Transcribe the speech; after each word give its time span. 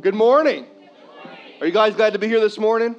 Good 0.00 0.14
morning. 0.14 0.64
Are 1.60 1.66
you 1.66 1.72
guys 1.72 1.96
glad 1.96 2.12
to 2.12 2.20
be 2.20 2.28
here 2.28 2.38
this 2.38 2.56
morning? 2.56 2.92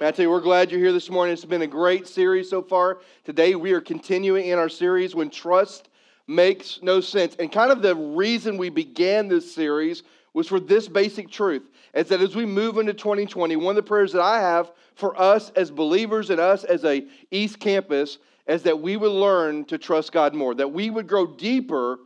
Man, 0.00 0.08
I 0.08 0.10
tell 0.10 0.24
you, 0.24 0.30
we're 0.30 0.40
glad 0.40 0.72
you're 0.72 0.80
here 0.80 0.92
this 0.92 1.08
morning. 1.08 1.32
It's 1.32 1.44
been 1.44 1.62
a 1.62 1.68
great 1.68 2.08
series 2.08 2.50
so 2.50 2.62
far. 2.62 2.98
Today, 3.22 3.54
we 3.54 3.70
are 3.74 3.80
continuing 3.80 4.46
in 4.46 4.58
our 4.58 4.68
series 4.68 5.14
when 5.14 5.30
trust 5.30 5.88
makes 6.26 6.80
no 6.82 7.00
sense. 7.00 7.36
And 7.38 7.52
kind 7.52 7.70
of 7.70 7.80
the 7.80 7.94
reason 7.94 8.58
we 8.58 8.70
began 8.70 9.28
this 9.28 9.54
series 9.54 10.02
was 10.34 10.48
for 10.48 10.58
this 10.58 10.88
basic 10.88 11.30
truth 11.30 11.70
is 11.94 12.08
that 12.08 12.20
as 12.20 12.34
we 12.34 12.44
move 12.44 12.78
into 12.78 12.92
2020, 12.92 13.54
one 13.54 13.70
of 13.70 13.76
the 13.76 13.88
prayers 13.88 14.12
that 14.12 14.22
I 14.22 14.40
have 14.40 14.72
for 14.96 15.16
us 15.20 15.50
as 15.50 15.70
believers 15.70 16.30
and 16.30 16.40
us 16.40 16.64
as 16.64 16.84
a 16.84 17.06
East 17.30 17.60
Campus 17.60 18.18
is 18.48 18.64
that 18.64 18.80
we 18.80 18.96
would 18.96 19.12
learn 19.12 19.64
to 19.66 19.78
trust 19.78 20.10
God 20.10 20.34
more, 20.34 20.56
that 20.56 20.72
we 20.72 20.90
would 20.90 21.06
grow 21.06 21.24
deeper 21.24 21.98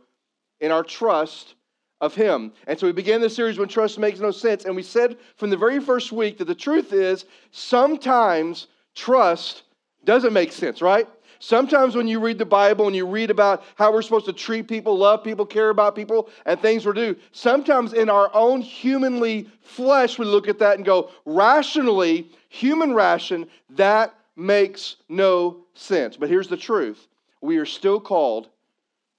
in 0.59 0.71
our 0.71 0.83
trust 0.83 1.55
of 2.01 2.15
Him. 2.15 2.51
And 2.67 2.77
so 2.77 2.87
we 2.87 2.91
began 2.91 3.21
this 3.21 3.35
series 3.35 3.57
when 3.57 3.69
trust 3.69 3.97
makes 3.99 4.19
no 4.19 4.31
sense. 4.31 4.65
And 4.65 4.75
we 4.75 4.83
said 4.83 5.17
from 5.37 5.49
the 5.49 5.57
very 5.57 5.79
first 5.79 6.11
week 6.11 6.39
that 6.39 6.45
the 6.45 6.55
truth 6.55 6.91
is 6.91 7.25
sometimes 7.51 8.67
trust 8.95 9.63
doesn't 10.03 10.33
make 10.33 10.51
sense, 10.51 10.81
right? 10.81 11.07
Sometimes 11.39 11.95
when 11.95 12.07
you 12.07 12.19
read 12.19 12.37
the 12.37 12.45
Bible 12.45 12.85
and 12.85 12.95
you 12.95 13.07
read 13.07 13.31
about 13.31 13.63
how 13.75 13.91
we're 13.91 14.03
supposed 14.03 14.25
to 14.25 14.33
treat 14.33 14.67
people, 14.67 14.95
love 14.95 15.23
people, 15.23 15.45
care 15.45 15.69
about 15.69 15.95
people, 15.95 16.29
and 16.45 16.59
things 16.59 16.85
we're 16.85 16.93
due, 16.93 17.15
sometimes 17.31 17.93
in 17.93 18.09
our 18.09 18.29
own 18.33 18.61
humanly 18.61 19.47
flesh, 19.61 20.19
we 20.19 20.25
look 20.25 20.47
at 20.47 20.59
that 20.59 20.75
and 20.75 20.85
go, 20.85 21.09
rationally, 21.25 22.29
human 22.49 22.93
ration, 22.93 23.47
that 23.71 24.13
makes 24.35 24.97
no 25.09 25.65
sense. 25.73 26.15
But 26.15 26.29
here's 26.29 26.47
the 26.47 26.57
truth 26.57 27.07
we 27.41 27.57
are 27.57 27.65
still 27.65 27.99
called 27.99 28.49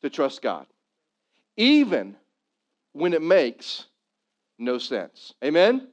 to 0.02 0.10
trust 0.10 0.42
God. 0.42 0.66
Even 1.56 2.16
when 2.92 3.12
it 3.12 3.22
makes 3.22 3.86
no 4.58 4.78
sense. 4.78 5.34
Amen? 5.44 5.88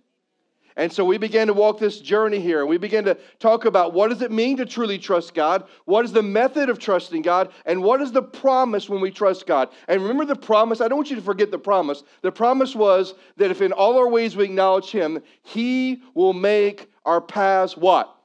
And 0.80 0.94
so 0.94 1.03
we 1.03 1.17
began 1.17 1.48
to 1.48 1.53
walk 1.53 1.77
this 1.77 1.99
journey 1.99 2.39
here. 2.39 2.62
And 2.62 2.70
we 2.70 2.77
began 2.77 3.03
to 3.03 3.17
talk 3.39 3.66
about 3.66 3.94
what 3.94 4.09
does 4.09 4.22
it 4.22 4.31
mean 4.31 4.56
to 4.58 4.66
truly 4.66 4.97
trust 4.97 5.33
God? 5.33 5.66
What 5.83 6.06
is 6.06 6.14
the 6.14 6.23
method 6.23 6.69
of 6.69 6.80
trusting 6.80 7.22
God? 7.22 7.52
And 7.66 7.83
what 7.83 8.02
is 8.02 8.14
the 8.14 8.22
promise 8.22 8.88
when 8.88 9.02
we 9.02 9.11
trust 9.11 9.45
God? 9.45 9.69
And 9.89 10.02
remember 10.02 10.23
the 10.23 10.38
promise, 10.38 10.80
I 10.80 10.88
don't 10.88 10.97
want 10.97 11.09
you 11.09 11.17
to 11.17 11.22
forget 11.22 11.52
the 11.52 11.59
promise. 11.59 12.03
The 12.22 12.31
promise 12.31 12.75
was 12.75 13.13
that 13.36 13.52
if 13.52 13.61
in 13.61 13.73
all 13.73 13.97
our 13.97 14.08
ways 14.08 14.38
we 14.38 14.45
acknowledge 14.45 14.89
him, 14.89 15.22
he 15.44 16.02
will 16.13 16.34
make 16.34 16.89
our 17.03 17.19
paths 17.19 17.75
what? 17.75 18.16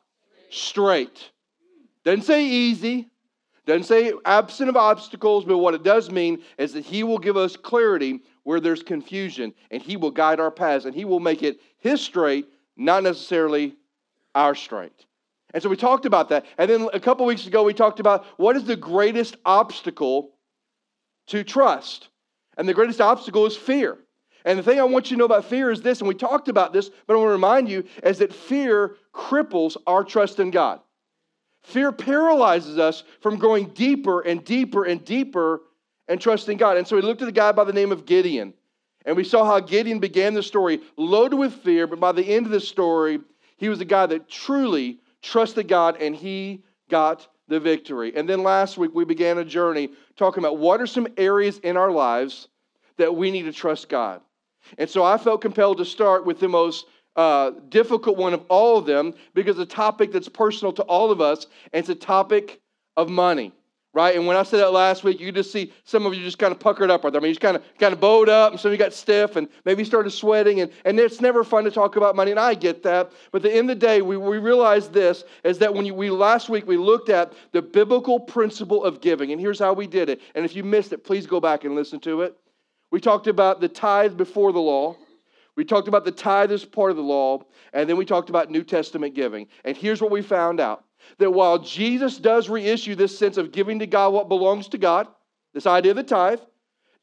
Straight. 0.51 1.31
Doesn't 2.05 2.23
say 2.23 2.47
easy, 2.47 3.11
doesn't 3.67 3.85
say 3.85 4.13
absent 4.25 4.69
of 4.69 4.77
obstacles, 4.77 5.45
but 5.45 5.59
what 5.59 5.75
it 5.75 5.83
does 5.83 6.11
mean 6.11 6.43
is 6.59 6.75
that 6.75 6.85
he 6.85 7.03
will 7.03 7.19
give 7.19 7.37
us 7.37 7.57
clarity 7.57 8.21
where 8.45 8.61
there's 8.61 8.83
confusion, 8.83 9.53
and 9.71 9.83
He 9.83 9.97
will 9.97 10.11
guide 10.11 10.41
our 10.41 10.51
paths, 10.51 10.85
and 10.85 10.95
He 10.95 11.05
will 11.05 11.21
make 11.21 11.43
it 11.43 11.61
His 11.79 12.01
straight, 12.01 12.47
not 12.77 13.03
necessarily 13.03 13.75
our 14.35 14.55
straight. 14.55 15.07
And 15.53 15.63
so 15.63 15.69
we 15.69 15.77
talked 15.77 16.07
about 16.07 16.29
that. 16.31 16.47
And 16.59 16.71
then 16.71 16.89
a 16.93 17.01
couple 17.01 17.27
weeks 17.27 17.47
ago, 17.47 17.63
we 17.63 17.75
talked 17.75 18.01
about 18.01 18.25
what 18.37 18.57
is 18.57 18.65
the 18.65 18.77
greatest 18.77 19.37
obstacle 19.45 20.33
to 21.29 21.45
trust. 21.45 22.09
And 22.57 22.69
the 22.69 22.75
greatest 22.75 23.01
obstacle 23.01 23.47
is 23.47 23.57
fear. 23.57 23.99
And 24.45 24.59
the 24.59 24.63
thing 24.63 24.79
I 24.79 24.85
want 24.85 25.11
you 25.11 25.17
to 25.17 25.19
know 25.21 25.25
about 25.25 25.47
fear 25.47 25.71
is 25.71 25.81
this, 25.81 26.01
and 26.01 26.09
we 26.09 26.15
talked 26.15 26.49
about 26.49 26.73
this, 26.73 26.91
but 27.07 27.15
I 27.15 27.17
want 27.17 27.29
to 27.29 27.33
remind 27.33 27.69
you, 27.69 27.85
is 28.03 28.19
that 28.19 28.35
fear 28.35 28.97
cripples 29.15 29.77
our 29.87 30.05
trust 30.05 30.39
in 30.39 30.51
God. 30.51 30.81
Fear 31.63 31.93
paralyzes 31.93 32.79
us 32.79 33.05
from 33.21 33.39
going 33.39 33.71
deeper 33.71 34.21
and 34.21 34.45
deeper 34.45 34.85
and 34.85 35.03
deeper 35.03 35.63
and 36.09 36.21
trusting 36.21 36.59
God. 36.59 36.77
And 36.77 36.87
so 36.87 36.97
we 36.97 37.03
looked 37.03 37.23
at 37.23 37.29
a 37.29 37.33
guy 37.33 37.53
by 37.53 37.65
the 37.65 37.73
name 37.73 37.93
of 37.93 38.07
Gideon. 38.07 38.55
And 39.07 39.17
we 39.17 39.25
saw 39.25 39.45
how 39.45 39.61
Gideon 39.61 39.99
began 39.99 40.35
the 40.35 40.43
story 40.43 40.81
loaded 40.97 41.37
with 41.37 41.53
fear, 41.53 41.87
but 41.87 42.01
by 42.01 42.13
the 42.13 42.23
end 42.23 42.47
of 42.47 42.53
the 42.53 42.61
story, 42.61 43.21
he 43.57 43.69
was 43.69 43.81
a 43.81 43.85
guy 43.85 44.07
that 44.07 44.29
truly 44.29 44.99
trusted 45.23 45.69
God 45.69 46.01
and 46.01 46.15
he 46.15 46.65
got 46.89 47.29
the 47.49 47.61
victory. 47.61 48.13
And 48.17 48.29
then 48.29 48.43
last 48.43 48.79
week, 48.79 48.93
we 48.95 49.05
began 49.05 49.39
a 49.39 49.45
journey 49.45 49.91
talking 50.17 50.43
about 50.43 50.59
what 50.59 50.81
are 50.81 50.87
some 50.87 51.07
areas 51.17 51.59
in 51.59 51.77
our 51.77 51.91
lives 51.91 52.49
that 52.97 53.15
we 53.15 53.31
need 53.31 53.43
to 53.43 53.53
trust 53.53 53.89
God. 53.89 54.21
And 54.79 54.89
so 54.89 55.05
I 55.05 55.19
felt 55.19 55.43
compelled 55.43 55.79
to 55.79 55.85
start 55.85 56.25
with 56.25 56.41
the 56.41 56.49
most 56.49 56.87
uh, 57.17 57.53
difficult 57.69 58.17
one 58.17 58.33
of 58.33 58.45
all 58.49 58.79
of 58.79 58.87
them 58.87 59.15
because 59.35 59.59
a 59.59 59.67
topic 59.67 60.13
that's 60.13 60.29
personal 60.29 60.73
to 60.73 60.83
all 60.85 61.11
of 61.11 61.21
us, 61.21 61.47
and 61.73 61.81
it's 61.81 61.91
a 61.91 61.95
topic 61.95 62.61
of 62.97 63.09
money 63.11 63.53
right? 63.95 64.17
And 64.17 64.27
when 64.27 64.37
I 64.37 64.43
said 64.43 64.59
that 64.59 64.73
last 64.73 65.05
week, 65.05 65.21
you 65.21 65.33
just 65.33 65.53
see 65.53 65.73
some 65.85 66.05
of 66.05 66.15
you 66.15 66.23
just 66.23 66.39
kind 66.39 66.53
of 66.53 66.59
puckered 66.59 66.91
up 66.91 67.05
right. 67.05 67.15
I 67.15 67.19
mean, 67.21 67.29
you 67.29 67.35
just 67.35 67.41
kind 67.41 67.57
of 67.57 67.63
kind 67.79 67.93
of 67.93 68.01
bowed 68.01 68.29
up, 68.29 68.53
and 68.53 68.61
some 68.61 68.71
of 68.71 68.73
you 68.73 68.79
got 68.79 68.93
stiff, 68.93 69.37
and 69.37 69.49
maybe 69.65 69.85
started 69.85 70.11
sweating, 70.11 70.61
and, 70.61 70.71
and 70.85 70.99
it's 70.99 71.21
never 71.21 71.45
fun 71.45 71.65
to 71.65 71.71
talk 71.71 71.97
about 71.97 72.17
money, 72.17 72.33
and 72.33 72.41
I 72.41 72.55
get 72.55 72.83
that. 72.83 73.13
But 73.31 73.45
at 73.45 73.51
the 73.51 73.57
end 73.57 73.71
of 73.71 73.81
the 73.81 73.87
day, 73.87 74.03
we, 74.03 74.17
we 74.17 74.39
realize 74.39 74.89
this 74.89 75.25
is 75.45 75.59
that 75.59 75.73
when 75.73 75.87
you, 75.87 75.95
we 75.95 76.11
last 76.11 76.49
week 76.49 76.67
we 76.67 76.77
looked 76.77 77.09
at 77.09 77.33
the 77.53 77.63
biblical 77.63 78.19
principle 78.19 78.85
of 78.85 79.01
giving, 79.01 79.33
and 79.33 79.41
here's 79.41 79.61
how 79.61 79.73
we 79.73 79.87
did 79.87 80.09
it. 80.09 80.21
And 80.35 80.45
if 80.45 80.57
you 80.57 80.65
missed 80.65 80.93
it, 80.93 81.05
please 81.05 81.27
go 81.27 81.41
back 81.41 81.65
and 81.65 81.75
listen 81.75 82.01
to 82.01 82.23
it. 82.23 82.37
We 82.91 83.01
talked 83.01 83.27
about 83.27 83.61
the 83.61 83.69
tithe 83.69 84.17
before 84.17 84.53
the 84.53 84.61
law. 84.61 84.97
We 85.57 85.65
talked 85.65 85.89
about 85.89 86.05
the 86.05 86.11
tithe 86.11 86.51
as 86.51 86.65
part 86.65 86.91
of 86.91 86.97
the 86.97 87.03
law, 87.03 87.43
and 87.73 87.89
then 87.89 87.97
we 87.97 88.05
talked 88.05 88.29
about 88.29 88.51
New 88.51 88.65
Testament 88.65 89.15
giving. 89.15 89.47
And 89.65 89.77
here's 89.77 90.03
what 90.03 90.11
we 90.11 90.23
found 90.23 90.61
out 90.61 90.85
that 91.19 91.31
while 91.31 91.59
Jesus 91.59 92.19
does 92.19 92.49
reissue 92.49 92.95
this 92.95 93.17
sense 93.17 93.37
of 93.37 93.53
giving 93.53 93.79
to 93.79 93.87
God 93.87 94.13
what 94.13 94.29
belongs 94.29 94.69
to 94.69 94.79
God, 94.79 95.07
this 95.53 95.67
idea 95.67 95.93
of 95.93 95.97
the 95.97 96.03
tithe, 96.03 96.41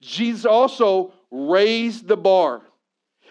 Jesus 0.01 0.45
also 0.45 1.13
raised 1.29 2.07
the 2.07 2.17
bar. 2.17 2.61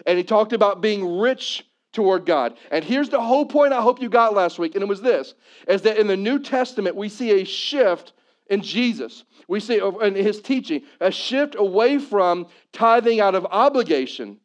And 0.07 0.17
he 0.17 0.23
talked 0.23 0.53
about 0.53 0.81
being 0.81 1.19
rich 1.19 1.65
toward 1.93 2.25
God. 2.25 2.57
And 2.71 2.83
here's 2.83 3.09
the 3.09 3.21
whole 3.21 3.45
point 3.45 3.73
I 3.73 3.81
hope 3.81 4.01
you 4.01 4.09
got 4.09 4.33
last 4.33 4.57
week, 4.57 4.75
and 4.75 4.83
it 4.83 4.87
was 4.87 5.01
this 5.01 5.33
is 5.67 5.83
that 5.83 5.97
in 5.97 6.07
the 6.07 6.17
New 6.17 6.39
Testament, 6.39 6.95
we 6.95 7.09
see 7.09 7.41
a 7.41 7.43
shift 7.43 8.13
in 8.49 8.61
Jesus. 8.61 9.23
We 9.47 9.59
see 9.59 9.79
uh, 9.79 9.91
in 9.97 10.15
his 10.15 10.41
teaching 10.41 10.83
a 10.99 11.11
shift 11.11 11.55
away 11.57 11.99
from 11.99 12.47
tithing 12.73 13.19
out 13.19 13.35
of 13.35 13.45
obligation 13.45 14.39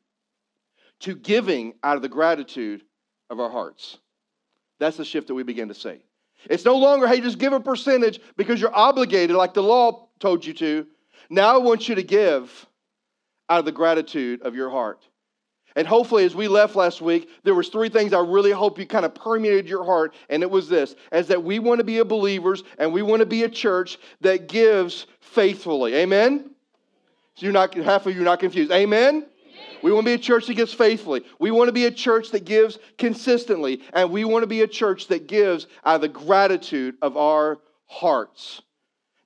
to 1.00 1.14
giving 1.14 1.74
out 1.82 1.96
of 1.96 2.02
the 2.02 2.08
gratitude 2.08 2.82
of 3.30 3.40
our 3.40 3.50
hearts. 3.50 3.98
That's 4.78 4.96
the 4.96 5.04
shift 5.04 5.28
that 5.28 5.34
we 5.34 5.42
begin 5.42 5.68
to 5.68 5.74
see. 5.74 6.02
It's 6.48 6.64
no 6.64 6.76
longer, 6.76 7.06
hey, 7.06 7.20
just 7.20 7.38
give 7.38 7.52
a 7.52 7.60
percentage 7.60 8.20
because 8.36 8.60
you're 8.60 8.74
obligated 8.74 9.36
like 9.36 9.54
the 9.54 9.62
law 9.62 10.08
told 10.20 10.44
you 10.44 10.52
to. 10.54 10.86
Now 11.28 11.54
I 11.54 11.58
want 11.58 11.88
you 11.88 11.96
to 11.96 12.02
give 12.02 12.66
out 13.48 13.58
of 13.58 13.64
the 13.64 13.72
gratitude 13.72 14.42
of 14.42 14.54
your 14.54 14.70
heart. 14.70 15.06
And 15.74 15.86
hopefully, 15.86 16.24
as 16.24 16.34
we 16.34 16.48
left 16.48 16.74
last 16.74 17.02
week, 17.02 17.28
there 17.44 17.54
was 17.54 17.68
three 17.68 17.90
things 17.90 18.14
I 18.14 18.20
really 18.20 18.50
hope 18.50 18.78
you 18.78 18.86
kind 18.86 19.04
of 19.04 19.14
permeated 19.14 19.68
your 19.68 19.84
heart, 19.84 20.14
and 20.30 20.42
it 20.42 20.50
was 20.50 20.70
this: 20.70 20.94
as 21.12 21.28
that 21.28 21.44
we 21.44 21.58
want 21.58 21.80
to 21.80 21.84
be 21.84 21.98
a 21.98 22.04
believers 22.04 22.62
and 22.78 22.94
we 22.94 23.02
want 23.02 23.20
to 23.20 23.26
be 23.26 23.42
a 23.42 23.48
church 23.48 23.98
that 24.22 24.48
gives 24.48 25.06
faithfully. 25.20 25.94
Amen. 25.96 26.50
So 27.34 27.44
you're 27.44 27.52
not 27.52 27.74
half 27.74 28.06
of 28.06 28.14
you 28.14 28.22
are 28.22 28.24
not 28.24 28.40
confused. 28.40 28.72
Amen. 28.72 29.26
We 29.82 29.92
want 29.92 30.04
to 30.06 30.10
be 30.10 30.14
a 30.14 30.18
church 30.18 30.46
that 30.46 30.54
gives 30.54 30.72
faithfully. 30.72 31.22
We 31.38 31.50
want 31.50 31.68
to 31.68 31.72
be 31.72 31.86
a 31.86 31.90
church 31.90 32.30
that 32.30 32.44
gives 32.44 32.78
consistently. 32.98 33.82
And 33.92 34.10
we 34.10 34.24
want 34.24 34.42
to 34.42 34.46
be 34.46 34.62
a 34.62 34.66
church 34.66 35.08
that 35.08 35.26
gives 35.26 35.66
out 35.84 35.96
of 35.96 36.00
the 36.00 36.08
gratitude 36.08 36.96
of 37.02 37.16
our 37.16 37.58
hearts. 37.86 38.62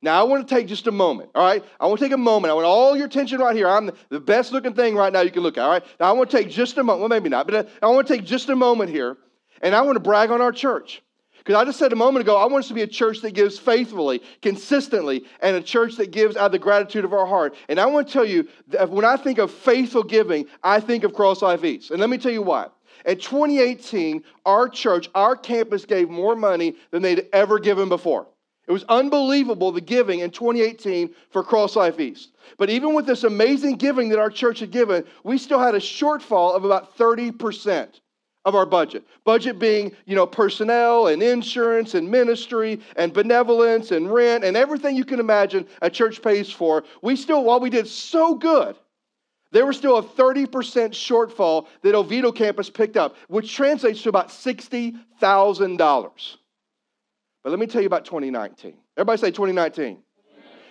Now, 0.02 0.18
I 0.18 0.22
want 0.24 0.48
to 0.48 0.54
take 0.54 0.66
just 0.66 0.86
a 0.86 0.92
moment, 0.92 1.30
all 1.34 1.44
right? 1.44 1.62
I 1.78 1.86
want 1.86 1.98
to 1.98 2.04
take 2.06 2.12
a 2.12 2.18
moment. 2.18 2.50
I 2.50 2.54
want 2.54 2.66
all 2.66 2.96
your 2.96 3.06
attention 3.06 3.38
right 3.38 3.54
here. 3.54 3.68
I'm 3.68 3.90
the 4.08 4.20
best 4.20 4.50
looking 4.50 4.72
thing 4.72 4.96
right 4.96 5.12
now 5.12 5.20
you 5.20 5.30
can 5.30 5.42
look 5.42 5.58
at, 5.58 5.62
all 5.62 5.70
right? 5.70 5.84
Now, 5.98 6.08
I 6.08 6.12
want 6.12 6.30
to 6.30 6.36
take 6.38 6.48
just 6.48 6.78
a 6.78 6.82
moment. 6.82 7.00
Well, 7.00 7.08
maybe 7.10 7.28
not, 7.28 7.46
but 7.46 7.54
uh, 7.54 7.64
I 7.82 7.88
want 7.88 8.06
to 8.06 8.14
take 8.14 8.24
just 8.24 8.48
a 8.48 8.56
moment 8.56 8.88
here, 8.90 9.18
and 9.60 9.74
I 9.74 9.82
want 9.82 9.96
to 9.96 10.00
brag 10.00 10.30
on 10.30 10.40
our 10.40 10.52
church. 10.52 11.02
Because 11.40 11.60
I 11.60 11.64
just 11.64 11.78
said 11.78 11.92
a 11.92 11.96
moment 11.96 12.22
ago, 12.22 12.36
I 12.36 12.46
want 12.46 12.64
us 12.64 12.68
to 12.68 12.74
be 12.74 12.82
a 12.82 12.86
church 12.86 13.20
that 13.22 13.32
gives 13.32 13.58
faithfully, 13.58 14.22
consistently, 14.42 15.24
and 15.40 15.56
a 15.56 15.62
church 15.62 15.96
that 15.96 16.10
gives 16.10 16.36
out 16.36 16.46
of 16.46 16.52
the 16.52 16.58
gratitude 16.58 17.04
of 17.04 17.12
our 17.12 17.26
heart. 17.26 17.54
And 17.68 17.80
I 17.80 17.86
want 17.86 18.06
to 18.06 18.12
tell 18.12 18.24
you 18.24 18.48
that 18.68 18.90
when 18.90 19.04
I 19.04 19.16
think 19.16 19.38
of 19.38 19.50
faithful 19.50 20.02
giving, 20.02 20.46
I 20.62 20.80
think 20.80 21.04
of 21.04 21.14
Cross 21.14 21.42
Life 21.42 21.64
East. 21.64 21.90
And 21.90 22.00
let 22.00 22.10
me 22.10 22.18
tell 22.18 22.32
you 22.32 22.42
why. 22.42 22.68
In 23.06 23.18
2018, 23.18 24.22
our 24.44 24.68
church, 24.68 25.08
our 25.14 25.34
campus 25.34 25.86
gave 25.86 26.10
more 26.10 26.36
money 26.36 26.76
than 26.90 27.02
they'd 27.02 27.26
ever 27.32 27.58
given 27.58 27.88
before. 27.88 28.26
It 28.68 28.72
was 28.72 28.84
unbelievable 28.88 29.72
the 29.72 29.80
giving 29.80 30.20
in 30.20 30.30
2018 30.30 31.14
for 31.30 31.42
Cross 31.42 31.74
Life 31.76 31.98
East. 31.98 32.32
But 32.56 32.70
even 32.70 32.94
with 32.94 33.06
this 33.06 33.24
amazing 33.24 33.76
giving 33.76 34.10
that 34.10 34.18
our 34.18 34.30
church 34.30 34.60
had 34.60 34.70
given, 34.70 35.04
we 35.24 35.38
still 35.38 35.58
had 35.58 35.74
a 35.74 35.80
shortfall 35.80 36.54
of 36.54 36.64
about 36.64 36.96
30% 36.96 38.00
of 38.44 38.54
our 38.54 38.66
budget. 38.66 39.04
Budget 39.24 39.58
being, 39.58 39.92
you 40.06 40.16
know, 40.16 40.26
personnel 40.26 41.08
and 41.08 41.22
insurance 41.22 41.94
and 41.94 42.10
ministry 42.10 42.80
and 42.96 43.12
benevolence 43.12 43.90
and 43.90 44.12
rent 44.12 44.44
and 44.44 44.56
everything 44.56 44.96
you 44.96 45.04
can 45.04 45.20
imagine 45.20 45.66
a 45.82 45.90
church 45.90 46.22
pays 46.22 46.50
for. 46.50 46.84
We 47.02 47.16
still, 47.16 47.44
while 47.44 47.60
we 47.60 47.70
did 47.70 47.86
so 47.86 48.34
good, 48.34 48.76
there 49.52 49.66
was 49.66 49.76
still 49.76 49.98
a 49.98 50.02
30% 50.02 50.46
shortfall 50.46 51.66
that 51.82 51.94
Oviedo 51.94 52.32
campus 52.32 52.70
picked 52.70 52.96
up, 52.96 53.16
which 53.28 53.54
translates 53.54 54.02
to 54.02 54.08
about 54.08 54.28
$60,000. 54.28 56.36
But 57.42 57.50
let 57.50 57.58
me 57.58 57.66
tell 57.66 57.80
you 57.80 57.86
about 57.86 58.04
2019. 58.04 58.74
Everybody 58.96 59.20
say 59.20 59.30
2019. 59.30 59.98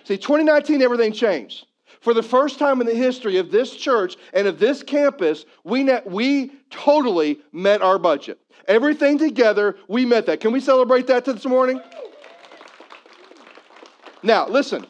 See, 0.04 0.16
2019, 0.16 0.82
everything 0.82 1.12
changed. 1.12 1.66
For 2.00 2.14
the 2.14 2.22
first 2.22 2.58
time 2.58 2.80
in 2.80 2.86
the 2.86 2.94
history 2.94 3.36
of 3.36 3.50
this 3.50 3.76
church 3.76 4.16
and 4.32 4.46
of 4.46 4.58
this 4.58 4.82
campus, 4.82 5.44
we, 5.64 5.88
we 6.06 6.52
totally 6.70 7.40
met 7.52 7.82
our 7.82 7.98
budget. 7.98 8.40
Everything 8.66 9.18
together, 9.18 9.76
we 9.86 10.06
met 10.06 10.26
that. 10.26 10.40
Can 10.40 10.52
we 10.52 10.60
celebrate 10.60 11.06
that 11.08 11.24
this 11.24 11.44
morning? 11.44 11.80
Now, 14.22 14.48
listen. 14.48 14.86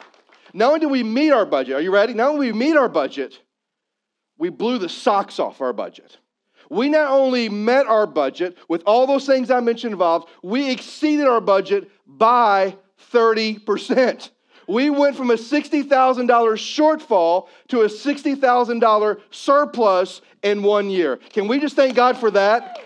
Not 0.52 0.68
only 0.68 0.80
did 0.80 0.90
we 0.90 1.02
meet 1.02 1.30
our 1.30 1.46
budget, 1.46 1.74
are 1.74 1.80
you 1.80 1.92
ready? 1.92 2.14
Not 2.14 2.30
only 2.30 2.52
we 2.52 2.58
meet 2.58 2.76
our 2.76 2.88
budget, 2.88 3.40
we 4.38 4.48
blew 4.48 4.78
the 4.78 4.88
socks 4.88 5.38
off 5.38 5.60
our 5.60 5.72
budget. 5.72 6.18
We 6.70 6.88
not 6.88 7.10
only 7.10 7.48
met 7.48 7.86
our 7.86 8.06
budget 8.06 8.56
with 8.68 8.82
all 8.86 9.06
those 9.06 9.26
things 9.26 9.50
I 9.50 9.60
mentioned 9.60 9.92
involved, 9.92 10.28
we 10.42 10.70
exceeded 10.70 11.26
our 11.26 11.40
budget 11.40 11.90
by 12.06 12.76
30%. 13.12 14.30
We 14.70 14.88
went 14.88 15.16
from 15.16 15.32
a 15.32 15.34
$60,000 15.34 15.88
shortfall 15.88 17.48
to 17.68 17.80
a 17.80 17.86
$60,000 17.86 19.20
surplus 19.32 20.22
in 20.44 20.62
one 20.62 20.88
year. 20.88 21.16
Can 21.16 21.48
we 21.48 21.58
just 21.58 21.74
thank 21.74 21.96
God 21.96 22.16
for 22.16 22.30
that? 22.30 22.78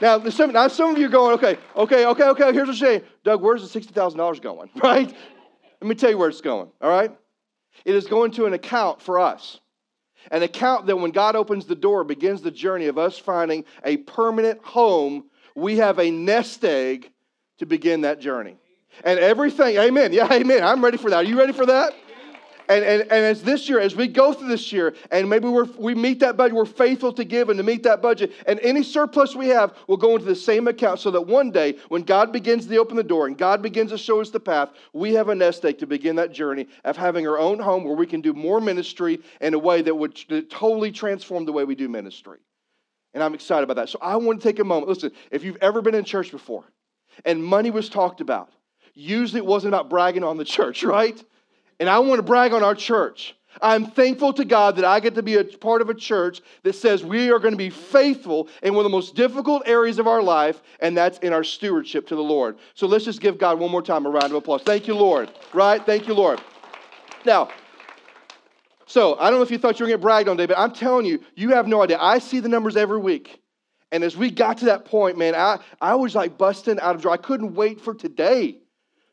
Now, 0.00 0.26
some, 0.30 0.52
now 0.52 0.68
some 0.68 0.90
of 0.90 0.96
you 0.96 1.04
are 1.04 1.10
going, 1.10 1.34
okay, 1.34 1.58
okay, 1.76 2.06
okay, 2.06 2.24
okay, 2.24 2.44
here's 2.54 2.66
what 2.66 2.68
I'm 2.68 2.74
saying. 2.76 3.02
Doug, 3.24 3.42
where's 3.42 3.70
the 3.70 3.78
$60,000 3.78 4.40
going, 4.40 4.70
right? 4.82 5.14
Let 5.82 5.86
me 5.86 5.94
tell 5.94 6.08
you 6.08 6.16
where 6.16 6.30
it's 6.30 6.40
going, 6.40 6.70
all 6.80 6.90
right? 6.90 7.14
It 7.84 7.94
is 7.94 8.06
going 8.06 8.30
to 8.32 8.46
an 8.46 8.54
account 8.54 9.02
for 9.02 9.20
us. 9.20 9.60
An 10.30 10.42
account 10.42 10.86
that 10.86 10.96
when 10.96 11.10
God 11.10 11.36
opens 11.36 11.66
the 11.66 11.74
door 11.74 12.04
begins 12.04 12.40
the 12.40 12.50
journey 12.50 12.86
of 12.86 12.96
us 12.96 13.18
finding 13.18 13.66
a 13.84 13.98
permanent 13.98 14.64
home. 14.64 15.24
We 15.54 15.76
have 15.76 15.98
a 15.98 16.10
nest 16.10 16.64
egg 16.64 17.10
to 17.58 17.66
begin 17.66 18.00
that 18.00 18.18
journey. 18.18 18.56
And 19.04 19.18
everything, 19.18 19.76
amen. 19.76 20.12
Yeah, 20.12 20.32
amen. 20.32 20.62
I'm 20.62 20.84
ready 20.84 20.96
for 20.96 21.10
that. 21.10 21.16
Are 21.16 21.24
you 21.24 21.38
ready 21.38 21.52
for 21.52 21.66
that? 21.66 21.94
And, 22.68 22.84
and, 22.84 23.02
and 23.02 23.12
as 23.12 23.42
this 23.42 23.68
year, 23.68 23.80
as 23.80 23.94
we 23.96 24.06
go 24.06 24.32
through 24.32 24.48
this 24.48 24.72
year, 24.72 24.94
and 25.10 25.28
maybe 25.28 25.48
we're, 25.48 25.64
we 25.78 25.94
meet 25.94 26.20
that 26.20 26.36
budget, 26.36 26.54
we're 26.54 26.64
faithful 26.64 27.12
to 27.14 27.24
give 27.24 27.50
and 27.50 27.58
to 27.58 27.62
meet 27.62 27.82
that 27.82 28.00
budget, 28.00 28.32
and 28.46 28.60
any 28.60 28.82
surplus 28.82 29.34
we 29.34 29.48
have 29.48 29.76
will 29.88 29.96
go 29.96 30.12
into 30.12 30.24
the 30.24 30.34
same 30.34 30.68
account 30.68 31.00
so 31.00 31.10
that 31.10 31.22
one 31.22 31.50
day, 31.50 31.76
when 31.88 32.02
God 32.02 32.32
begins 32.32 32.66
to 32.66 32.76
open 32.78 32.96
the 32.96 33.02
door 33.02 33.26
and 33.26 33.36
God 33.36 33.62
begins 33.62 33.90
to 33.90 33.98
show 33.98 34.20
us 34.20 34.30
the 34.30 34.40
path, 34.40 34.70
we 34.92 35.12
have 35.14 35.28
a 35.28 35.34
nest 35.34 35.64
egg 35.64 35.78
to 35.78 35.86
begin 35.86 36.16
that 36.16 36.32
journey 36.32 36.66
of 36.84 36.96
having 36.96 37.26
our 37.26 37.38
own 37.38 37.58
home 37.58 37.84
where 37.84 37.96
we 37.96 38.06
can 38.06 38.20
do 38.20 38.32
more 38.32 38.60
ministry 38.60 39.20
in 39.40 39.54
a 39.54 39.58
way 39.58 39.82
that 39.82 39.94
would 39.94 40.16
totally 40.48 40.92
transform 40.92 41.44
the 41.44 41.52
way 41.52 41.64
we 41.64 41.74
do 41.74 41.88
ministry. 41.88 42.38
And 43.12 43.22
I'm 43.22 43.34
excited 43.34 43.64
about 43.64 43.76
that. 43.76 43.90
So 43.90 43.98
I 44.00 44.16
want 44.16 44.40
to 44.40 44.48
take 44.48 44.58
a 44.58 44.64
moment. 44.64 44.88
Listen, 44.88 45.10
if 45.30 45.44
you've 45.44 45.58
ever 45.60 45.82
been 45.82 45.94
in 45.94 46.04
church 46.04 46.30
before 46.30 46.64
and 47.24 47.44
money 47.44 47.70
was 47.70 47.90
talked 47.90 48.22
about, 48.22 48.50
usually 48.94 49.38
it 49.38 49.46
wasn't 49.46 49.74
about 49.74 49.88
bragging 49.88 50.24
on 50.24 50.36
the 50.36 50.44
church, 50.44 50.84
right? 50.84 51.22
And 51.80 51.88
I 51.88 51.98
want 51.98 52.18
to 52.18 52.22
brag 52.22 52.52
on 52.52 52.62
our 52.62 52.74
church. 52.74 53.34
I'm 53.60 53.86
thankful 53.86 54.32
to 54.34 54.44
God 54.44 54.76
that 54.76 54.84
I 54.84 55.00
get 55.00 55.14
to 55.16 55.22
be 55.22 55.36
a 55.36 55.44
part 55.44 55.82
of 55.82 55.90
a 55.90 55.94
church 55.94 56.40
that 56.62 56.74
says 56.74 57.04
we 57.04 57.30
are 57.30 57.38
going 57.38 57.52
to 57.52 57.58
be 57.58 57.68
faithful 57.68 58.48
in 58.62 58.74
one 58.74 58.84
of 58.84 58.90
the 58.90 58.96
most 58.96 59.14
difficult 59.14 59.64
areas 59.66 59.98
of 59.98 60.06
our 60.06 60.22
life, 60.22 60.62
and 60.80 60.96
that's 60.96 61.18
in 61.18 61.32
our 61.34 61.44
stewardship 61.44 62.06
to 62.08 62.16
the 62.16 62.22
Lord. 62.22 62.56
So 62.74 62.86
let's 62.86 63.04
just 63.04 63.20
give 63.20 63.36
God 63.36 63.58
one 63.58 63.70
more 63.70 63.82
time 63.82 64.06
a 64.06 64.10
round 64.10 64.26
of 64.26 64.34
applause. 64.34 64.62
Thank 64.62 64.86
you, 64.86 64.94
Lord. 64.94 65.30
Right? 65.52 65.84
Thank 65.84 66.08
you, 66.08 66.14
Lord. 66.14 66.40
Now, 67.26 67.50
so 68.86 69.18
I 69.18 69.28
don't 69.28 69.38
know 69.38 69.42
if 69.42 69.50
you 69.50 69.58
thought 69.58 69.78
you 69.78 69.84
were 69.84 69.88
going 69.88 69.98
to 69.98 70.02
get 70.02 70.02
bragged 70.02 70.28
on 70.28 70.36
today, 70.36 70.52
but 70.52 70.58
I'm 70.58 70.72
telling 70.72 71.04
you, 71.04 71.22
you 71.34 71.50
have 71.50 71.66
no 71.66 71.82
idea. 71.82 71.98
I 72.00 72.18
see 72.18 72.40
the 72.40 72.48
numbers 72.48 72.76
every 72.76 72.98
week. 72.98 73.40
And 73.90 74.02
as 74.02 74.16
we 74.16 74.30
got 74.30 74.58
to 74.58 74.64
that 74.66 74.86
point, 74.86 75.18
man, 75.18 75.34
I, 75.34 75.58
I 75.80 75.94
was 75.94 76.14
like 76.14 76.38
busting 76.38 76.80
out 76.80 76.94
of 76.94 77.02
joy. 77.02 77.10
I 77.10 77.16
couldn't 77.18 77.54
wait 77.54 77.80
for 77.80 77.94
today 77.94 78.61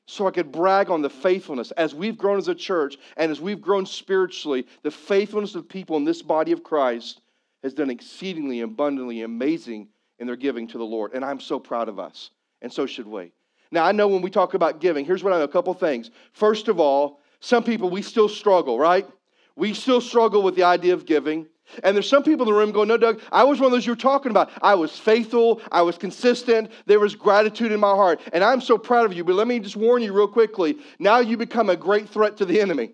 so 0.10 0.26
I 0.26 0.32
could 0.32 0.52
brag 0.52 0.90
on 0.90 1.04
the 1.04 1.10
faithfulness. 1.10 1.70
As 1.72 1.94
we've 1.94 2.18
grown 2.18 2.40
as 2.40 2.48
a 2.48 2.56
church 2.56 2.98
and 3.16 3.32
as 3.32 3.40
we've 3.40 3.62
grown 3.62 3.86
spiritually, 3.86 4.66
the 4.82 4.90
faithfulness 4.90 5.54
of 5.54 5.70
people 5.70 5.98
in 5.98 6.04
this 6.04 6.24
body 6.24 6.52
of 6.52 6.64
Christ 6.64 7.22
has 7.62 7.76
done 7.76 7.92
exceedingly 7.92 8.62
abundantly 8.62 9.22
amazing 9.22 9.88
in 10.18 10.26
their 10.26 10.36
giving 10.36 10.68
to 10.70 10.80
the 10.80 10.84
Lord. 10.84 11.14
And 11.14 11.24
I'm 11.24 11.40
so 11.40 11.60
proud 11.60 11.90
of 11.90 12.00
us, 12.00 12.32
and 12.64 12.74
so 12.74 12.88
should 12.88 13.06
we. 13.06 13.32
Now, 13.70 13.86
I 13.86 13.92
know 13.92 14.08
when 14.08 14.24
we 14.24 14.32
talk 14.32 14.56
about 14.56 14.82
giving, 14.82 15.06
here's 15.06 15.24
what 15.24 15.32
I 15.32 15.38
know 15.38 15.44
a 15.44 15.48
couple 15.48 15.76
things. 15.76 16.10
First 16.34 16.70
of 16.70 16.80
all, 16.80 17.20
some 17.40 17.64
people, 17.64 17.92
we 17.92 18.02
still 18.02 18.28
struggle, 18.28 18.80
right? 18.80 19.08
We 19.56 19.76
still 19.76 20.02
struggle 20.02 20.42
with 20.42 20.56
the 20.56 20.64
idea 20.64 20.96
of 20.96 21.06
giving. 21.06 21.46
And 21.84 21.96
there's 21.96 22.10
some 22.10 22.24
people 22.24 22.48
in 22.48 22.54
the 22.54 22.58
room 22.58 22.72
going, 22.72 22.88
No, 22.88 22.98
Doug, 22.98 23.22
I 23.32 23.44
was 23.44 23.60
one 23.60 23.68
of 23.68 23.72
those 23.72 23.86
you 23.86 23.94
were 23.94 23.98
talking 23.98 24.32
about. 24.32 24.52
I 24.62 24.76
was 24.76 24.98
faithful, 24.98 25.62
I 25.72 25.82
was 25.82 25.98
consistent, 25.98 26.72
there 26.86 27.00
was 27.00 27.16
gratitude 27.16 27.72
in 27.72 27.80
my 27.80 27.92
heart. 27.92 28.22
And 28.34 28.44
I'm 28.44 28.62
so 28.62 28.78
proud 28.78 29.06
of 29.06 29.14
you. 29.14 29.24
But 29.24 29.36
let 29.36 29.48
me 29.48 29.60
just 29.60 29.76
warn 29.76 30.02
you 30.02 30.14
real 30.14 30.28
quickly 30.28 30.78
now 31.00 31.20
you 31.20 31.38
become 31.38 31.70
a 31.70 31.76
great 31.76 32.10
threat 32.10 32.38
to 32.38 32.46
the 32.46 32.60
enemy. 32.62 32.92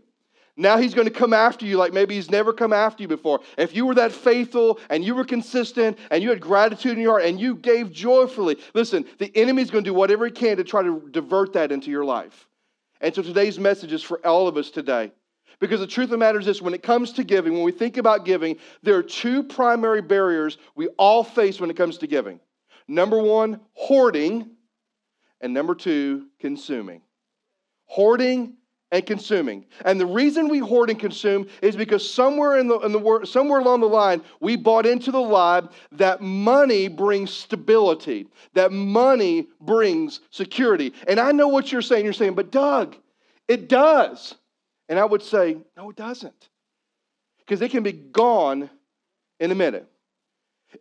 Now 0.57 0.77
he's 0.77 0.93
going 0.93 1.07
to 1.07 1.13
come 1.13 1.33
after 1.33 1.65
you 1.65 1.77
like 1.77 1.91
maybe 1.91 2.15
he's 2.15 2.31
never 2.31 2.53
come 2.53 2.71
after 2.71 3.03
you 3.03 3.09
before. 3.09 3.41
If 3.57 3.75
you 3.75 3.85
were 3.85 3.95
that 3.95 4.13
faithful 4.13 4.79
and 4.89 5.03
you 5.03 5.13
were 5.13 5.25
consistent 5.25 5.97
and 6.09 6.23
you 6.23 6.29
had 6.29 6.39
gratitude 6.39 6.93
in 6.93 6.99
your 6.99 7.19
heart 7.19 7.25
and 7.25 7.39
you 7.39 7.55
gave 7.55 7.91
joyfully, 7.91 8.57
listen, 8.73 9.05
the 9.17 9.35
enemy's 9.35 9.69
going 9.69 9.83
to 9.83 9.89
do 9.89 9.93
whatever 9.93 10.25
he 10.25 10.31
can 10.31 10.57
to 10.57 10.63
try 10.63 10.81
to 10.81 11.09
divert 11.11 11.53
that 11.53 11.73
into 11.73 11.91
your 11.91 12.05
life. 12.05 12.47
And 13.01 13.13
so 13.13 13.21
today's 13.21 13.59
message 13.59 13.91
is 13.91 14.01
for 14.01 14.25
all 14.25 14.47
of 14.47 14.55
us 14.55 14.71
today. 14.71 15.11
Because 15.59 15.79
the 15.79 15.87
truth 15.87 16.05
of 16.05 16.11
the 16.11 16.17
matter 16.17 16.39
is 16.39 16.45
this 16.45 16.61
when 16.61 16.73
it 16.73 16.83
comes 16.83 17.11
to 17.13 17.23
giving, 17.23 17.53
when 17.53 17.63
we 17.63 17.71
think 17.71 17.97
about 17.97 18.25
giving, 18.25 18.57
there 18.83 18.95
are 18.95 19.03
two 19.03 19.43
primary 19.43 20.01
barriers 20.01 20.57
we 20.75 20.87
all 20.97 21.23
face 21.23 21.59
when 21.59 21.69
it 21.69 21.77
comes 21.77 21.97
to 21.99 22.07
giving. 22.07 22.39
Number 22.87 23.19
one, 23.19 23.59
hoarding, 23.73 24.49
and 25.41 25.53
number 25.53 25.75
two, 25.75 26.27
consuming. 26.39 27.01
Hoarding 27.87 28.55
and 28.91 29.05
consuming. 29.05 29.65
And 29.83 29.99
the 29.99 30.05
reason 30.05 30.47
we 30.47 30.59
hoard 30.59 30.89
and 30.89 30.99
consume 30.99 31.47
is 31.61 31.75
because 31.75 32.09
somewhere 32.09 32.57
in 32.57 32.67
the, 32.67 32.79
in 32.79 32.91
the 32.91 33.21
somewhere 33.25 33.59
along 33.59 33.81
the 33.81 33.87
line 33.87 34.21
we 34.39 34.55
bought 34.55 34.85
into 34.85 35.11
the 35.11 35.19
lie 35.19 35.63
that 35.93 36.21
money 36.21 36.87
brings 36.87 37.31
stability, 37.31 38.27
that 38.53 38.71
money 38.71 39.47
brings 39.59 40.21
security. 40.29 40.93
And 41.07 41.19
I 41.19 41.31
know 41.31 41.47
what 41.47 41.71
you're 41.71 41.81
saying. 41.81 42.05
You're 42.05 42.13
saying, 42.13 42.35
but 42.35 42.51
Doug, 42.51 42.95
it 43.47 43.67
does. 43.67 44.35
And 44.89 44.99
I 44.99 45.05
would 45.05 45.23
say, 45.23 45.57
no, 45.75 45.89
it 45.89 45.95
doesn't. 45.95 46.49
Because 47.39 47.61
it 47.61 47.71
can 47.71 47.83
be 47.83 47.91
gone 47.91 48.69
in 49.39 49.51
a 49.51 49.55
minute. 49.55 49.87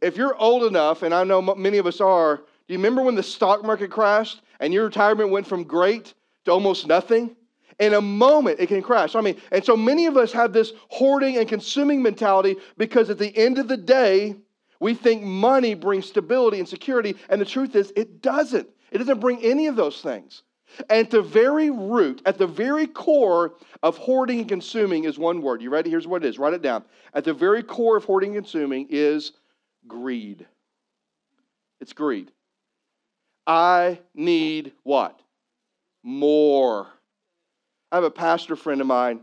If 0.03 0.17
you're 0.17 0.37
old 0.37 0.65
enough, 0.65 1.03
and 1.03 1.15
I 1.15 1.25
know 1.25 1.41
many 1.41 1.79
of 1.79 1.87
us 1.87 2.01
are, 2.01 2.37
do 2.37 2.73
you 2.73 2.79
remember 2.79 3.03
when 3.03 3.15
the 3.15 3.23
stock 3.23 3.65
market 3.65 3.91
crashed 3.91 4.41
and 4.61 4.73
your 4.73 4.85
retirement 4.85 5.31
went 5.31 5.47
from 5.47 5.65
great 5.65 6.15
to 6.45 6.53
almost 6.53 6.87
nothing? 6.87 7.37
In 7.79 7.95
a 7.95 8.01
moment, 8.01 8.61
it 8.61 8.69
can 8.69 8.83
crash. 8.83 9.15
I 9.15 9.21
mean, 9.21 9.41
and 9.51 9.65
so 9.65 9.77
many 9.77 10.07
of 10.07 10.17
us 10.17 10.33
have 10.33 10.53
this 10.53 10.73
hoarding 10.89 11.37
and 11.37 11.49
consuming 11.49 12.03
mentality 12.03 12.57
because 12.79 13.11
at 13.11 13.19
the 13.19 13.37
end 13.37 13.59
of 13.59 13.69
the 13.69 13.77
day, 13.77 14.37
we 14.81 14.95
think 14.95 15.23
money 15.23 15.75
brings 15.75 16.07
stability 16.07 16.59
and 16.59 16.69
security. 16.69 17.17
And 17.29 17.41
the 17.41 17.45
truth 17.45 17.75
is, 17.75 17.93
it 17.97 18.23
doesn't. 18.23 18.69
It 18.91 18.99
doesn't 18.99 19.21
bring 19.21 19.43
any 19.43 19.67
of 19.67 19.77
those 19.77 20.01
things. 20.01 20.43
At 20.91 21.11
the 21.11 21.23
very 21.23 21.71
root, 21.71 22.23
at 22.27 22.39
the 22.39 22.47
very 22.47 22.87
core 22.87 23.55
of 23.83 23.97
hoarding 23.97 24.41
and 24.41 24.49
consuming 24.49 25.05
is 25.05 25.19
one 25.19 25.43
word. 25.43 25.63
You 25.63 25.71
ready? 25.71 25.91
Here's 25.91 26.07
what 26.07 26.25
it 26.25 26.29
is. 26.29 26.39
Write 26.39 26.55
it 26.55 26.63
down. 26.63 26.85
At 27.13 27.25
the 27.25 27.35
very 27.35 27.63
core 27.63 27.97
of 27.97 28.05
hoarding 28.05 28.37
and 28.37 28.45
consuming 28.45 28.87
is 28.91 29.33
greed. 29.87 30.47
It's 31.81 31.93
greed. 31.93 32.31
I 33.47 34.01
need 34.15 34.73
what? 34.83 35.21
More. 36.03 36.89
I 37.93 37.97
have 37.97 38.05
a 38.05 38.11
pastor 38.11 38.57
friend 38.57 38.81
of 38.81 38.87
mine 38.87 39.21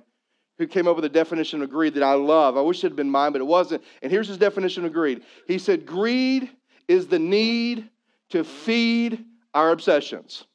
who 0.58 0.67
came 0.67 0.88
up 0.88 0.96
with 0.96 1.05
a 1.05 1.10
definition 1.10 1.62
of 1.62 1.70
greed 1.70 1.96
that 1.96 2.03
I 2.03 2.13
love. 2.13 2.55
I 2.55 2.62
wish 2.62 2.77
it 2.79 2.88
had 2.89 2.96
been 2.96 3.10
mine, 3.10 3.31
but 3.31 3.41
it 3.41 3.48
wasn't. 3.48 3.84
And 4.01 4.12
here's 4.12 4.27
his 4.27 4.38
definition 4.38 4.86
of 4.86 4.93
greed. 4.93 5.24
He 5.48 5.58
said, 5.58 5.86
Greed 5.86 6.51
is 6.88 7.08
the 7.08 7.20
need 7.20 7.89
to 8.29 8.43
feed 8.43 9.25
our 9.53 9.72
obsessions. 9.72 10.46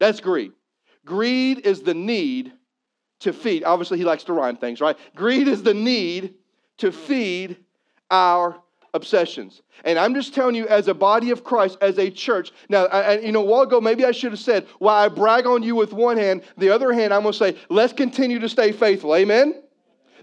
That's 0.00 0.18
greed. 0.18 0.52
Greed 1.04 1.60
is 1.60 1.82
the 1.82 1.94
need 1.94 2.52
to 3.20 3.32
feed. 3.32 3.62
Obviously, 3.62 3.98
he 3.98 4.04
likes 4.04 4.24
to 4.24 4.32
rhyme 4.32 4.56
things, 4.56 4.80
right? 4.80 4.98
Greed 5.14 5.46
is 5.46 5.62
the 5.62 5.74
need 5.74 6.34
to 6.78 6.90
feed 6.90 7.58
our 8.10 8.60
obsessions. 8.92 9.62
And 9.84 9.98
I'm 9.98 10.14
just 10.14 10.34
telling 10.34 10.54
you, 10.54 10.66
as 10.66 10.88
a 10.88 10.94
body 10.94 11.30
of 11.30 11.44
Christ, 11.44 11.78
as 11.80 11.98
a 11.98 12.10
church. 12.10 12.50
Now, 12.68 12.86
I, 12.86 13.18
you 13.20 13.30
know, 13.30 13.42
a 13.42 13.44
while 13.44 13.62
ago, 13.62 13.80
maybe 13.80 14.04
I 14.04 14.10
should 14.10 14.32
have 14.32 14.40
said, 14.40 14.66
while 14.78 14.96
I 14.96 15.08
brag 15.08 15.46
on 15.46 15.62
you 15.62 15.76
with 15.76 15.92
one 15.92 16.16
hand, 16.16 16.42
the 16.56 16.70
other 16.70 16.92
hand, 16.92 17.14
I'm 17.14 17.22
going 17.22 17.32
to 17.32 17.38
say, 17.38 17.56
let's 17.68 17.92
continue 17.92 18.40
to 18.40 18.48
stay 18.48 18.72
faithful. 18.72 19.14
Amen? 19.14 19.62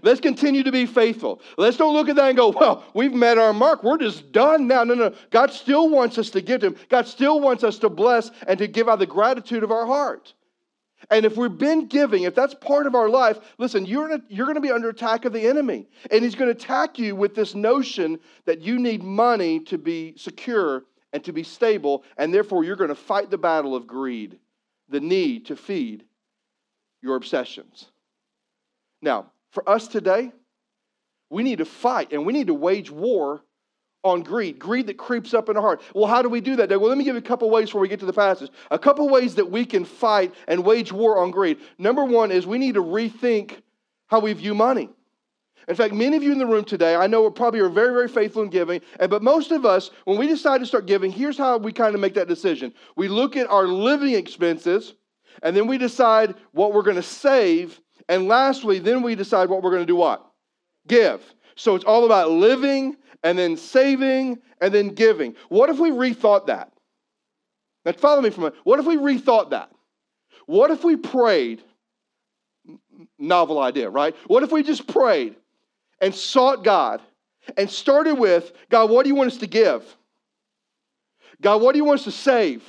Let's 0.02 0.20
continue 0.20 0.62
to 0.62 0.72
be 0.72 0.86
faithful. 0.86 1.40
Let's 1.56 1.76
don't 1.76 1.94
look 1.94 2.08
at 2.08 2.16
that 2.16 2.28
and 2.28 2.36
go, 2.36 2.48
well, 2.48 2.84
we've 2.94 3.12
met 3.12 3.38
our 3.38 3.52
mark. 3.52 3.82
We're 3.82 3.98
just 3.98 4.32
done 4.32 4.66
now. 4.66 4.84
No, 4.84 4.94
no. 4.94 5.14
God 5.30 5.52
still 5.52 5.88
wants 5.88 6.18
us 6.18 6.30
to 6.30 6.40
give 6.40 6.60
to 6.60 6.68
Him. 6.68 6.76
God 6.88 7.06
still 7.06 7.40
wants 7.40 7.64
us 7.64 7.78
to 7.78 7.88
bless 7.88 8.30
and 8.46 8.58
to 8.58 8.66
give 8.66 8.88
out 8.88 8.98
the 8.98 9.06
gratitude 9.06 9.62
of 9.62 9.70
our 9.70 9.86
heart. 9.86 10.34
And 11.10 11.24
if 11.24 11.36
we've 11.36 11.56
been 11.56 11.86
giving, 11.86 12.24
if 12.24 12.34
that's 12.34 12.54
part 12.54 12.86
of 12.86 12.94
our 12.94 13.08
life, 13.08 13.38
listen, 13.56 13.86
you're, 13.86 14.18
you're 14.28 14.46
going 14.46 14.56
to 14.56 14.60
be 14.60 14.72
under 14.72 14.88
attack 14.88 15.24
of 15.24 15.32
the 15.32 15.46
enemy. 15.46 15.86
And 16.10 16.24
he's 16.24 16.34
going 16.34 16.52
to 16.52 16.56
attack 16.56 16.98
you 16.98 17.14
with 17.14 17.34
this 17.34 17.54
notion 17.54 18.18
that 18.46 18.60
you 18.60 18.78
need 18.78 19.02
money 19.02 19.60
to 19.60 19.78
be 19.78 20.14
secure 20.16 20.84
and 21.12 21.22
to 21.24 21.32
be 21.32 21.44
stable. 21.44 22.04
And 22.16 22.34
therefore, 22.34 22.64
you're 22.64 22.76
going 22.76 22.88
to 22.88 22.96
fight 22.96 23.30
the 23.30 23.38
battle 23.38 23.74
of 23.76 23.86
greed, 23.86 24.38
the 24.88 25.00
need 25.00 25.46
to 25.46 25.56
feed 25.56 26.04
your 27.00 27.16
obsessions. 27.16 27.86
Now, 29.00 29.30
for 29.50 29.68
us 29.68 29.88
today, 29.88 30.32
we 31.30 31.42
need 31.42 31.58
to 31.58 31.64
fight 31.64 32.12
and 32.12 32.24
we 32.26 32.32
need 32.32 32.46
to 32.46 32.54
wage 32.54 32.90
war 32.90 33.42
on 34.04 34.22
greed, 34.22 34.58
greed 34.58 34.86
that 34.86 34.96
creeps 34.96 35.34
up 35.34 35.48
in 35.48 35.56
our 35.56 35.62
heart. 35.62 35.82
Well, 35.94 36.06
how 36.06 36.22
do 36.22 36.28
we 36.28 36.40
do 36.40 36.56
that? 36.56 36.70
Well, 36.70 36.88
let 36.88 36.96
me 36.96 37.04
give 37.04 37.14
you 37.14 37.18
a 37.18 37.22
couple 37.22 37.50
ways 37.50 37.66
before 37.66 37.80
we 37.80 37.88
get 37.88 38.00
to 38.00 38.06
the 38.06 38.12
passage. 38.12 38.50
A 38.70 38.78
couple 38.78 39.08
ways 39.08 39.34
that 39.34 39.50
we 39.50 39.64
can 39.64 39.84
fight 39.84 40.34
and 40.46 40.64
wage 40.64 40.92
war 40.92 41.18
on 41.18 41.30
greed. 41.30 41.58
Number 41.78 42.04
one 42.04 42.30
is 42.30 42.46
we 42.46 42.58
need 42.58 42.74
to 42.74 42.82
rethink 42.82 43.60
how 44.06 44.20
we 44.20 44.32
view 44.32 44.54
money. 44.54 44.90
In 45.66 45.74
fact, 45.74 45.92
many 45.92 46.16
of 46.16 46.22
you 46.22 46.32
in 46.32 46.38
the 46.38 46.46
room 46.46 46.64
today, 46.64 46.94
I 46.94 47.06
know, 47.06 47.30
probably 47.30 47.60
are 47.60 47.68
very, 47.68 47.92
very 47.92 48.08
faithful 48.08 48.42
in 48.42 48.48
giving. 48.48 48.80
And 48.98 49.10
but 49.10 49.22
most 49.22 49.50
of 49.50 49.66
us, 49.66 49.90
when 50.04 50.16
we 50.16 50.26
decide 50.26 50.58
to 50.58 50.66
start 50.66 50.86
giving, 50.86 51.12
here's 51.12 51.36
how 51.36 51.58
we 51.58 51.72
kind 51.72 51.94
of 51.94 52.00
make 52.00 52.14
that 52.14 52.28
decision. 52.28 52.72
We 52.96 53.08
look 53.08 53.36
at 53.36 53.50
our 53.50 53.66
living 53.66 54.14
expenses, 54.14 54.94
and 55.42 55.54
then 55.54 55.66
we 55.66 55.76
decide 55.76 56.36
what 56.52 56.72
we're 56.72 56.82
going 56.82 56.96
to 56.96 57.02
save. 57.02 57.78
And 58.08 58.26
lastly, 58.26 58.78
then 58.78 59.02
we 59.02 59.14
decide 59.14 59.48
what 59.48 59.62
we're 59.62 59.70
going 59.70 59.82
to 59.82 59.86
do 59.86 59.96
what? 59.96 60.24
Give. 60.86 61.22
So 61.56 61.74
it's 61.74 61.84
all 61.84 62.06
about 62.06 62.30
living 62.30 62.96
and 63.22 63.38
then 63.38 63.56
saving 63.56 64.38
and 64.60 64.72
then 64.72 64.88
giving. 64.94 65.34
What 65.48 65.70
if 65.70 65.78
we 65.78 65.90
rethought 65.90 66.46
that? 66.46 66.72
Now, 67.84 67.92
follow 67.92 68.22
me 68.22 68.30
for 68.30 68.40
a 68.40 68.44
minute. 68.44 68.58
What 68.64 68.78
if 68.78 68.86
we 68.86 68.96
rethought 68.96 69.50
that? 69.50 69.70
What 70.46 70.70
if 70.70 70.84
we 70.84 70.96
prayed? 70.96 71.62
Novel 73.18 73.60
idea, 73.60 73.90
right? 73.90 74.16
What 74.26 74.42
if 74.42 74.52
we 74.52 74.62
just 74.62 74.86
prayed 74.86 75.36
and 76.00 76.14
sought 76.14 76.64
God 76.64 77.02
and 77.56 77.70
started 77.70 78.14
with 78.14 78.52
God, 78.68 78.90
what 78.90 79.04
do 79.04 79.08
you 79.08 79.14
want 79.14 79.32
us 79.32 79.38
to 79.38 79.46
give? 79.46 79.84
God, 81.40 81.62
what 81.62 81.72
do 81.72 81.78
you 81.78 81.84
want 81.84 82.00
us 82.00 82.04
to 82.04 82.12
save? 82.12 82.64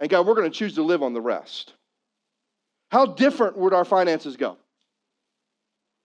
And 0.00 0.08
God, 0.08 0.26
we're 0.26 0.34
going 0.34 0.50
to 0.50 0.56
choose 0.56 0.74
to 0.74 0.82
live 0.82 1.02
on 1.02 1.14
the 1.14 1.20
rest. 1.20 1.72
How 2.96 3.04
different 3.04 3.58
would 3.58 3.74
our 3.74 3.84
finances 3.84 4.38
go? 4.38 4.56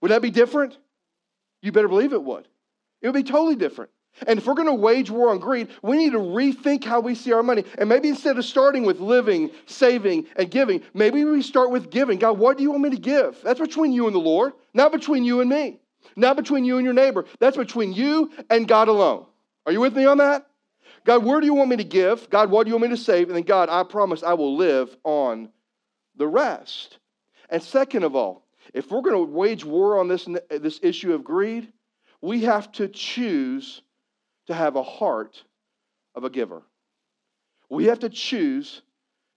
Would 0.02 0.10
that 0.10 0.20
be 0.20 0.30
different? 0.30 0.76
You 1.62 1.72
better 1.72 1.88
believe 1.88 2.12
it 2.12 2.22
would. 2.22 2.46
It 3.00 3.08
would 3.08 3.14
be 3.14 3.22
totally 3.22 3.56
different. 3.56 3.90
And 4.26 4.38
if 4.38 4.46
we're 4.46 4.52
going 4.52 4.68
to 4.68 4.74
wage 4.74 5.10
war 5.10 5.30
on 5.30 5.38
greed, 5.38 5.68
we 5.80 5.96
need 5.96 6.12
to 6.12 6.18
rethink 6.18 6.84
how 6.84 7.00
we 7.00 7.14
see 7.14 7.32
our 7.32 7.42
money. 7.42 7.64
And 7.78 7.88
maybe 7.88 8.10
instead 8.10 8.36
of 8.36 8.44
starting 8.44 8.84
with 8.84 9.00
living, 9.00 9.52
saving, 9.64 10.26
and 10.36 10.50
giving, 10.50 10.82
maybe 10.92 11.24
we 11.24 11.40
start 11.40 11.70
with 11.70 11.88
giving. 11.88 12.18
God, 12.18 12.36
what 12.36 12.58
do 12.58 12.62
you 12.62 12.72
want 12.72 12.82
me 12.82 12.90
to 12.90 12.98
give? 12.98 13.40
That's 13.42 13.58
between 13.58 13.92
you 13.92 14.06
and 14.06 14.14
the 14.14 14.20
Lord, 14.20 14.52
not 14.74 14.92
between 14.92 15.24
you 15.24 15.40
and 15.40 15.48
me, 15.48 15.80
not 16.14 16.36
between 16.36 16.66
you 16.66 16.76
and 16.76 16.84
your 16.84 16.92
neighbor. 16.92 17.24
That's 17.38 17.56
between 17.56 17.94
you 17.94 18.30
and 18.50 18.68
God 18.68 18.88
alone. 18.88 19.24
Are 19.64 19.72
you 19.72 19.80
with 19.80 19.96
me 19.96 20.04
on 20.04 20.18
that? 20.18 20.46
God, 21.06 21.24
where 21.24 21.40
do 21.40 21.46
you 21.46 21.54
want 21.54 21.70
me 21.70 21.76
to 21.76 21.84
give? 21.84 22.28
God, 22.28 22.50
what 22.50 22.64
do 22.64 22.68
you 22.68 22.74
want 22.74 22.90
me 22.90 22.94
to 22.94 23.02
save? 23.02 23.28
And 23.28 23.36
then, 23.36 23.44
God, 23.44 23.70
I 23.70 23.82
promise 23.82 24.22
I 24.22 24.34
will 24.34 24.58
live 24.58 24.94
on 25.04 25.48
the 26.16 26.26
rest. 26.26 26.98
And 27.48 27.62
second 27.62 28.04
of 28.04 28.14
all, 28.14 28.46
if 28.74 28.90
we're 28.90 29.02
going 29.02 29.16
to 29.16 29.32
wage 29.32 29.64
war 29.64 29.98
on 29.98 30.08
this, 30.08 30.28
this 30.50 30.80
issue 30.82 31.12
of 31.12 31.24
greed, 31.24 31.72
we 32.20 32.42
have 32.42 32.70
to 32.72 32.88
choose 32.88 33.82
to 34.46 34.54
have 34.54 34.76
a 34.76 34.82
heart 34.82 35.42
of 36.14 36.24
a 36.24 36.30
giver. 36.30 36.62
We 37.68 37.86
have 37.86 38.00
to 38.00 38.08
choose 38.08 38.82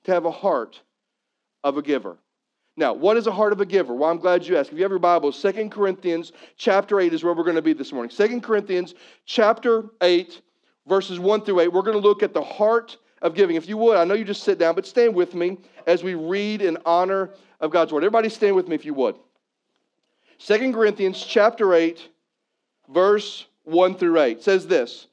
to 0.03 0.11
have 0.11 0.25
a 0.25 0.31
heart 0.31 0.81
of 1.63 1.77
a 1.77 1.81
giver. 1.81 2.17
Now, 2.77 2.93
what 2.93 3.15
is 3.15 3.27
a 3.27 3.31
heart 3.31 3.53
of 3.53 3.61
a 3.61 3.65
giver? 3.65 3.93
Well, 3.93 4.09
I'm 4.09 4.17
glad 4.17 4.45
you 4.45 4.57
asked. 4.57 4.71
If 4.71 4.77
you 4.77 4.83
have 4.83 4.91
your 4.91 4.99
Bible, 4.99 5.31
Second 5.31 5.71
Corinthians 5.71 6.33
chapter 6.57 6.99
8 6.99 7.13
is 7.13 7.23
where 7.23 7.33
we're 7.33 7.43
going 7.43 7.55
to 7.55 7.61
be 7.61 7.73
this 7.73 7.93
morning. 7.93 8.09
Second 8.09 8.43
Corinthians 8.43 8.93
chapter 9.25 9.85
8, 10.01 10.41
verses 10.85 11.17
1 11.17 11.45
through 11.45 11.61
8. 11.61 11.71
We're 11.71 11.81
going 11.81 11.99
to 11.99 12.07
look 12.07 12.21
at 12.21 12.33
the 12.33 12.43
heart 12.43 12.97
of 13.25 13.33
giving. 13.33 13.55
If 13.55 13.67
you 13.67 13.75
would, 13.77 13.97
I 13.97 14.03
know 14.03 14.13
you 14.13 14.23
just 14.23 14.43
sit 14.43 14.59
down, 14.59 14.75
but 14.75 14.85
stand 14.85 15.15
with 15.15 15.33
me 15.33 15.57
as 15.87 16.03
we 16.03 16.13
read 16.13 16.61
in 16.61 16.77
honor 16.85 17.31
of 17.59 17.71
God's 17.71 17.91
word. 17.91 18.03
Everybody 18.03 18.29
stand 18.29 18.55
with 18.55 18.67
me 18.67 18.75
if 18.75 18.85
you 18.85 18.93
would. 18.93 19.15
Second 20.37 20.73
Corinthians 20.73 21.25
chapter 21.25 21.73
8, 21.73 22.07
verse 22.87 23.47
1 23.63 23.95
through 23.95 24.19
8 24.19 24.43
says 24.43 24.67
this 24.67 25.07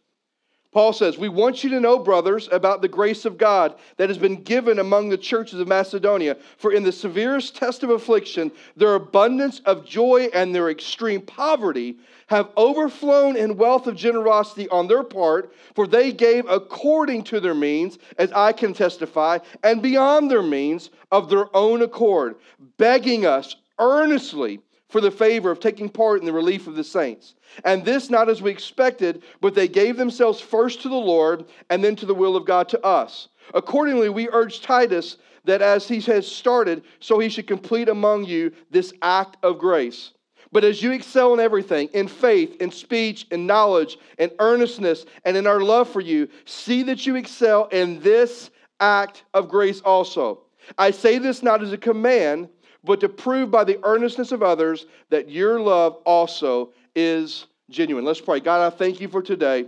Paul 0.72 0.94
says, 0.94 1.18
We 1.18 1.28
want 1.28 1.62
you 1.62 1.70
to 1.70 1.80
know, 1.80 1.98
brothers, 1.98 2.48
about 2.50 2.80
the 2.80 2.88
grace 2.88 3.26
of 3.26 3.36
God 3.36 3.74
that 3.98 4.08
has 4.08 4.16
been 4.16 4.42
given 4.42 4.78
among 4.78 5.10
the 5.10 5.18
churches 5.18 5.60
of 5.60 5.68
Macedonia. 5.68 6.38
For 6.56 6.72
in 6.72 6.82
the 6.82 6.92
severest 6.92 7.54
test 7.54 7.82
of 7.82 7.90
affliction, 7.90 8.50
their 8.74 8.94
abundance 8.94 9.60
of 9.66 9.84
joy 9.84 10.30
and 10.32 10.54
their 10.54 10.70
extreme 10.70 11.20
poverty 11.20 11.98
have 12.28 12.48
overflown 12.56 13.36
in 13.36 13.58
wealth 13.58 13.86
of 13.86 13.96
generosity 13.96 14.66
on 14.70 14.88
their 14.88 15.02
part, 15.02 15.54
for 15.74 15.86
they 15.86 16.10
gave 16.10 16.48
according 16.48 17.24
to 17.24 17.40
their 17.40 17.54
means, 17.54 17.98
as 18.16 18.32
I 18.32 18.52
can 18.52 18.72
testify, 18.72 19.38
and 19.62 19.82
beyond 19.82 20.30
their 20.30 20.42
means 20.42 20.88
of 21.10 21.28
their 21.28 21.54
own 21.54 21.82
accord, 21.82 22.36
begging 22.78 23.26
us 23.26 23.56
earnestly 23.78 24.60
for 24.92 25.00
the 25.00 25.10
favor 25.10 25.50
of 25.50 25.58
taking 25.58 25.88
part 25.88 26.20
in 26.20 26.26
the 26.26 26.32
relief 26.34 26.66
of 26.66 26.74
the 26.74 26.84
saints. 26.84 27.34
And 27.64 27.82
this 27.82 28.10
not 28.10 28.28
as 28.28 28.42
we 28.42 28.50
expected, 28.50 29.22
but 29.40 29.54
they 29.54 29.66
gave 29.66 29.96
themselves 29.96 30.38
first 30.38 30.82
to 30.82 30.90
the 30.90 30.94
Lord 30.94 31.46
and 31.70 31.82
then 31.82 31.96
to 31.96 32.04
the 32.04 32.14
will 32.14 32.36
of 32.36 32.44
God 32.44 32.68
to 32.68 32.84
us. 32.84 33.28
Accordingly, 33.54 34.10
we 34.10 34.28
urge 34.28 34.60
Titus 34.60 35.16
that 35.44 35.62
as 35.62 35.88
he 35.88 35.98
has 36.02 36.30
started, 36.30 36.84
so 37.00 37.18
he 37.18 37.30
should 37.30 37.46
complete 37.46 37.88
among 37.88 38.26
you 38.26 38.52
this 38.70 38.92
act 39.00 39.38
of 39.42 39.58
grace. 39.58 40.12
But 40.52 40.62
as 40.62 40.82
you 40.82 40.92
excel 40.92 41.32
in 41.32 41.40
everything, 41.40 41.88
in 41.94 42.06
faith, 42.06 42.60
in 42.60 42.70
speech, 42.70 43.26
in 43.30 43.46
knowledge, 43.46 43.96
in 44.18 44.30
earnestness, 44.40 45.06
and 45.24 45.38
in 45.38 45.46
our 45.46 45.62
love 45.62 45.88
for 45.88 46.02
you, 46.02 46.28
see 46.44 46.82
that 46.82 47.06
you 47.06 47.16
excel 47.16 47.64
in 47.68 47.98
this 48.00 48.50
act 48.78 49.24
of 49.32 49.48
grace 49.48 49.80
also. 49.80 50.42
I 50.76 50.90
say 50.90 51.16
this 51.16 51.42
not 51.42 51.62
as 51.62 51.72
a 51.72 51.78
command 51.78 52.50
but 52.84 53.00
to 53.00 53.08
prove 53.08 53.50
by 53.50 53.64
the 53.64 53.78
earnestness 53.84 54.32
of 54.32 54.42
others 54.42 54.86
that 55.10 55.30
your 55.30 55.60
love 55.60 55.94
also 56.04 56.72
is 56.94 57.46
genuine. 57.70 58.04
Let's 58.04 58.20
pray. 58.20 58.40
God, 58.40 58.60
I 58.60 58.74
thank 58.74 59.00
you 59.00 59.08
for 59.08 59.22
today. 59.22 59.66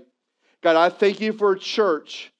God, 0.63 0.77
I 0.77 0.89
thank 0.89 1.21
you 1.21 1.33
for 1.33 1.53
a 1.53 1.59
church 1.59 2.33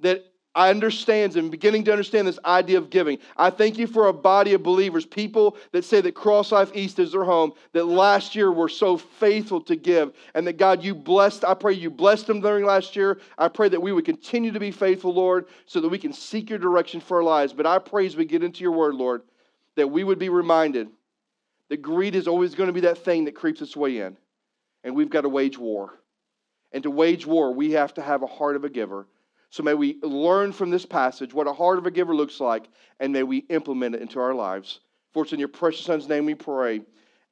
that 0.00 0.24
I 0.54 0.70
understands 0.70 1.36
and 1.36 1.50
beginning 1.50 1.84
to 1.84 1.92
understand 1.92 2.26
this 2.26 2.38
idea 2.44 2.78
of 2.78 2.90
giving. 2.90 3.18
I 3.36 3.50
thank 3.50 3.78
you 3.78 3.86
for 3.86 4.08
a 4.08 4.12
body 4.12 4.54
of 4.54 4.62
believers, 4.62 5.06
people 5.06 5.56
that 5.70 5.84
say 5.84 6.00
that 6.00 6.16
Cross 6.16 6.50
Life 6.50 6.72
East 6.74 6.98
is 6.98 7.12
their 7.12 7.22
home, 7.22 7.52
that 7.74 7.84
last 7.84 8.34
year 8.34 8.50
were 8.50 8.68
so 8.68 8.96
faithful 8.96 9.60
to 9.62 9.76
give, 9.76 10.14
and 10.34 10.46
that 10.46 10.56
God, 10.56 10.82
you 10.82 10.96
blessed, 10.96 11.44
I 11.44 11.54
pray 11.54 11.74
you 11.74 11.90
blessed 11.90 12.26
them 12.26 12.40
during 12.40 12.64
last 12.64 12.96
year. 12.96 13.20
I 13.36 13.46
pray 13.48 13.68
that 13.68 13.80
we 13.80 13.92
would 13.92 14.04
continue 14.04 14.50
to 14.50 14.58
be 14.58 14.72
faithful, 14.72 15.14
Lord, 15.14 15.46
so 15.66 15.80
that 15.80 15.88
we 15.88 15.98
can 15.98 16.12
seek 16.12 16.50
your 16.50 16.58
direction 16.58 17.00
for 17.00 17.18
our 17.18 17.22
lives. 17.22 17.52
But 17.52 17.66
I 17.66 17.78
pray 17.78 18.06
as 18.06 18.16
we 18.16 18.24
get 18.24 18.42
into 18.42 18.62
your 18.62 18.72
word, 18.72 18.96
Lord, 18.96 19.22
that 19.78 19.88
we 19.88 20.04
would 20.04 20.18
be 20.18 20.28
reminded 20.28 20.88
that 21.68 21.82
greed 21.82 22.14
is 22.14 22.28
always 22.28 22.54
going 22.54 22.68
to 22.68 22.72
be 22.72 22.80
that 22.80 22.98
thing 22.98 23.24
that 23.24 23.34
creeps 23.34 23.60
its 23.62 23.76
way 23.76 23.98
in. 23.98 24.16
And 24.84 24.94
we've 24.94 25.10
got 25.10 25.22
to 25.22 25.28
wage 25.28 25.58
war. 25.58 25.94
And 26.72 26.82
to 26.82 26.90
wage 26.90 27.26
war, 27.26 27.52
we 27.52 27.72
have 27.72 27.94
to 27.94 28.02
have 28.02 28.22
a 28.22 28.26
heart 28.26 28.56
of 28.56 28.64
a 28.64 28.70
giver. 28.70 29.06
So 29.50 29.62
may 29.62 29.74
we 29.74 29.98
learn 30.02 30.52
from 30.52 30.70
this 30.70 30.84
passage 30.84 31.32
what 31.32 31.46
a 31.46 31.52
heart 31.52 31.78
of 31.78 31.86
a 31.86 31.90
giver 31.90 32.14
looks 32.14 32.40
like, 32.40 32.68
and 33.00 33.12
may 33.12 33.22
we 33.22 33.38
implement 33.48 33.94
it 33.94 34.02
into 34.02 34.20
our 34.20 34.34
lives. 34.34 34.80
For 35.12 35.22
it's 35.22 35.32
in 35.32 35.38
your 35.38 35.48
precious 35.48 35.86
Son's 35.86 36.08
name 36.08 36.26
we 36.26 36.34
pray. 36.34 36.82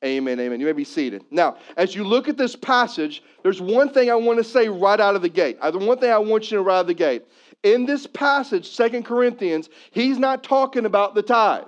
Amen, 0.04 0.38
amen. 0.38 0.60
You 0.60 0.66
may 0.66 0.72
be 0.72 0.84
seated. 0.84 1.24
Now, 1.30 1.56
as 1.76 1.94
you 1.94 2.04
look 2.04 2.28
at 2.28 2.36
this 2.36 2.54
passage, 2.54 3.22
there's 3.42 3.60
one 3.60 3.92
thing 3.92 4.10
I 4.10 4.14
want 4.14 4.38
to 4.38 4.44
say 4.44 4.68
right 4.68 5.00
out 5.00 5.16
of 5.16 5.22
the 5.22 5.28
gate. 5.28 5.58
The 5.60 5.78
one 5.78 5.98
thing 5.98 6.10
I 6.10 6.18
want 6.18 6.50
you 6.50 6.58
to 6.58 6.62
right 6.62 6.76
out 6.76 6.80
of 6.82 6.86
the 6.86 6.94
gate. 6.94 7.24
In 7.62 7.86
this 7.86 8.06
passage, 8.06 8.70
Second 8.70 9.04
Corinthians, 9.04 9.68
he's 9.90 10.18
not 10.18 10.44
talking 10.44 10.84
about 10.84 11.14
the 11.14 11.22
tithe. 11.22 11.64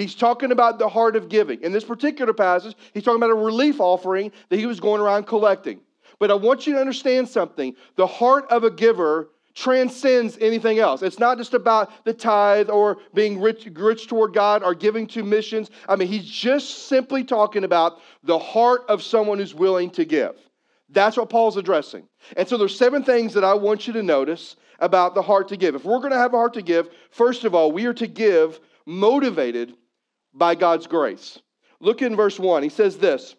He's 0.00 0.14
talking 0.14 0.50
about 0.50 0.78
the 0.78 0.88
heart 0.88 1.14
of 1.14 1.28
giving. 1.28 1.62
In 1.62 1.72
this 1.72 1.84
particular 1.84 2.32
passage, 2.32 2.74
he's 2.94 3.02
talking 3.02 3.20
about 3.20 3.30
a 3.30 3.34
relief 3.34 3.80
offering 3.80 4.32
that 4.48 4.58
he 4.58 4.64
was 4.64 4.80
going 4.80 5.00
around 5.00 5.26
collecting. 5.26 5.80
But 6.18 6.30
I 6.30 6.34
want 6.34 6.66
you 6.66 6.72
to 6.74 6.80
understand 6.80 7.28
something 7.28 7.74
the 7.96 8.06
heart 8.06 8.46
of 8.50 8.64
a 8.64 8.70
giver 8.70 9.28
transcends 9.54 10.38
anything 10.40 10.78
else. 10.78 11.02
It's 11.02 11.18
not 11.18 11.36
just 11.36 11.52
about 11.52 12.04
the 12.04 12.14
tithe 12.14 12.70
or 12.70 12.98
being 13.12 13.40
rich, 13.42 13.68
rich 13.74 14.06
toward 14.06 14.32
God 14.32 14.62
or 14.62 14.74
giving 14.74 15.06
to 15.08 15.22
missions. 15.22 15.70
I 15.86 15.96
mean, 15.96 16.08
he's 16.08 16.24
just 16.24 16.86
simply 16.88 17.22
talking 17.22 17.64
about 17.64 18.00
the 18.22 18.38
heart 18.38 18.84
of 18.88 19.02
someone 19.02 19.38
who's 19.38 19.54
willing 19.54 19.90
to 19.90 20.06
give. 20.06 20.34
That's 20.88 21.18
what 21.18 21.28
Paul's 21.28 21.58
addressing. 21.58 22.08
And 22.38 22.48
so 22.48 22.56
there's 22.56 22.76
seven 22.76 23.04
things 23.04 23.34
that 23.34 23.44
I 23.44 23.52
want 23.52 23.86
you 23.86 23.92
to 23.92 24.02
notice 24.02 24.56
about 24.78 25.14
the 25.14 25.22
heart 25.22 25.48
to 25.48 25.58
give. 25.58 25.74
If 25.74 25.84
we're 25.84 25.98
going 25.98 26.12
to 26.12 26.16
have 26.16 26.32
a 26.32 26.38
heart 26.38 26.54
to 26.54 26.62
give, 26.62 26.88
first 27.10 27.44
of 27.44 27.54
all, 27.54 27.70
we 27.70 27.84
are 27.84 27.94
to 27.94 28.06
give 28.06 28.60
motivated 28.86 29.74
by 30.32 30.54
God's 30.54 30.86
grace. 30.86 31.38
Look 31.80 32.02
in 32.02 32.16
verse 32.16 32.38
1. 32.38 32.62
He 32.62 32.68
says 32.68 32.98
this 32.98 33.34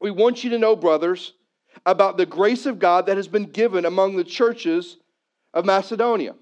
We 0.00 0.10
want 0.10 0.44
you 0.44 0.50
to 0.50 0.58
know, 0.58 0.76
brothers, 0.76 1.32
about 1.86 2.16
the 2.16 2.26
grace 2.26 2.66
of 2.66 2.78
God 2.78 3.06
that 3.06 3.16
has 3.16 3.28
been 3.28 3.46
given 3.46 3.84
among 3.84 4.16
the 4.16 4.24
churches 4.24 4.98
of 5.54 5.64
Macedonia. 5.64 6.34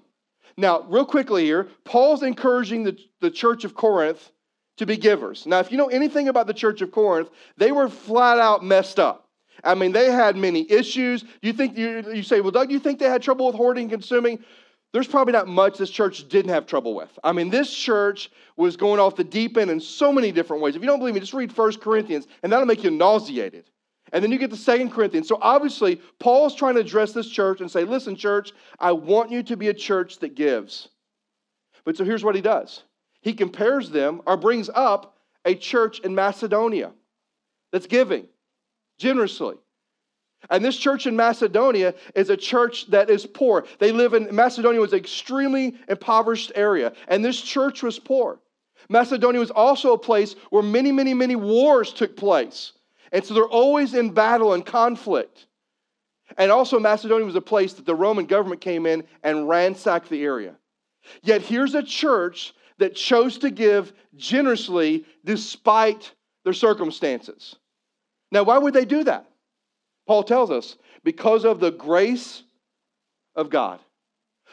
Now, 0.57 0.81
real 0.83 1.05
quickly 1.05 1.45
here, 1.45 1.69
Paul's 1.85 2.23
encouraging 2.23 2.83
the, 2.83 2.97
the 3.21 3.31
church 3.31 3.63
of 3.63 3.73
Corinth 3.73 4.31
to 4.77 4.85
be 4.85 4.97
givers. 4.97 5.45
Now, 5.45 5.59
if 5.59 5.71
you 5.71 5.77
know 5.77 5.87
anything 5.87 6.27
about 6.27 6.47
the 6.47 6.53
church 6.53 6.81
of 6.81 6.91
Corinth, 6.91 7.29
they 7.57 7.71
were 7.71 7.89
flat 7.89 8.39
out 8.39 8.63
messed 8.63 8.99
up. 8.99 9.29
I 9.63 9.75
mean, 9.75 9.91
they 9.91 10.11
had 10.11 10.35
many 10.35 10.69
issues. 10.69 11.23
You 11.41 11.53
think 11.53 11.77
you, 11.77 12.03
you 12.13 12.23
say, 12.23 12.41
well, 12.41 12.51
Doug, 12.51 12.71
you 12.71 12.79
think 12.79 12.99
they 12.99 13.09
had 13.09 13.21
trouble 13.21 13.47
with 13.47 13.55
hoarding 13.55 13.83
and 13.83 13.91
consuming? 13.91 14.43
There's 14.93 15.07
probably 15.07 15.31
not 15.31 15.47
much 15.47 15.77
this 15.77 15.89
church 15.89 16.27
didn't 16.27 16.51
have 16.51 16.65
trouble 16.65 16.93
with. 16.93 17.17
I 17.23 17.31
mean, 17.31 17.49
this 17.49 17.73
church 17.73 18.29
was 18.57 18.75
going 18.75 18.99
off 18.99 19.15
the 19.15 19.23
deep 19.23 19.57
end 19.57 19.71
in 19.71 19.79
so 19.79 20.11
many 20.11 20.31
different 20.31 20.61
ways. 20.61 20.75
If 20.75 20.81
you 20.81 20.87
don't 20.87 20.99
believe 20.99 21.13
me, 21.13 21.21
just 21.21 21.33
read 21.33 21.55
1 21.55 21.77
Corinthians, 21.77 22.27
and 22.43 22.51
that'll 22.51 22.65
make 22.65 22.83
you 22.83 22.91
nauseated. 22.91 23.69
And 24.11 24.21
then 24.21 24.31
you 24.31 24.37
get 24.37 24.49
to 24.49 24.57
Second 24.57 24.91
Corinthians. 24.91 25.27
So 25.29 25.37
obviously, 25.41 26.01
Paul's 26.19 26.55
trying 26.55 26.75
to 26.75 26.81
address 26.81 27.13
this 27.13 27.29
church 27.29 27.61
and 27.61 27.71
say, 27.71 27.85
listen, 27.85 28.17
church, 28.17 28.51
I 28.79 28.91
want 28.91 29.31
you 29.31 29.41
to 29.43 29.55
be 29.55 29.69
a 29.69 29.73
church 29.73 30.19
that 30.19 30.35
gives. 30.35 30.89
But 31.85 31.95
so 31.95 32.03
here's 32.03 32.23
what 32.23 32.35
he 32.35 32.41
does 32.41 32.83
he 33.21 33.33
compares 33.33 33.89
them 33.89 34.21
or 34.25 34.35
brings 34.35 34.69
up 34.73 35.15
a 35.45 35.55
church 35.55 35.99
in 35.99 36.13
Macedonia 36.13 36.91
that's 37.71 37.87
giving 37.87 38.27
generously. 38.97 39.55
And 40.49 40.65
this 40.65 40.77
church 40.77 41.05
in 41.05 41.15
Macedonia 41.15 41.93
is 42.15 42.29
a 42.29 42.37
church 42.37 42.87
that 42.87 43.09
is 43.09 43.25
poor. 43.25 43.65
They 43.79 43.91
live 43.91 44.13
in 44.13 44.33
Macedonia 44.35 44.81
was 44.81 44.93
an 44.93 44.99
extremely 44.99 45.75
impoverished 45.87 46.51
area, 46.55 46.93
and 47.07 47.23
this 47.23 47.39
church 47.39 47.83
was 47.83 47.99
poor. 47.99 48.39
Macedonia 48.89 49.39
was 49.39 49.51
also 49.51 49.93
a 49.93 49.97
place 49.97 50.35
where 50.49 50.63
many, 50.63 50.91
many, 50.91 51.13
many 51.13 51.35
wars 51.35 51.93
took 51.93 52.17
place. 52.17 52.73
And 53.11 53.23
so 53.23 53.33
they're 53.33 53.43
always 53.45 53.93
in 53.93 54.11
battle 54.11 54.53
and 54.53 54.65
conflict. 54.65 55.47
And 56.37 56.51
also, 56.51 56.79
Macedonia 56.79 57.25
was 57.25 57.35
a 57.35 57.41
place 57.41 57.73
that 57.73 57.85
the 57.85 57.95
Roman 57.95 58.25
government 58.25 58.61
came 58.61 58.85
in 58.85 59.03
and 59.23 59.47
ransacked 59.47 60.09
the 60.09 60.23
area. 60.23 60.55
Yet 61.21 61.41
here's 61.41 61.75
a 61.75 61.83
church 61.83 62.53
that 62.77 62.95
chose 62.95 63.37
to 63.39 63.49
give 63.49 63.93
generously 64.15 65.05
despite 65.23 66.13
their 66.43 66.53
circumstances. 66.53 67.55
Now, 68.31 68.43
why 68.43 68.57
would 68.57 68.73
they 68.73 68.85
do 68.85 69.03
that? 69.03 69.30
Paul 70.11 70.23
tells 70.23 70.51
us 70.51 70.75
because 71.05 71.45
of 71.45 71.61
the 71.61 71.71
grace 71.71 72.43
of 73.33 73.49
God. 73.49 73.79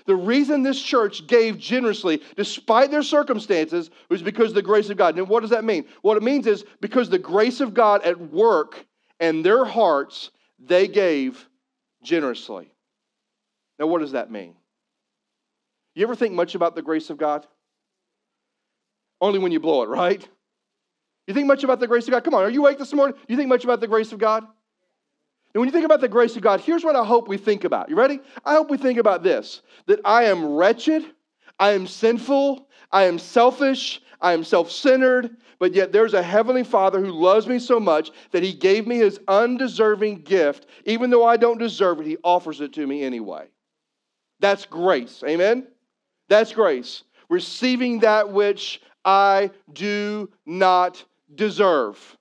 The 0.07 0.15
reason 0.15 0.63
this 0.63 0.81
church 0.81 1.27
gave 1.27 1.59
generously 1.59 2.23
despite 2.37 2.93
their 2.93 3.03
circumstances 3.03 3.91
was 4.09 4.23
because 4.23 4.51
of 4.51 4.55
the 4.55 4.63
grace 4.63 4.89
of 4.89 4.97
God. 4.97 5.19
And 5.19 5.29
what 5.29 5.41
does 5.41 5.51
that 5.51 5.65
mean? 5.65 5.87
What 6.03 6.17
it 6.17 6.23
means 6.23 6.47
is 6.47 6.65
because 6.81 7.11
the 7.11 7.19
grace 7.19 7.59
of 7.59 7.75
God 7.75 8.05
at 8.05 8.21
work 8.31 8.87
in 9.19 9.43
their 9.43 9.65
hearts, 9.65 10.31
they 10.61 10.87
gave 10.87 11.45
generously. 12.05 12.71
Now, 13.81 13.89
what 13.89 14.01
does 14.01 14.13
that 14.13 14.31
mean? 14.31 14.55
You 15.97 16.05
ever 16.05 16.15
think 16.15 16.35
much 16.35 16.55
about 16.55 16.77
the 16.77 16.83
grace 16.83 17.11
of 17.11 17.19
God? 17.19 17.45
Only 19.21 19.41
when 19.41 19.51
you 19.51 19.59
blow 19.59 19.83
it, 19.83 19.89
right? 19.89 20.25
You 21.27 21.35
think 21.35 21.49
much 21.49 21.65
about 21.65 21.81
the 21.81 21.89
grace 21.89 22.05
of 22.05 22.13
God? 22.13 22.23
Come 22.23 22.35
on, 22.35 22.45
are 22.45 22.49
you 22.49 22.61
awake 22.61 22.79
this 22.79 22.93
morning? 22.93 23.19
You 23.27 23.37
think 23.37 23.49
much 23.49 23.65
about 23.65 23.81
the 23.81 23.89
grace 23.89 24.13
of 24.13 24.21
God? 24.21 24.47
And 25.55 25.61
when 25.61 25.69
you 25.69 25.73
think 25.73 25.87
about 25.87 26.01
the 26.01 26.09
grace 26.09 26.37
of 26.37 26.43
God, 26.43 26.61
here's 26.61 26.85
what 26.85 26.97
I 26.97 27.05
hope 27.05 27.27
we 27.27 27.39
think 27.39 27.65
about. 27.65 27.89
You 27.89 27.97
ready? 27.97 28.21
I 28.45 28.55
hope 28.55 28.71
we 28.71 28.77
think 28.77 28.99
about 28.99 29.23
this 29.23 29.63
that 29.87 30.01
I 30.05 30.25
am 30.25 30.45
wretched, 30.45 31.05
I 31.59 31.71
am 31.71 31.87
sinful, 31.87 32.69
I 32.93 33.05
am 33.05 33.19
selfish, 33.19 34.03
I 34.21 34.33
am 34.33 34.45
self 34.45 34.71
centered, 34.71 35.37
but 35.59 35.75
yet 35.75 35.93
there's 35.93 36.15
a 36.15 36.23
heavenly 36.23 36.65
Father 36.65 37.01
who 37.01 37.13
loves 37.13 37.47
me 37.47 37.59
so 37.59 37.81
much 37.81 38.11
that 38.33 38.43
he 38.43 38.53
gave 38.53 38.87
me 38.87 38.97
his 38.97 39.19
undeserving 39.29 40.23
gift. 40.23 40.67
Even 40.85 41.11
though 41.11 41.25
I 41.25 41.37
don't 41.37 41.59
deserve 41.59 42.01
it, 42.01 42.07
he 42.07 42.19
offers 42.23 42.61
it 42.61 42.73
to 42.75 42.87
me 42.87 43.03
anyway. 43.03 43.47
That's 44.41 44.67
grace. 44.67 45.23
Amen? 45.27 45.67
That's 46.29 46.53
grace. 46.53 47.05
Receiving 47.29 48.01
that 48.01 48.31
which 48.31 48.81
I 49.05 49.51
do 49.73 50.31
not 50.47 51.05
deserve. 51.35 52.18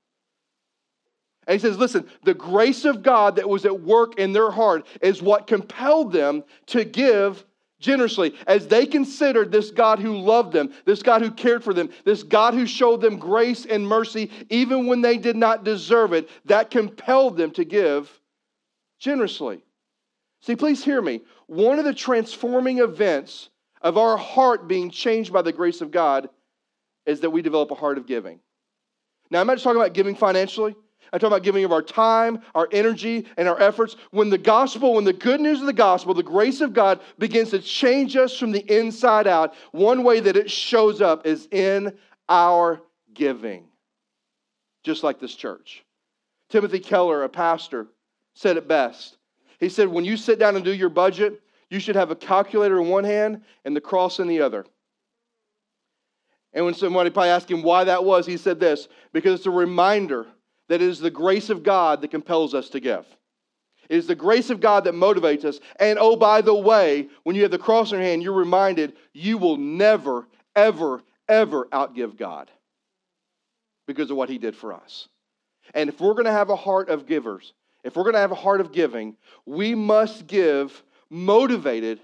And 1.47 1.53
he 1.53 1.59
says, 1.59 1.77
listen, 1.77 2.07
the 2.23 2.33
grace 2.33 2.83
of 2.83 3.01
God 3.01 3.37
that 3.37 3.47
was 3.47 3.65
at 3.65 3.81
work 3.81 4.19
in 4.19 4.33
their 4.33 4.51
heart 4.51 4.85
is 5.01 5.21
what 5.21 5.47
compelled 5.47 6.11
them 6.11 6.43
to 6.67 6.83
give 6.83 7.45
generously 7.79 8.35
as 8.47 8.67
they 8.67 8.85
considered 8.85 9.51
this 9.51 9.71
God 9.71 9.99
who 9.99 10.17
loved 10.17 10.51
them, 10.51 10.73
this 10.83 11.01
God 11.01 11.21
who 11.21 11.31
cared 11.31 11.63
for 11.63 11.73
them, 11.73 11.89
this 12.03 12.23
God 12.23 12.53
who 12.53 12.65
showed 12.65 12.99
them 12.99 13.17
grace 13.17 13.65
and 13.65 13.87
mercy 13.87 14.29
even 14.49 14.87
when 14.87 15.01
they 15.01 15.17
did 15.17 15.37
not 15.37 15.63
deserve 15.63 16.11
it. 16.11 16.29
That 16.45 16.69
compelled 16.69 17.37
them 17.37 17.51
to 17.51 17.63
give 17.63 18.11
generously. 18.99 19.63
See, 20.41 20.57
please 20.57 20.83
hear 20.83 21.01
me. 21.01 21.21
One 21.45 21.79
of 21.79 21.85
the 21.85 21.93
transforming 21.93 22.79
events 22.79 23.49
of 23.81 23.97
our 23.97 24.17
heart 24.17 24.67
being 24.67 24.89
changed 24.89 25.31
by 25.31 25.43
the 25.43 25.53
grace 25.53 25.79
of 25.79 25.91
God 25.91 26.29
is 27.05 27.21
that 27.21 27.29
we 27.29 27.41
develop 27.41 27.71
a 27.71 27.75
heart 27.75 27.97
of 27.97 28.05
giving. 28.05 28.41
Now, 29.29 29.39
I'm 29.39 29.47
not 29.47 29.55
just 29.55 29.63
talking 29.63 29.79
about 29.79 29.93
giving 29.93 30.15
financially. 30.15 30.75
I'm 31.11 31.19
talking 31.19 31.33
about 31.33 31.43
giving 31.43 31.63
of 31.63 31.71
our 31.71 31.81
time, 31.81 32.41
our 32.53 32.67
energy, 32.71 33.25
and 33.37 33.47
our 33.47 33.59
efforts. 33.61 33.95
When 34.11 34.29
the 34.29 34.37
gospel, 34.37 34.95
when 34.95 35.05
the 35.05 35.13
good 35.13 35.39
news 35.39 35.59
of 35.59 35.65
the 35.65 35.73
gospel, 35.73 36.13
the 36.13 36.23
grace 36.23 36.61
of 36.61 36.73
God 36.73 36.99
begins 37.17 37.51
to 37.51 37.59
change 37.59 38.15
us 38.15 38.37
from 38.37 38.51
the 38.51 38.65
inside 38.73 39.27
out, 39.27 39.53
one 39.71 40.03
way 40.03 40.19
that 40.19 40.35
it 40.35 40.51
shows 40.51 41.01
up 41.01 41.25
is 41.25 41.47
in 41.51 41.97
our 42.27 42.81
giving, 43.13 43.65
just 44.83 45.03
like 45.03 45.19
this 45.19 45.35
church. 45.35 45.83
Timothy 46.49 46.79
Keller, 46.79 47.23
a 47.23 47.29
pastor, 47.29 47.87
said 48.33 48.57
it 48.57 48.67
best. 48.67 49.17
He 49.59 49.69
said, 49.69 49.87
When 49.87 50.05
you 50.05 50.17
sit 50.17 50.39
down 50.39 50.55
and 50.55 50.63
do 50.63 50.73
your 50.73 50.89
budget, 50.89 51.41
you 51.69 51.79
should 51.79 51.95
have 51.95 52.11
a 52.11 52.15
calculator 52.15 52.79
in 52.79 52.87
one 52.87 53.03
hand 53.03 53.41
and 53.65 53.75
the 53.75 53.81
cross 53.81 54.19
in 54.19 54.27
the 54.27 54.41
other. 54.41 54.65
And 56.53 56.65
when 56.65 56.73
somebody 56.73 57.09
probably 57.09 57.29
asked 57.29 57.51
him 57.51 57.61
why 57.61 57.83
that 57.83 58.03
was, 58.03 58.25
he 58.25 58.37
said 58.37 58.59
this 58.59 58.87
because 59.13 59.39
it's 59.39 59.47
a 59.47 59.51
reminder 59.51 60.25
that 60.69 60.81
it 60.81 60.87
is 60.87 60.99
the 60.99 61.11
grace 61.11 61.49
of 61.49 61.63
God 61.63 62.01
that 62.01 62.11
compels 62.11 62.53
us 62.53 62.69
to 62.69 62.79
give. 62.79 63.05
It 63.89 63.97
is 63.97 64.07
the 64.07 64.15
grace 64.15 64.49
of 64.49 64.59
God 64.59 64.83
that 64.83 64.93
motivates 64.93 65.45
us. 65.45 65.59
And 65.79 65.97
oh, 65.99 66.15
by 66.15 66.41
the 66.41 66.53
way, 66.53 67.07
when 67.23 67.35
you 67.35 67.43
have 67.43 67.51
the 67.51 67.57
cross 67.57 67.91
in 67.91 67.99
your 67.99 68.07
hand, 68.07 68.21
you're 68.21 68.33
reminded 68.33 68.93
you 69.13 69.37
will 69.37 69.57
never, 69.57 70.27
ever, 70.55 71.01
ever 71.29 71.65
outgive 71.65 72.17
God 72.17 72.51
because 73.87 74.11
of 74.11 74.17
what 74.17 74.29
He 74.29 74.37
did 74.37 74.55
for 74.55 74.73
us. 74.73 75.07
And 75.73 75.89
if 75.89 76.01
we're 76.01 76.13
going 76.13 76.25
to 76.25 76.31
have 76.31 76.49
a 76.49 76.55
heart 76.55 76.89
of 76.89 77.05
givers, 77.05 77.53
if 77.83 77.95
we're 77.95 78.03
going 78.03 78.15
to 78.15 78.19
have 78.19 78.31
a 78.31 78.35
heart 78.35 78.59
of 78.59 78.73
giving, 78.73 79.15
we 79.45 79.73
must 79.73 80.27
give 80.27 80.83
motivated 81.09 82.01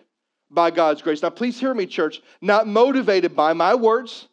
by 0.49 0.71
God's 0.71 1.01
grace. 1.01 1.21
Now, 1.21 1.31
please 1.31 1.59
hear 1.59 1.73
me, 1.73 1.85
church, 1.85 2.21
not 2.41 2.67
motivated 2.67 3.35
by 3.35 3.53
my 3.53 3.75
words 3.75 4.29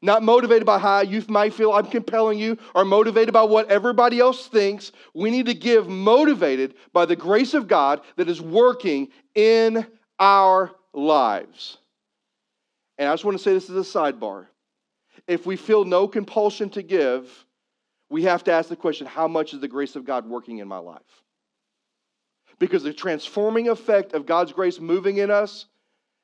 not 0.00 0.22
motivated 0.22 0.66
by 0.66 0.78
how 0.78 1.00
you 1.00 1.22
might 1.28 1.54
feel 1.54 1.72
I'm 1.72 1.86
compelling 1.86 2.38
you, 2.38 2.58
or 2.74 2.84
motivated 2.84 3.32
by 3.32 3.42
what 3.42 3.70
everybody 3.70 4.20
else 4.20 4.46
thinks. 4.46 4.92
We 5.14 5.30
need 5.30 5.46
to 5.46 5.54
give 5.54 5.88
motivated 5.88 6.74
by 6.92 7.06
the 7.06 7.16
grace 7.16 7.54
of 7.54 7.68
God 7.68 8.02
that 8.16 8.28
is 8.28 8.40
working 8.40 9.08
in 9.34 9.86
our 10.18 10.72
lives. 10.92 11.78
And 12.98 13.08
I 13.08 13.12
just 13.12 13.24
want 13.24 13.36
to 13.36 13.42
say 13.42 13.52
this 13.52 13.70
as 13.70 13.76
a 13.76 13.98
sidebar. 13.98 14.46
If 15.26 15.46
we 15.46 15.56
feel 15.56 15.84
no 15.84 16.08
compulsion 16.08 16.70
to 16.70 16.82
give, 16.82 17.28
we 18.10 18.24
have 18.24 18.44
to 18.44 18.52
ask 18.52 18.68
the 18.68 18.76
question 18.76 19.06
how 19.06 19.28
much 19.28 19.52
is 19.52 19.60
the 19.60 19.68
grace 19.68 19.94
of 19.96 20.04
God 20.04 20.26
working 20.26 20.58
in 20.58 20.68
my 20.68 20.78
life? 20.78 21.02
Because 22.58 22.82
the 22.82 22.92
transforming 22.92 23.68
effect 23.68 24.14
of 24.14 24.26
God's 24.26 24.52
grace 24.52 24.80
moving 24.80 25.18
in 25.18 25.30
us 25.30 25.66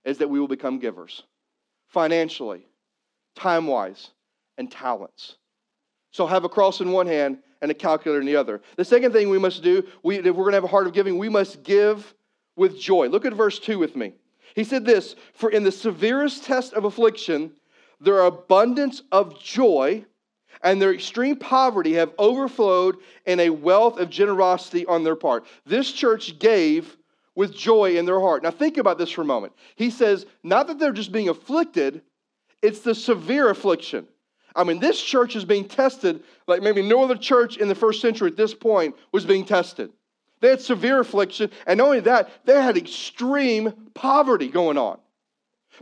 is 0.05 0.19
that 0.19 0.29
we 0.29 0.41
will 0.41 0.49
become 0.49 0.79
givers 0.79 1.23
financially 1.89 2.67
time 3.35 3.66
wise, 3.66 4.11
and 4.59 4.70
talents. 4.70 5.37
So 6.11 6.27
have 6.27 6.44
a 6.44 6.49
cross 6.49 6.81
in 6.81 6.92
one 6.92 7.07
hand 7.07 7.38
and 7.61 7.70
a 7.70 7.75
calculator 7.75 8.20
in 8.20 8.27
the 8.27 8.37
other. 8.37 8.61
The 8.77 8.85
second 8.85 9.12
thing 9.12 9.31
we 9.31 9.38
must 9.38 9.62
do, 9.62 9.85
we, 10.03 10.18
if 10.18 10.27
we're 10.27 10.44
going 10.44 10.53
to 10.53 10.57
have 10.57 10.64
a 10.64 10.68
heart 10.68 10.87
of 10.87 10.92
giving, 10.92 11.18
we 11.18 11.29
must 11.29 11.62
give 11.62 12.14
with 12.57 12.79
joy. 12.79 13.09
Look 13.09 13.25
at 13.25 13.33
verse 13.33 13.59
2 13.59 13.79
with 13.79 13.97
me. 13.97 14.12
He 14.55 14.64
said 14.64 14.85
this 14.85 15.16
For 15.35 15.51
in 15.51 15.64
the 15.64 15.73
severest 15.73 16.44
test 16.44 16.73
of 16.75 16.85
affliction, 16.85 17.53
their 18.01 18.20
abundance 18.20 19.03
of 19.11 19.40
joy 19.42 20.05
and 20.62 20.81
their 20.81 20.94
extreme 20.94 21.37
poverty 21.37 21.94
have 21.94 22.12
overflowed 22.18 22.97
in 23.27 23.40
a 23.40 23.51
wealth 23.51 23.99
of 23.99 24.11
generosity 24.11 24.87
on 24.87 25.05
their 25.05 25.16
part. 25.16 25.47
This 25.66 25.92
church 25.92 26.38
gave 26.38 26.97
with 27.35 27.55
joy 27.55 27.97
in 27.97 28.07
their 28.07 28.20
heart. 28.20 28.42
Now, 28.42 28.51
think 28.51 28.77
about 28.79 28.99
this 28.99 29.11
for 29.11 29.23
a 29.23 29.27
moment. 29.27 29.53
He 29.75 29.90
says, 29.90 30.27
not 30.42 30.68
that 30.68 30.79
they're 30.79 30.92
just 30.92 31.12
being 31.12 31.29
afflicted, 31.29 32.03
it's 32.64 32.81
the 32.81 32.94
severe 32.94 33.50
affliction. 33.50 34.09
I 34.57 34.64
mean, 34.64 34.81
this 34.81 35.00
church 35.00 35.37
is 35.37 35.44
being 35.44 35.68
tested 35.68 36.24
like 36.46 36.62
maybe 36.62 36.81
no 36.81 37.05
other 37.05 37.16
church 37.16 37.59
in 37.59 37.68
the 37.68 37.74
first 37.74 38.00
century 38.00 38.31
at 38.31 38.37
this 38.37 38.55
point 38.55 38.96
was 39.12 39.27
being 39.27 39.44
tested. 39.44 39.92
They 40.40 40.48
had 40.48 40.62
severe 40.62 41.00
affliction, 41.00 41.50
and 41.66 41.79
not 41.79 41.85
only 41.85 42.00
that, 42.00 42.31
they 42.46 42.55
had 42.55 42.77
extreme 42.79 43.90
poverty 43.92 44.48
going 44.48 44.79
on. 44.79 44.98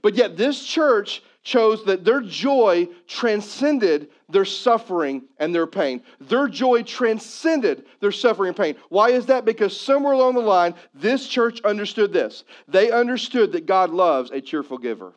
But 0.02 0.14
yet, 0.14 0.36
this 0.36 0.64
church 0.64 1.22
chose 1.44 1.84
that 1.84 2.04
their 2.04 2.20
joy 2.20 2.88
transcended 3.06 4.08
their 4.28 4.44
suffering 4.44 5.22
and 5.38 5.54
their 5.54 5.66
pain. 5.66 6.02
Their 6.20 6.48
joy 6.48 6.82
transcended 6.82 7.84
their 8.00 8.12
suffering 8.12 8.48
and 8.48 8.56
pain. 8.56 8.74
Why 8.88 9.10
is 9.10 9.26
that? 9.26 9.44
Because 9.44 9.78
somewhere 9.78 10.14
along 10.14 10.34
the 10.34 10.40
line, 10.40 10.74
this 10.94 11.28
church 11.28 11.60
understood 11.62 12.12
this. 12.12 12.44
They 12.66 12.90
understood 12.90 13.52
that 13.52 13.66
God 13.66 13.90
loves 13.90 14.30
a 14.30 14.40
cheerful 14.40 14.78
giver. 14.78 15.14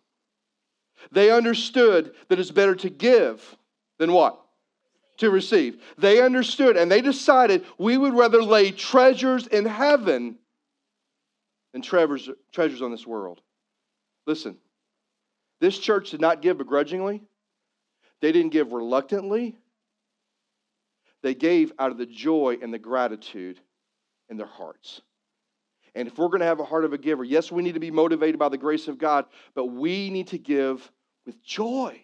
They 1.12 1.32
understood 1.32 2.14
that 2.30 2.40
it's 2.40 2.52
better 2.52 2.76
to 2.76 2.90
give 2.90 3.58
than 3.98 4.12
what? 4.12 4.40
To 5.18 5.30
receive. 5.30 5.82
They 5.98 6.22
understood 6.22 6.78
and 6.78 6.92
they 6.92 7.02
decided 7.02 7.66
we 7.78 7.98
would 7.98 8.14
rather 8.14 8.44
lay 8.44 8.72
treasures 8.72 9.48
in 9.48 9.66
heaven 9.66 10.38
than 11.74 11.82
treasures, 11.82 12.30
treasures 12.52 12.82
on 12.82 12.92
this 12.92 13.06
world. 13.08 13.42
listen, 14.26 14.58
this 15.62 15.78
church 15.80 16.12
did 16.12 16.22
not 16.22 16.42
give 16.42 16.58
begrudgingly, 16.58 17.22
they 18.22 18.32
didn't 18.32 18.52
give 18.52 18.74
reluctantly. 18.74 19.58
They 21.22 21.34
gave 21.34 21.72
out 21.80 21.90
of 21.90 21.98
the 21.98 22.06
joy 22.06 22.58
and 22.62 22.72
the 22.72 22.78
gratitude 22.78 23.60
in 24.30 24.38
their 24.38 24.46
hearts. 24.46 25.02
And 25.96 26.08
if 26.08 26.18
we're 26.20 26.28
going 26.28 26.42
to 26.42 26.46
have 26.46 26.60
a 26.60 26.66
heart 26.66 26.86
of 26.86 26.94
a 26.94 27.00
giver, 27.00 27.24
yes, 27.24 27.52
we 27.52 27.64
need 27.64 27.74
to 27.74 27.80
be 27.80 27.90
motivated 27.90 28.38
by 28.38 28.50
the 28.50 28.60
grace 28.60 28.88
of 28.88 29.00
God, 29.00 29.26
but 29.56 29.66
we 29.66 30.12
need 30.12 30.28
to 30.28 30.38
give 30.38 30.92
with 31.26 31.44
joy, 31.44 32.02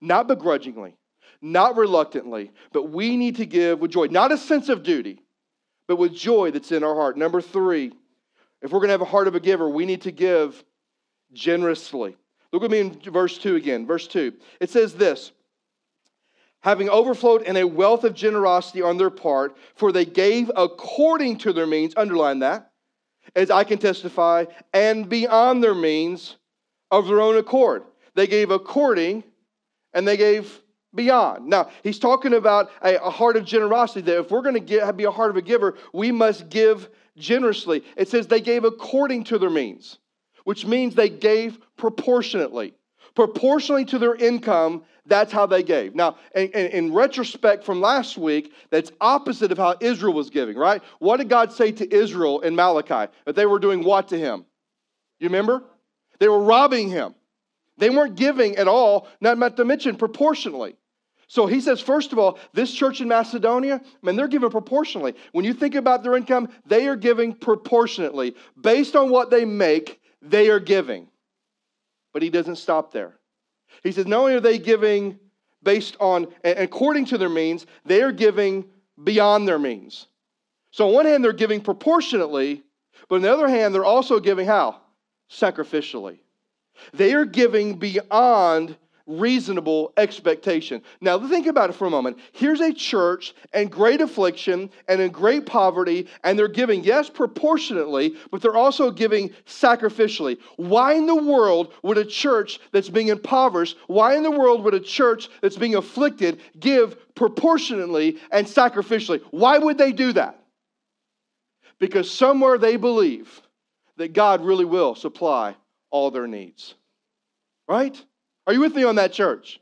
not 0.00 0.28
begrudgingly, 0.28 0.96
not 1.40 1.76
reluctantly, 1.76 2.52
but 2.72 2.90
we 2.90 3.16
need 3.16 3.36
to 3.36 3.46
give 3.46 3.80
with 3.80 3.90
joy, 3.90 4.06
not 4.06 4.32
a 4.32 4.38
sense 4.38 4.68
of 4.68 4.82
duty, 4.82 5.20
but 5.86 5.96
with 5.96 6.14
joy 6.14 6.50
that's 6.50 6.72
in 6.72 6.82
our 6.82 6.94
heart. 6.94 7.16
Number 7.16 7.40
three, 7.40 7.92
if 8.62 8.72
we're 8.72 8.78
going 8.78 8.88
to 8.88 8.92
have 8.92 9.02
a 9.02 9.06
heart 9.06 9.28
of 9.28 9.34
a 9.34 9.40
giver, 9.40 9.68
we 9.68 9.84
need 9.84 10.02
to 10.02 10.10
give 10.10 10.64
generously. 11.32 12.16
Look 12.52 12.62
with 12.62 12.70
me 12.70 12.80
in 12.80 13.00
verse 13.00 13.36
2 13.36 13.56
again. 13.56 13.86
Verse 13.86 14.06
2. 14.06 14.32
It 14.60 14.70
says 14.70 14.94
this 14.94 15.32
having 16.64 16.88
overflowed 16.88 17.42
in 17.42 17.58
a 17.58 17.66
wealth 17.66 18.04
of 18.04 18.14
generosity 18.14 18.80
on 18.80 18.96
their 18.96 19.10
part, 19.10 19.54
for 19.74 19.92
they 19.92 20.06
gave 20.06 20.50
according 20.56 21.36
to 21.36 21.52
their 21.52 21.66
means, 21.66 21.92
underline 21.94 22.38
that, 22.38 22.70
as 23.36 23.50
I 23.50 23.64
can 23.64 23.76
testify, 23.76 24.46
and 24.72 25.06
beyond 25.06 25.62
their 25.62 25.74
means 25.74 26.36
of 26.90 27.06
their 27.06 27.20
own 27.20 27.36
accord. 27.36 27.82
They 28.14 28.26
gave 28.26 28.50
according 28.50 29.24
and 29.92 30.06
they 30.06 30.16
gave 30.16 30.60
beyond. 30.94 31.46
Now, 31.46 31.70
he's 31.82 31.98
talking 31.98 32.34
about 32.34 32.70
a, 32.82 32.96
a 32.96 33.10
heart 33.10 33.36
of 33.36 33.44
generosity 33.44 34.02
that 34.02 34.18
if 34.18 34.30
we're 34.30 34.42
going 34.42 34.64
to 34.64 34.92
be 34.92 35.04
a 35.04 35.10
heart 35.10 35.30
of 35.30 35.36
a 35.36 35.42
giver, 35.42 35.74
we 35.92 36.12
must 36.12 36.48
give 36.48 36.88
generously. 37.16 37.84
It 37.96 38.08
says 38.08 38.26
they 38.26 38.40
gave 38.40 38.64
according 38.64 39.24
to 39.24 39.38
their 39.38 39.50
means, 39.50 39.98
which 40.44 40.66
means 40.66 40.94
they 40.94 41.08
gave 41.08 41.58
proportionately. 41.76 42.74
Proportionally 43.14 43.84
to 43.86 43.98
their 43.98 44.14
income, 44.16 44.84
that's 45.06 45.32
how 45.32 45.46
they 45.46 45.62
gave. 45.62 45.94
Now, 45.94 46.16
in, 46.34 46.48
in, 46.48 46.66
in, 46.66 46.92
retrospect 46.92 47.62
from 47.62 47.80
last 47.80 48.18
week, 48.18 48.52
that's 48.70 48.90
opposite 49.00 49.52
of 49.52 49.58
how 49.58 49.76
Israel 49.80 50.14
was 50.14 50.30
giving, 50.30 50.56
right? 50.56 50.82
What 50.98 51.18
did 51.18 51.28
God 51.28 51.52
say 51.52 51.70
to 51.72 51.94
Israel 51.94 52.40
in 52.40 52.56
Malachi? 52.56 53.12
That 53.24 53.36
they 53.36 53.46
were 53.46 53.60
doing 53.60 53.84
what 53.84 54.08
to 54.08 54.18
him? 54.18 54.46
You 55.20 55.28
remember? 55.28 55.62
They 56.18 56.28
were 56.28 56.40
robbing 56.40 56.88
him. 56.88 57.14
They 57.76 57.90
weren't 57.90 58.16
giving 58.16 58.56
at 58.56 58.68
all, 58.68 59.08
not 59.20 59.56
to 59.56 59.64
mention 59.64 59.96
proportionally. 59.96 60.76
So 61.26 61.46
he 61.46 61.60
says, 61.60 61.80
first 61.80 62.12
of 62.12 62.18
all, 62.18 62.38
this 62.52 62.72
church 62.72 63.00
in 63.00 63.08
Macedonia, 63.08 63.80
man, 64.02 64.14
they're 64.14 64.28
giving 64.28 64.50
proportionally. 64.50 65.14
When 65.32 65.44
you 65.44 65.54
think 65.54 65.74
about 65.74 66.02
their 66.02 66.16
income, 66.16 66.48
they 66.66 66.86
are 66.86 66.96
giving 66.96 67.34
proportionately. 67.34 68.36
Based 68.60 68.94
on 68.94 69.10
what 69.10 69.30
they 69.30 69.44
make, 69.44 70.00
they 70.22 70.50
are 70.50 70.60
giving. 70.60 71.08
But 72.12 72.22
he 72.22 72.30
doesn't 72.30 72.56
stop 72.56 72.92
there. 72.92 73.16
He 73.82 73.90
says, 73.90 74.06
not 74.06 74.20
only 74.20 74.34
are 74.34 74.40
they 74.40 74.58
giving 74.58 75.18
based 75.62 75.96
on, 75.98 76.28
according 76.44 77.06
to 77.06 77.18
their 77.18 77.28
means, 77.28 77.66
they 77.84 78.02
are 78.02 78.12
giving 78.12 78.66
beyond 79.02 79.48
their 79.48 79.58
means. 79.58 80.06
So, 80.70 80.88
on 80.88 80.94
one 80.94 81.06
hand, 81.06 81.24
they're 81.24 81.32
giving 81.32 81.60
proportionately, 81.60 82.62
but 83.08 83.16
on 83.16 83.22
the 83.22 83.32
other 83.32 83.48
hand, 83.48 83.74
they're 83.74 83.84
also 83.84 84.20
giving 84.20 84.46
how? 84.46 84.80
Sacrificially. 85.30 86.18
They 86.92 87.14
are 87.14 87.24
giving 87.24 87.78
beyond 87.78 88.76
reasonable 89.06 89.92
expectation. 89.96 90.82
Now, 91.00 91.18
think 91.28 91.46
about 91.46 91.70
it 91.70 91.74
for 91.74 91.86
a 91.86 91.90
moment. 91.90 92.18
Here's 92.32 92.60
a 92.60 92.72
church 92.72 93.34
in 93.52 93.68
great 93.68 94.00
affliction 94.00 94.70
and 94.88 95.00
in 95.00 95.10
great 95.10 95.44
poverty, 95.44 96.08
and 96.22 96.38
they're 96.38 96.48
giving, 96.48 96.82
yes, 96.82 97.10
proportionately, 97.10 98.16
but 98.30 98.40
they're 98.40 98.56
also 98.56 98.90
giving 98.90 99.30
sacrificially. 99.46 100.38
Why 100.56 100.94
in 100.94 101.06
the 101.06 101.14
world 101.14 101.74
would 101.82 101.98
a 101.98 102.04
church 102.04 102.60
that's 102.72 102.88
being 102.88 103.08
impoverished, 103.08 103.76
why 103.88 104.16
in 104.16 104.22
the 104.22 104.30
world 104.30 104.64
would 104.64 104.74
a 104.74 104.80
church 104.80 105.28
that's 105.42 105.56
being 105.56 105.74
afflicted 105.74 106.40
give 106.58 107.14
proportionately 107.14 108.18
and 108.32 108.46
sacrificially? 108.46 109.20
Why 109.30 109.58
would 109.58 109.76
they 109.76 109.92
do 109.92 110.12
that? 110.14 110.40
Because 111.78 112.10
somewhere 112.10 112.56
they 112.56 112.76
believe 112.76 113.42
that 113.98 114.14
God 114.14 114.42
really 114.42 114.64
will 114.64 114.94
supply 114.94 115.56
all 115.94 116.10
their 116.10 116.26
needs. 116.26 116.74
Right? 117.68 117.96
Are 118.48 118.52
you 118.52 118.58
with 118.58 118.74
me 118.74 118.82
on 118.82 118.96
that 118.96 119.12
church? 119.12 119.60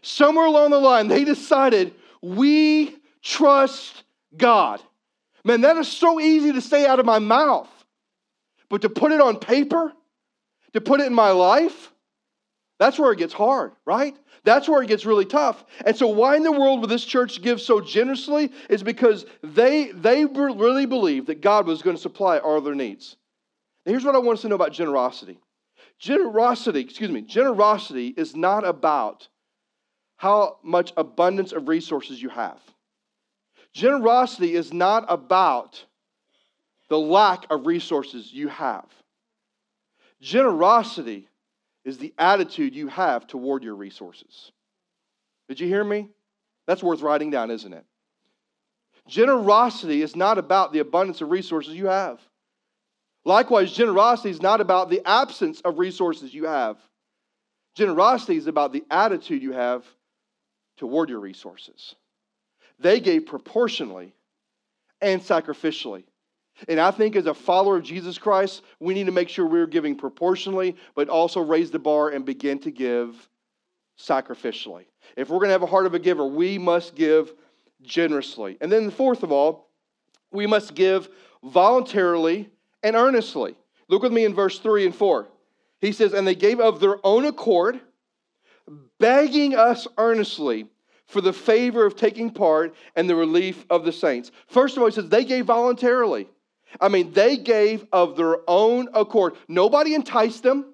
Somewhere 0.00 0.46
along 0.46 0.70
the 0.70 0.78
line, 0.78 1.08
they 1.08 1.24
decided 1.24 1.92
we 2.22 2.96
trust 3.20 4.02
God. 4.34 4.80
Man, 5.44 5.60
that 5.60 5.76
is 5.76 5.88
so 5.88 6.18
easy 6.18 6.52
to 6.54 6.62
say 6.62 6.86
out 6.86 7.00
of 7.00 7.04
my 7.04 7.18
mouth. 7.18 7.68
But 8.70 8.80
to 8.80 8.88
put 8.88 9.12
it 9.12 9.20
on 9.20 9.38
paper, 9.38 9.92
to 10.72 10.80
put 10.80 11.00
it 11.00 11.06
in 11.06 11.12
my 11.12 11.32
life, 11.32 11.92
that's 12.78 12.98
where 12.98 13.12
it 13.12 13.18
gets 13.18 13.34
hard, 13.34 13.72
right? 13.84 14.16
That's 14.44 14.66
where 14.66 14.82
it 14.82 14.88
gets 14.88 15.04
really 15.04 15.26
tough. 15.26 15.66
And 15.84 15.94
so, 15.94 16.06
why 16.06 16.36
in 16.36 16.44
the 16.44 16.50
world 16.50 16.80
would 16.80 16.88
this 16.88 17.04
church 17.04 17.42
give 17.42 17.60
so 17.60 17.82
generously? 17.82 18.50
Is 18.70 18.82
because 18.82 19.26
they, 19.42 19.92
they 19.92 20.24
really 20.24 20.86
believed 20.86 21.26
that 21.26 21.42
God 21.42 21.66
was 21.66 21.82
going 21.82 21.94
to 21.94 22.02
supply 22.02 22.38
all 22.38 22.60
their 22.62 22.74
needs. 22.74 23.16
Here's 23.84 24.04
what 24.04 24.14
I 24.14 24.18
want 24.18 24.38
us 24.38 24.42
to 24.42 24.48
know 24.48 24.54
about 24.54 24.72
generosity 24.72 25.38
Generosity, 26.02 26.80
excuse 26.80 27.12
me, 27.12 27.20
generosity 27.20 28.08
is 28.08 28.34
not 28.34 28.66
about 28.66 29.28
how 30.16 30.56
much 30.64 30.92
abundance 30.96 31.52
of 31.52 31.68
resources 31.68 32.20
you 32.20 32.28
have. 32.28 32.58
Generosity 33.72 34.56
is 34.56 34.72
not 34.72 35.04
about 35.08 35.84
the 36.88 36.98
lack 36.98 37.46
of 37.50 37.66
resources 37.66 38.32
you 38.32 38.48
have. 38.48 38.86
Generosity 40.20 41.28
is 41.84 41.98
the 41.98 42.12
attitude 42.18 42.74
you 42.74 42.88
have 42.88 43.28
toward 43.28 43.62
your 43.62 43.76
resources. 43.76 44.50
Did 45.48 45.60
you 45.60 45.68
hear 45.68 45.84
me? 45.84 46.08
That's 46.66 46.82
worth 46.82 47.02
writing 47.02 47.30
down, 47.30 47.52
isn't 47.52 47.72
it? 47.72 47.84
Generosity 49.06 50.02
is 50.02 50.16
not 50.16 50.36
about 50.36 50.72
the 50.72 50.80
abundance 50.80 51.20
of 51.20 51.30
resources 51.30 51.76
you 51.76 51.86
have. 51.86 52.18
Likewise, 53.24 53.72
generosity 53.72 54.30
is 54.30 54.42
not 54.42 54.60
about 54.60 54.90
the 54.90 55.02
absence 55.06 55.60
of 55.60 55.78
resources 55.78 56.34
you 56.34 56.46
have. 56.46 56.76
Generosity 57.76 58.36
is 58.36 58.46
about 58.46 58.72
the 58.72 58.84
attitude 58.90 59.42
you 59.42 59.52
have 59.52 59.84
toward 60.76 61.08
your 61.08 61.20
resources. 61.20 61.94
They 62.78 63.00
gave 63.00 63.26
proportionally 63.26 64.12
and 65.00 65.20
sacrificially. 65.20 66.04
And 66.68 66.78
I 66.78 66.90
think 66.90 67.16
as 67.16 67.26
a 67.26 67.34
follower 67.34 67.76
of 67.76 67.84
Jesus 67.84 68.18
Christ, 68.18 68.62
we 68.78 68.94
need 68.94 69.06
to 69.06 69.12
make 69.12 69.28
sure 69.28 69.46
we're 69.46 69.66
giving 69.66 69.96
proportionally, 69.96 70.76
but 70.94 71.08
also 71.08 71.40
raise 71.40 71.70
the 71.70 71.78
bar 71.78 72.10
and 72.10 72.24
begin 72.24 72.58
to 72.60 72.70
give 72.70 73.28
sacrificially. 73.98 74.84
If 75.16 75.28
we're 75.28 75.38
going 75.38 75.48
to 75.48 75.52
have 75.52 75.62
a 75.62 75.66
heart 75.66 75.86
of 75.86 75.94
a 75.94 75.98
giver, 75.98 76.26
we 76.26 76.58
must 76.58 76.94
give 76.94 77.32
generously. 77.82 78.58
And 78.60 78.70
then, 78.70 78.90
fourth 78.90 79.22
of 79.22 79.32
all, 79.32 79.68
we 80.30 80.46
must 80.46 80.74
give 80.74 81.08
voluntarily 81.42 82.50
and 82.82 82.96
earnestly. 82.96 83.56
Look 83.88 84.02
with 84.02 84.12
me 84.12 84.24
in 84.24 84.34
verse 84.34 84.58
3 84.58 84.86
and 84.86 84.94
4. 84.94 85.28
He 85.80 85.92
says, 85.92 86.14
And 86.14 86.26
they 86.26 86.34
gave 86.34 86.60
of 86.60 86.80
their 86.80 86.96
own 87.04 87.24
accord, 87.24 87.80
begging 88.98 89.54
us 89.54 89.86
earnestly 89.98 90.66
for 91.06 91.20
the 91.20 91.32
favor 91.32 91.84
of 91.84 91.96
taking 91.96 92.30
part 92.30 92.74
and 92.96 93.08
the 93.08 93.14
relief 93.14 93.66
of 93.68 93.84
the 93.84 93.92
saints. 93.92 94.30
First 94.46 94.76
of 94.76 94.82
all, 94.82 94.88
he 94.88 94.94
says, 94.94 95.08
They 95.08 95.24
gave 95.24 95.46
voluntarily. 95.46 96.28
I 96.80 96.88
mean, 96.88 97.12
they 97.12 97.36
gave 97.36 97.86
of 97.92 98.16
their 98.16 98.38
own 98.48 98.88
accord. 98.94 99.34
Nobody 99.46 99.94
enticed 99.94 100.42
them, 100.42 100.72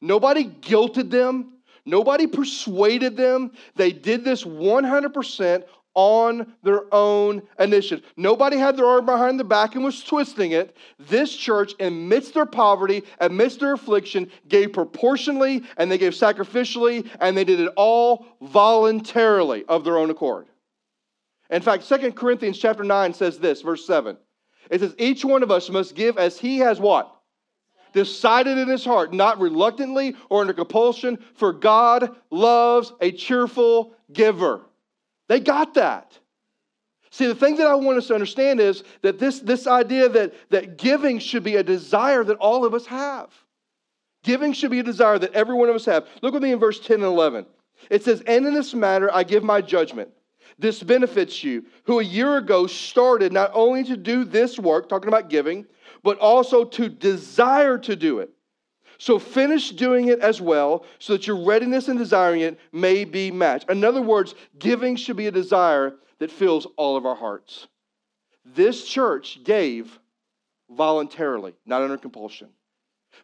nobody 0.00 0.44
guilted 0.44 1.10
them, 1.10 1.54
nobody 1.86 2.26
persuaded 2.26 3.16
them. 3.16 3.52
They 3.76 3.92
did 3.92 4.24
this 4.24 4.44
100% 4.44 5.64
on 5.94 6.54
their 6.62 6.82
own 6.92 7.42
initiative. 7.58 8.04
Nobody 8.16 8.56
had 8.56 8.76
their 8.76 8.86
arm 8.86 9.06
behind 9.06 9.38
the 9.38 9.44
back 9.44 9.74
and 9.74 9.84
was 9.84 10.02
twisting 10.02 10.52
it. 10.52 10.76
This 10.98 11.34
church, 11.34 11.74
amidst 11.80 12.34
their 12.34 12.46
poverty, 12.46 13.02
amidst 13.20 13.60
their 13.60 13.74
affliction, 13.74 14.30
gave 14.48 14.72
proportionally 14.72 15.62
and 15.76 15.90
they 15.90 15.98
gave 15.98 16.12
sacrificially 16.12 17.08
and 17.20 17.36
they 17.36 17.44
did 17.44 17.60
it 17.60 17.72
all 17.76 18.26
voluntarily 18.40 19.64
of 19.66 19.84
their 19.84 19.98
own 19.98 20.10
accord. 20.10 20.46
In 21.50 21.60
fact, 21.60 21.84
Second 21.84 22.12
Corinthians 22.12 22.58
chapter 22.58 22.82
9 22.82 23.12
says 23.12 23.38
this, 23.38 23.60
verse 23.60 23.86
7. 23.86 24.16
It 24.70 24.80
says, 24.80 24.94
Each 24.98 25.24
one 25.24 25.42
of 25.42 25.50
us 25.50 25.68
must 25.68 25.94
give 25.94 26.16
as 26.16 26.38
he 26.38 26.58
has 26.58 26.80
what? 26.80 27.14
Decided 27.92 28.56
in 28.56 28.68
his 28.68 28.86
heart, 28.86 29.12
not 29.12 29.38
reluctantly 29.38 30.16
or 30.30 30.40
under 30.40 30.54
compulsion, 30.54 31.18
for 31.34 31.52
God 31.52 32.16
loves 32.30 32.92
a 33.02 33.12
cheerful 33.12 33.94
giver. 34.10 34.62
They 35.28 35.40
got 35.40 35.74
that. 35.74 36.18
See, 37.10 37.26
the 37.26 37.34
thing 37.34 37.56
that 37.56 37.66
I 37.66 37.74
want 37.74 37.98
us 37.98 38.06
to 38.06 38.14
understand 38.14 38.58
is 38.58 38.84
that 39.02 39.18
this, 39.18 39.40
this 39.40 39.66
idea 39.66 40.08
that, 40.08 40.32
that 40.48 40.78
giving 40.78 41.18
should 41.18 41.44
be 41.44 41.56
a 41.56 41.62
desire 41.62 42.24
that 42.24 42.38
all 42.38 42.64
of 42.64 42.72
us 42.72 42.86
have. 42.86 43.30
Giving 44.24 44.52
should 44.52 44.70
be 44.70 44.78
a 44.78 44.84
desire 44.84 45.18
that 45.18 45.34
every 45.34 45.54
one 45.54 45.68
of 45.68 45.74
us 45.74 45.84
have. 45.84 46.06
Look 46.22 46.32
with 46.32 46.42
me 46.42 46.52
in 46.52 46.58
verse 46.58 46.80
10 46.80 46.96
and 46.96 47.04
11. 47.04 47.44
It 47.90 48.02
says, 48.02 48.22
And 48.22 48.46
in 48.46 48.54
this 48.54 48.72
matter 48.72 49.12
I 49.12 49.24
give 49.24 49.44
my 49.44 49.60
judgment. 49.60 50.10
This 50.58 50.82
benefits 50.82 51.42
you, 51.42 51.64
who 51.84 52.00
a 52.00 52.04
year 52.04 52.36
ago 52.36 52.66
started 52.66 53.32
not 53.32 53.50
only 53.52 53.84
to 53.84 53.96
do 53.96 54.24
this 54.24 54.58
work, 54.58 54.88
talking 54.88 55.08
about 55.08 55.28
giving, 55.28 55.66
but 56.02 56.18
also 56.18 56.64
to 56.64 56.88
desire 56.88 57.78
to 57.78 57.96
do 57.96 58.20
it. 58.20 58.30
So 59.02 59.18
finish 59.18 59.72
doing 59.72 60.10
it 60.10 60.20
as 60.20 60.40
well, 60.40 60.84
so 61.00 61.14
that 61.14 61.26
your 61.26 61.44
readiness 61.44 61.88
in 61.88 61.96
desiring 61.96 62.42
it 62.42 62.60
may 62.70 63.04
be 63.04 63.32
matched. 63.32 63.68
In 63.68 63.82
other 63.82 64.00
words, 64.00 64.36
giving 64.60 64.94
should 64.94 65.16
be 65.16 65.26
a 65.26 65.32
desire 65.32 65.94
that 66.20 66.30
fills 66.30 66.68
all 66.76 66.96
of 66.96 67.04
our 67.04 67.16
hearts. 67.16 67.66
This 68.44 68.84
church 68.84 69.40
gave 69.42 69.98
voluntarily, 70.70 71.52
not 71.66 71.82
under 71.82 71.96
compulsion. 71.96 72.50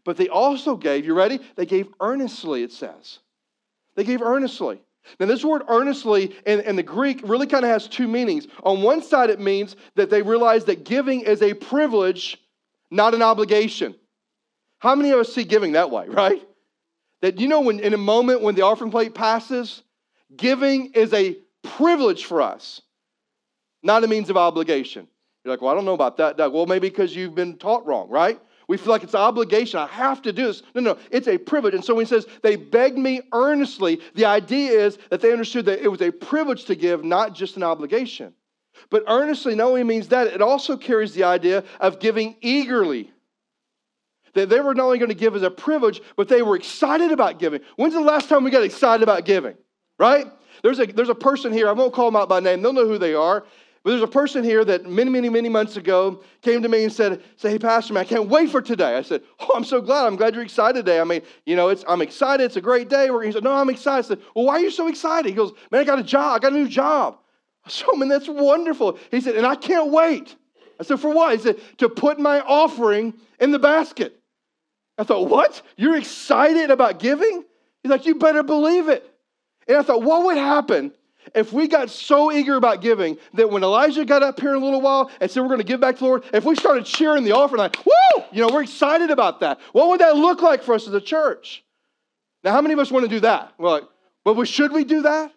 But 0.04 0.16
they 0.16 0.28
also 0.28 0.74
gave, 0.74 1.06
you 1.06 1.14
ready? 1.14 1.38
They 1.54 1.64
gave 1.64 1.86
earnestly, 2.00 2.64
it 2.64 2.72
says. 2.72 3.20
They 3.94 4.02
gave 4.02 4.20
earnestly. 4.20 4.80
Now, 5.20 5.26
this 5.26 5.44
word 5.44 5.62
earnestly 5.68 6.34
in, 6.44 6.58
in 6.62 6.74
the 6.74 6.82
Greek 6.82 7.20
really 7.22 7.46
kind 7.46 7.64
of 7.64 7.70
has 7.70 7.86
two 7.86 8.08
meanings. 8.08 8.48
On 8.64 8.82
one 8.82 9.00
side, 9.00 9.30
it 9.30 9.38
means 9.38 9.76
that 9.94 10.10
they 10.10 10.22
realize 10.22 10.64
that 10.64 10.84
giving 10.84 11.20
is 11.20 11.40
a 11.40 11.54
privilege, 11.54 12.36
not 12.90 13.14
an 13.14 13.22
obligation. 13.22 13.94
How 14.78 14.94
many 14.94 15.10
of 15.10 15.18
us 15.18 15.32
see 15.32 15.44
giving 15.44 15.72
that 15.72 15.90
way, 15.90 16.08
right? 16.08 16.42
That 17.20 17.40
you 17.40 17.48
know, 17.48 17.60
when 17.60 17.80
in 17.80 17.94
a 17.94 17.98
moment 17.98 18.42
when 18.42 18.54
the 18.54 18.62
offering 18.62 18.90
plate 18.90 19.14
passes, 19.14 19.82
giving 20.36 20.92
is 20.92 21.12
a 21.12 21.36
privilege 21.62 22.24
for 22.24 22.40
us, 22.40 22.80
not 23.82 24.04
a 24.04 24.08
means 24.08 24.30
of 24.30 24.36
obligation. 24.36 25.08
You're 25.44 25.54
like, 25.54 25.62
well, 25.62 25.72
I 25.72 25.74
don't 25.74 25.84
know 25.84 25.94
about 25.94 26.16
that, 26.18 26.36
Doug. 26.36 26.52
Well, 26.52 26.66
maybe 26.66 26.88
because 26.88 27.14
you've 27.14 27.34
been 27.34 27.56
taught 27.56 27.86
wrong, 27.86 28.08
right? 28.08 28.40
We 28.68 28.76
feel 28.76 28.92
like 28.92 29.02
it's 29.02 29.14
an 29.14 29.20
obligation. 29.20 29.80
I 29.80 29.86
have 29.86 30.20
to 30.22 30.32
do 30.32 30.46
this. 30.46 30.62
No, 30.74 30.82
no, 30.82 30.98
it's 31.10 31.26
a 31.26 31.38
privilege. 31.38 31.74
And 31.74 31.84
so 31.84 31.94
when 31.94 32.04
he 32.04 32.08
says, 32.08 32.26
they 32.42 32.56
begged 32.56 32.98
me 32.98 33.22
earnestly, 33.32 34.00
the 34.14 34.26
idea 34.26 34.72
is 34.72 34.98
that 35.10 35.22
they 35.22 35.32
understood 35.32 35.64
that 35.66 35.82
it 35.82 35.88
was 35.88 36.02
a 36.02 36.10
privilege 36.10 36.66
to 36.66 36.74
give, 36.74 37.02
not 37.02 37.34
just 37.34 37.56
an 37.56 37.62
obligation. 37.62 38.34
But 38.90 39.04
earnestly 39.08 39.54
not 39.54 39.68
only 39.68 39.84
means 39.84 40.08
that, 40.08 40.26
it 40.26 40.42
also 40.42 40.76
carries 40.76 41.14
the 41.14 41.24
idea 41.24 41.64
of 41.80 41.98
giving 41.98 42.36
eagerly. 42.42 43.10
That 44.38 44.48
they 44.48 44.60
were 44.60 44.74
not 44.74 44.84
only 44.84 44.98
going 44.98 45.08
to 45.08 45.14
give 45.16 45.34
as 45.34 45.42
a 45.42 45.50
privilege, 45.50 46.00
but 46.16 46.28
they 46.28 46.42
were 46.42 46.54
excited 46.54 47.10
about 47.10 47.38
giving. 47.38 47.60
When's 47.76 47.94
the 47.94 48.00
last 48.00 48.28
time 48.28 48.44
we 48.44 48.50
got 48.50 48.62
excited 48.62 49.02
about 49.02 49.24
giving? 49.24 49.56
Right? 49.98 50.26
There's 50.62 50.78
a, 50.78 50.86
there's 50.86 51.08
a 51.08 51.14
person 51.14 51.52
here, 51.52 51.68
I 51.68 51.72
won't 51.72 51.92
call 51.92 52.06
them 52.06 52.16
out 52.16 52.28
by 52.28 52.40
name, 52.40 52.62
they'll 52.62 52.72
know 52.72 52.86
who 52.86 52.98
they 52.98 53.14
are. 53.14 53.44
But 53.82 53.90
there's 53.90 54.02
a 54.02 54.08
person 54.08 54.44
here 54.44 54.64
that 54.64 54.86
many, 54.86 55.10
many, 55.10 55.28
many 55.28 55.48
months 55.48 55.76
ago 55.76 56.22
came 56.42 56.62
to 56.62 56.68
me 56.68 56.84
and 56.84 56.92
said, 56.92 57.22
say, 57.36 57.50
hey, 57.50 57.58
Pastor, 57.58 57.94
man, 57.94 58.02
I 58.02 58.04
can't 58.04 58.28
wait 58.28 58.50
for 58.50 58.60
today. 58.60 58.96
I 58.96 59.02
said, 59.02 59.22
oh, 59.40 59.52
I'm 59.54 59.64
so 59.64 59.80
glad. 59.80 60.06
I'm 60.06 60.16
glad 60.16 60.34
you're 60.34 60.42
excited 60.42 60.84
today. 60.84 61.00
I 61.00 61.04
mean, 61.04 61.22
you 61.46 61.56
know, 61.56 61.68
it's, 61.68 61.84
I'm 61.88 62.02
excited. 62.02 62.44
It's 62.44 62.56
a 62.56 62.60
great 62.60 62.88
day. 62.88 63.08
He 63.24 63.32
said, 63.32 63.44
no, 63.44 63.52
I'm 63.52 63.70
excited. 63.70 64.04
I 64.04 64.08
said, 64.08 64.18
well, 64.34 64.46
why 64.46 64.54
are 64.54 64.60
you 64.60 64.70
so 64.70 64.88
excited? 64.88 65.28
He 65.28 65.34
goes, 65.34 65.52
man, 65.70 65.80
I 65.80 65.84
got 65.84 65.98
a 65.98 66.02
job. 66.02 66.36
I 66.36 66.38
got 66.40 66.52
a 66.52 66.56
new 66.56 66.68
job. 66.68 67.18
I 67.64 67.70
said, 67.70 67.86
oh, 67.90 67.96
man, 67.96 68.08
that's 68.08 68.28
wonderful. 68.28 68.98
He 69.10 69.20
said, 69.20 69.36
and 69.36 69.46
I 69.46 69.54
can't 69.54 69.90
wait. 69.90 70.34
I 70.80 70.82
said, 70.82 71.00
for 71.00 71.10
what? 71.10 71.36
He 71.36 71.42
said, 71.42 71.60
to 71.78 71.88
put 71.88 72.18
my 72.18 72.40
offering 72.40 73.14
in 73.40 73.52
the 73.52 73.58
basket. 73.58 74.17
I 74.98 75.04
thought, 75.04 75.28
what? 75.28 75.62
You're 75.76 75.96
excited 75.96 76.70
about 76.70 76.98
giving? 76.98 77.44
He's 77.82 77.90
like, 77.90 78.04
you 78.04 78.16
better 78.16 78.42
believe 78.42 78.88
it. 78.88 79.08
And 79.68 79.76
I 79.76 79.82
thought, 79.82 80.02
what 80.02 80.24
would 80.24 80.36
happen 80.36 80.92
if 81.34 81.52
we 81.52 81.68
got 81.68 81.90
so 81.90 82.32
eager 82.32 82.56
about 82.56 82.80
giving 82.80 83.18
that 83.34 83.50
when 83.50 83.62
Elijah 83.62 84.04
got 84.04 84.22
up 84.22 84.40
here 84.40 84.50
in 84.50 84.62
a 84.62 84.64
little 84.64 84.80
while 84.80 85.10
and 85.20 85.30
said 85.30 85.40
we're 85.40 85.48
going 85.48 85.60
to 85.60 85.64
give 85.64 85.80
back 85.80 85.96
to 85.96 86.00
the 86.00 86.04
Lord, 86.06 86.24
if 86.32 86.44
we 86.44 86.56
started 86.56 86.84
cheering 86.86 87.22
the 87.24 87.32
offering, 87.32 87.58
like, 87.58 87.76
woo, 87.84 88.24
you 88.32 88.40
know, 88.40 88.52
we're 88.52 88.62
excited 88.62 89.10
about 89.10 89.40
that. 89.40 89.60
What 89.72 89.88
would 89.88 90.00
that 90.00 90.16
look 90.16 90.42
like 90.42 90.62
for 90.62 90.74
us 90.74 90.88
as 90.88 90.94
a 90.94 91.00
church? 91.00 91.64
Now, 92.42 92.52
how 92.52 92.62
many 92.62 92.74
of 92.74 92.80
us 92.80 92.90
want 92.90 93.04
to 93.04 93.10
do 93.10 93.20
that? 93.20 93.52
We're 93.58 93.70
like, 93.70 93.84
well, 94.24 94.42
should 94.44 94.72
we 94.72 94.84
do 94.84 95.02
that? 95.02 95.32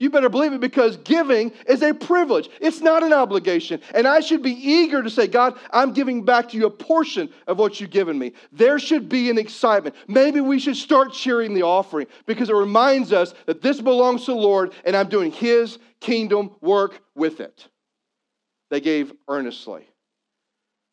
You 0.00 0.10
better 0.10 0.28
believe 0.28 0.52
it 0.52 0.60
because 0.60 0.96
giving 0.98 1.52
is 1.68 1.82
a 1.82 1.94
privilege. 1.94 2.48
It's 2.60 2.80
not 2.80 3.04
an 3.04 3.12
obligation. 3.12 3.80
And 3.94 4.08
I 4.08 4.20
should 4.20 4.42
be 4.42 4.50
eager 4.50 5.02
to 5.02 5.10
say, 5.10 5.28
God, 5.28 5.56
I'm 5.70 5.92
giving 5.92 6.24
back 6.24 6.48
to 6.50 6.56
you 6.56 6.66
a 6.66 6.70
portion 6.70 7.30
of 7.46 7.58
what 7.58 7.80
you've 7.80 7.90
given 7.90 8.18
me. 8.18 8.32
There 8.50 8.78
should 8.78 9.08
be 9.08 9.30
an 9.30 9.38
excitement. 9.38 9.94
Maybe 10.08 10.40
we 10.40 10.58
should 10.58 10.76
start 10.76 11.12
cheering 11.12 11.54
the 11.54 11.62
offering 11.62 12.08
because 12.26 12.50
it 12.50 12.54
reminds 12.56 13.12
us 13.12 13.34
that 13.46 13.62
this 13.62 13.80
belongs 13.80 14.24
to 14.24 14.32
the 14.32 14.36
Lord 14.36 14.74
and 14.84 14.96
I'm 14.96 15.08
doing 15.08 15.30
his 15.30 15.78
kingdom 16.00 16.50
work 16.60 17.00
with 17.14 17.40
it. 17.40 17.68
They 18.70 18.80
gave 18.80 19.12
earnestly. 19.28 19.88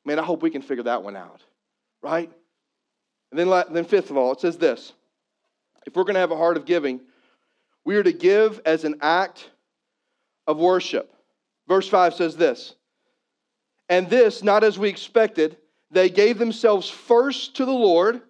Man, 0.05 0.19
I 0.19 0.23
hope 0.23 0.43
we 0.43 0.51
can 0.51 0.61
figure 0.61 0.83
that 0.83 1.03
one 1.03 1.15
out, 1.15 1.43
right? 2.03 2.31
And 3.31 3.39
then, 3.39 3.63
then 3.71 3.85
fifth 3.85 4.11
of 4.11 4.17
all, 4.17 4.31
it 4.31 4.41
says 4.41 4.57
this 4.57 4.93
if 5.85 5.95
we're 5.95 6.03
going 6.03 6.13
to 6.13 6.19
have 6.19 6.31
a 6.31 6.37
heart 6.37 6.57
of 6.57 6.65
giving, 6.65 7.01
we 7.85 7.95
are 7.95 8.03
to 8.03 8.11
give 8.11 8.61
as 8.65 8.83
an 8.83 8.95
act 9.01 9.49
of 10.47 10.57
worship. 10.57 11.13
Verse 11.67 11.87
5 11.87 12.13
says 12.13 12.35
this 12.35 12.75
And 13.89 14.09
this, 14.09 14.43
not 14.43 14.63
as 14.63 14.77
we 14.77 14.89
expected, 14.89 15.57
they 15.89 16.09
gave 16.09 16.37
themselves 16.37 16.89
first 16.89 17.55
to 17.57 17.65
the 17.65 17.71
Lord, 17.71 18.21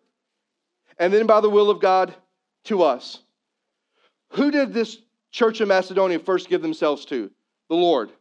and 0.97 1.13
then 1.13 1.27
by 1.27 1.41
the 1.41 1.49
will 1.49 1.69
of 1.69 1.79
God 1.79 2.13
to 2.65 2.83
us. 2.83 3.19
Who 4.31 4.51
did 4.51 4.73
this 4.73 4.97
church 5.31 5.61
of 5.61 5.67
Macedonia 5.67 6.19
first 6.19 6.49
give 6.49 6.61
themselves 6.61 7.05
to? 7.05 7.29
The 7.69 7.75
Lord. 7.75 8.11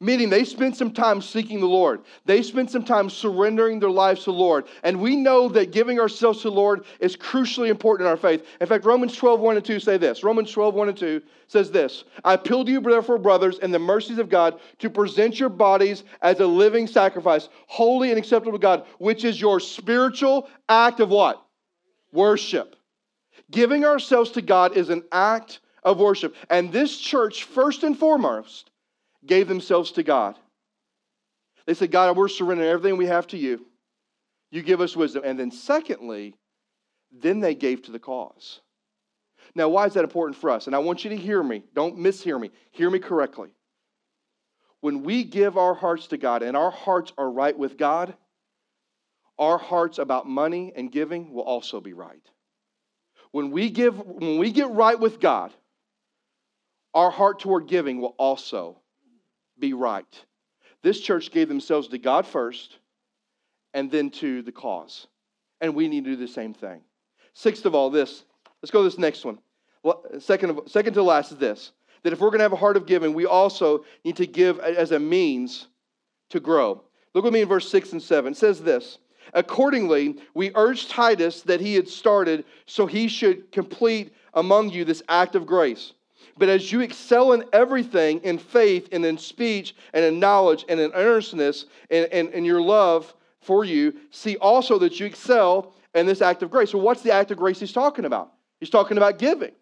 Meaning 0.00 0.30
they 0.30 0.44
spent 0.44 0.76
some 0.76 0.92
time 0.92 1.20
seeking 1.20 1.58
the 1.58 1.66
Lord. 1.66 2.02
They 2.24 2.42
spent 2.42 2.70
some 2.70 2.84
time 2.84 3.10
surrendering 3.10 3.80
their 3.80 3.90
lives 3.90 4.20
to 4.20 4.26
the 4.26 4.36
Lord. 4.36 4.66
And 4.84 5.00
we 5.00 5.16
know 5.16 5.48
that 5.48 5.72
giving 5.72 5.98
ourselves 5.98 6.42
to 6.42 6.50
the 6.50 6.54
Lord 6.54 6.84
is 7.00 7.16
crucially 7.16 7.68
important 7.68 8.06
in 8.06 8.10
our 8.10 8.16
faith. 8.16 8.46
In 8.60 8.68
fact, 8.68 8.84
Romans 8.84 9.16
12, 9.16 9.40
1 9.40 9.56
and 9.56 9.64
2 9.64 9.80
say 9.80 9.96
this. 9.96 10.22
Romans 10.22 10.52
12, 10.52 10.74
1 10.74 10.88
and 10.90 10.96
2 10.96 11.20
says 11.48 11.72
this 11.72 12.04
I 12.24 12.34
appeal 12.34 12.64
to 12.64 12.70
you, 12.70 12.80
therefore, 12.80 13.18
brothers, 13.18 13.58
in 13.58 13.72
the 13.72 13.78
mercies 13.80 14.18
of 14.18 14.28
God, 14.28 14.60
to 14.78 14.88
present 14.88 15.40
your 15.40 15.48
bodies 15.48 16.04
as 16.22 16.38
a 16.38 16.46
living 16.46 16.86
sacrifice, 16.86 17.48
holy 17.66 18.10
and 18.10 18.18
acceptable 18.18 18.52
to 18.52 18.62
God, 18.62 18.86
which 18.98 19.24
is 19.24 19.40
your 19.40 19.58
spiritual 19.58 20.48
act 20.68 21.00
of 21.00 21.08
what? 21.08 21.44
Worship. 22.12 22.76
Giving 23.50 23.84
ourselves 23.84 24.30
to 24.32 24.42
God 24.42 24.76
is 24.76 24.90
an 24.90 25.02
act 25.10 25.58
of 25.82 25.98
worship. 25.98 26.36
And 26.50 26.70
this 26.70 26.98
church, 26.98 27.44
first 27.44 27.82
and 27.82 27.98
foremost, 27.98 28.70
gave 29.26 29.48
themselves 29.48 29.92
to 29.92 30.02
God. 30.02 30.36
They 31.66 31.74
said, 31.74 31.90
God, 31.90 32.16
we're 32.16 32.28
surrendering 32.28 32.70
everything 32.70 32.96
we 32.96 33.06
have 33.06 33.26
to 33.28 33.36
you. 33.36 33.66
You 34.50 34.62
give 34.62 34.80
us 34.80 34.96
wisdom. 34.96 35.22
And 35.24 35.38
then, 35.38 35.50
secondly, 35.50 36.34
then 37.12 37.40
they 37.40 37.54
gave 37.54 37.82
to 37.82 37.92
the 37.92 37.98
cause. 37.98 38.60
Now, 39.54 39.68
why 39.68 39.86
is 39.86 39.94
that 39.94 40.04
important 40.04 40.40
for 40.40 40.50
us? 40.50 40.66
And 40.66 40.74
I 40.74 40.78
want 40.78 41.04
you 41.04 41.10
to 41.10 41.16
hear 41.16 41.42
me. 41.42 41.62
Don't 41.74 41.98
mishear 41.98 42.40
me. 42.40 42.50
Hear 42.70 42.90
me 42.90 42.98
correctly. 42.98 43.50
When 44.80 45.02
we 45.02 45.24
give 45.24 45.58
our 45.58 45.74
hearts 45.74 46.06
to 46.08 46.16
God 46.16 46.42
and 46.42 46.56
our 46.56 46.70
hearts 46.70 47.12
are 47.18 47.30
right 47.30 47.56
with 47.56 47.76
God, 47.76 48.14
our 49.38 49.58
hearts 49.58 49.98
about 49.98 50.26
money 50.26 50.72
and 50.74 50.90
giving 50.90 51.32
will 51.32 51.42
also 51.42 51.80
be 51.80 51.92
right. 51.92 52.22
When 53.30 53.50
we 53.50 53.70
give, 53.70 53.98
when 53.98 54.38
we 54.38 54.52
get 54.52 54.70
right 54.70 54.98
with 54.98 55.20
God, 55.20 55.52
our 56.94 57.10
heart 57.10 57.40
toward 57.40 57.68
giving 57.68 58.00
will 58.00 58.14
also 58.18 58.78
be 59.58 59.72
right. 59.72 60.24
This 60.82 61.00
church 61.00 61.30
gave 61.30 61.48
themselves 61.48 61.88
to 61.88 61.98
God 61.98 62.26
first 62.26 62.78
and 63.74 63.90
then 63.90 64.10
to 64.10 64.42
the 64.42 64.52
cause. 64.52 65.06
And 65.60 65.74
we 65.74 65.88
need 65.88 66.04
to 66.04 66.10
do 66.10 66.16
the 66.16 66.28
same 66.28 66.54
thing. 66.54 66.80
Sixth 67.34 67.66
of 67.66 67.74
all, 67.74 67.90
this. 67.90 68.24
Let's 68.62 68.70
go 68.70 68.80
to 68.80 68.88
this 68.88 68.98
next 68.98 69.24
one. 69.24 69.38
Well, 69.82 70.04
second, 70.18 70.50
of, 70.50 70.60
second 70.66 70.94
to 70.94 71.02
last 71.02 71.32
is 71.32 71.38
this 71.38 71.72
that 72.04 72.12
if 72.12 72.20
we're 72.20 72.28
going 72.28 72.38
to 72.38 72.44
have 72.44 72.52
a 72.52 72.56
heart 72.56 72.76
of 72.76 72.86
giving, 72.86 73.12
we 73.12 73.26
also 73.26 73.84
need 74.04 74.16
to 74.16 74.26
give 74.26 74.60
as 74.60 74.92
a 74.92 74.98
means 75.00 75.66
to 76.30 76.38
grow. 76.38 76.82
Look 77.12 77.24
with 77.24 77.34
me 77.34 77.40
in 77.40 77.48
verse 77.48 77.68
6 77.68 77.92
and 77.92 78.02
7. 78.02 78.32
It 78.32 78.36
says 78.36 78.62
this 78.62 78.98
Accordingly, 79.34 80.16
we 80.34 80.52
urged 80.54 80.90
Titus 80.90 81.42
that 81.42 81.60
he 81.60 81.74
had 81.74 81.88
started 81.88 82.44
so 82.66 82.86
he 82.86 83.08
should 83.08 83.50
complete 83.52 84.12
among 84.34 84.70
you 84.70 84.84
this 84.84 85.02
act 85.08 85.34
of 85.34 85.46
grace. 85.46 85.92
But 86.38 86.48
as 86.48 86.70
you 86.70 86.80
excel 86.80 87.32
in 87.32 87.44
everything, 87.52 88.20
in 88.20 88.38
faith 88.38 88.88
and 88.92 89.04
in 89.04 89.18
speech 89.18 89.74
and 89.92 90.04
in 90.04 90.20
knowledge 90.20 90.64
and 90.68 90.78
in 90.78 90.92
earnestness 90.92 91.66
and 91.90 92.06
in 92.12 92.44
your 92.44 92.60
love 92.60 93.12
for 93.40 93.64
you, 93.64 93.94
see 94.10 94.36
also 94.36 94.78
that 94.78 95.00
you 95.00 95.06
excel 95.06 95.74
in 95.94 96.06
this 96.06 96.22
act 96.22 96.42
of 96.42 96.50
grace. 96.50 96.70
So, 96.70 96.78
what's 96.78 97.02
the 97.02 97.12
act 97.12 97.30
of 97.30 97.38
grace 97.38 97.60
he's 97.60 97.72
talking 97.72 98.04
about? 98.04 98.32
He's 98.60 98.70
talking 98.70 98.96
about 98.96 99.18
giving. 99.18 99.52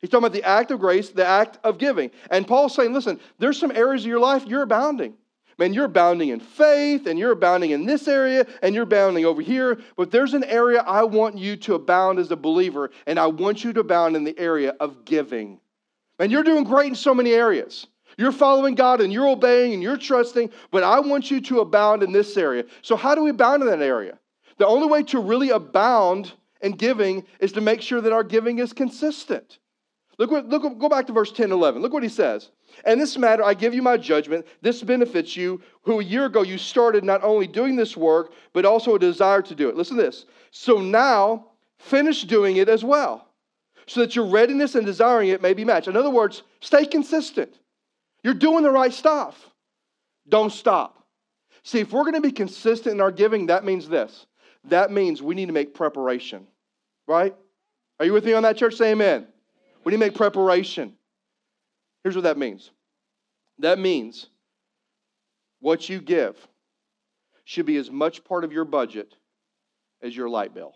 He's 0.00 0.10
talking 0.10 0.24
about 0.24 0.32
the 0.32 0.44
act 0.44 0.70
of 0.70 0.80
grace, 0.80 1.10
the 1.10 1.26
act 1.26 1.58
of 1.62 1.78
giving. 1.78 2.10
And 2.30 2.46
Paul's 2.46 2.74
saying, 2.74 2.92
listen, 2.92 3.20
there's 3.38 3.58
some 3.58 3.70
areas 3.70 4.02
of 4.02 4.08
your 4.08 4.18
life 4.20 4.44
you're 4.46 4.62
abounding. 4.62 5.14
Man, 5.58 5.72
you're 5.72 5.84
abounding 5.84 6.30
in 6.30 6.40
faith, 6.40 7.06
and 7.06 7.18
you're 7.18 7.32
abounding 7.32 7.70
in 7.70 7.84
this 7.86 8.08
area, 8.08 8.46
and 8.62 8.74
you're 8.74 8.84
abounding 8.84 9.24
over 9.24 9.42
here. 9.42 9.78
But 9.96 10.10
there's 10.10 10.34
an 10.34 10.44
area 10.44 10.80
I 10.80 11.04
want 11.04 11.38
you 11.38 11.56
to 11.56 11.74
abound 11.74 12.18
as 12.18 12.30
a 12.30 12.36
believer, 12.36 12.90
and 13.06 13.18
I 13.18 13.26
want 13.26 13.62
you 13.62 13.72
to 13.74 13.80
abound 13.80 14.16
in 14.16 14.24
the 14.24 14.36
area 14.38 14.74
of 14.80 15.04
giving. 15.04 15.60
And 16.18 16.30
you're 16.30 16.42
doing 16.42 16.64
great 16.64 16.88
in 16.88 16.94
so 16.94 17.14
many 17.14 17.32
areas. 17.32 17.86
You're 18.18 18.32
following 18.32 18.74
God 18.74 19.00
and 19.00 19.12
you're 19.12 19.28
obeying 19.28 19.72
and 19.72 19.82
you're 19.82 19.96
trusting, 19.96 20.50
but 20.70 20.82
I 20.82 21.00
want 21.00 21.30
you 21.30 21.40
to 21.40 21.60
abound 21.60 22.02
in 22.02 22.12
this 22.12 22.36
area. 22.36 22.64
So, 22.82 22.96
how 22.96 23.14
do 23.14 23.22
we 23.22 23.30
abound 23.30 23.62
in 23.62 23.68
that 23.68 23.80
area? 23.80 24.18
The 24.58 24.66
only 24.66 24.86
way 24.86 25.02
to 25.04 25.18
really 25.18 25.50
abound 25.50 26.32
in 26.60 26.72
giving 26.72 27.24
is 27.40 27.52
to 27.52 27.60
make 27.60 27.80
sure 27.80 28.00
that 28.00 28.12
our 28.12 28.22
giving 28.22 28.58
is 28.58 28.72
consistent. 28.72 29.58
Look, 30.18 30.30
look 30.30 30.78
go 30.78 30.88
back 30.88 31.06
to 31.06 31.12
verse 31.12 31.32
10 31.32 31.50
11. 31.50 31.80
Look 31.82 31.92
what 31.92 32.02
he 32.02 32.08
says. 32.08 32.50
And 32.84 33.00
this 33.00 33.18
matter, 33.18 33.42
I 33.42 33.54
give 33.54 33.74
you 33.74 33.82
my 33.82 33.96
judgment. 33.96 34.46
This 34.60 34.82
benefits 34.82 35.36
you, 35.36 35.60
who 35.82 36.00
a 36.00 36.04
year 36.04 36.26
ago 36.26 36.42
you 36.42 36.58
started 36.58 37.04
not 37.04 37.22
only 37.22 37.46
doing 37.46 37.76
this 37.76 37.96
work, 37.96 38.32
but 38.52 38.64
also 38.64 38.94
a 38.94 38.98
desire 38.98 39.42
to 39.42 39.54
do 39.54 39.68
it. 39.68 39.76
Listen 39.76 39.96
to 39.96 40.02
this. 40.02 40.26
So 40.50 40.78
now, 40.78 41.46
finish 41.78 42.22
doing 42.22 42.56
it 42.56 42.68
as 42.68 42.84
well, 42.84 43.28
so 43.86 44.00
that 44.00 44.16
your 44.16 44.26
readiness 44.26 44.74
and 44.74 44.86
desiring 44.86 45.28
it 45.28 45.42
may 45.42 45.54
be 45.54 45.64
matched. 45.64 45.88
In 45.88 45.96
other 45.96 46.10
words, 46.10 46.42
stay 46.60 46.86
consistent. 46.86 47.58
You're 48.22 48.34
doing 48.34 48.62
the 48.62 48.70
right 48.70 48.92
stuff. 48.92 49.48
Don't 50.28 50.52
stop. 50.52 51.06
See, 51.64 51.80
if 51.80 51.92
we're 51.92 52.02
going 52.02 52.14
to 52.14 52.20
be 52.20 52.32
consistent 52.32 52.94
in 52.94 53.00
our 53.00 53.12
giving, 53.12 53.46
that 53.46 53.64
means 53.64 53.88
this. 53.88 54.26
That 54.64 54.90
means 54.90 55.22
we 55.22 55.34
need 55.34 55.46
to 55.46 55.52
make 55.52 55.74
preparation, 55.74 56.46
right? 57.06 57.34
Are 57.98 58.06
you 58.06 58.12
with 58.12 58.24
me 58.24 58.32
on 58.32 58.42
that, 58.44 58.56
church? 58.56 58.76
Say 58.76 58.92
amen. 58.92 59.26
We 59.84 59.90
need 59.90 59.98
to 59.98 60.04
make 60.04 60.14
preparation. 60.14 60.94
Here's 62.02 62.14
what 62.14 62.24
that 62.24 62.38
means 62.38 62.70
that 63.58 63.78
means 63.78 64.28
what 65.60 65.88
you 65.88 66.00
give 66.00 66.36
should 67.44 67.66
be 67.66 67.76
as 67.76 67.90
much 67.90 68.24
part 68.24 68.44
of 68.44 68.52
your 68.52 68.64
budget 68.64 69.14
as 70.02 70.16
your 70.16 70.28
light 70.28 70.54
bill. 70.54 70.74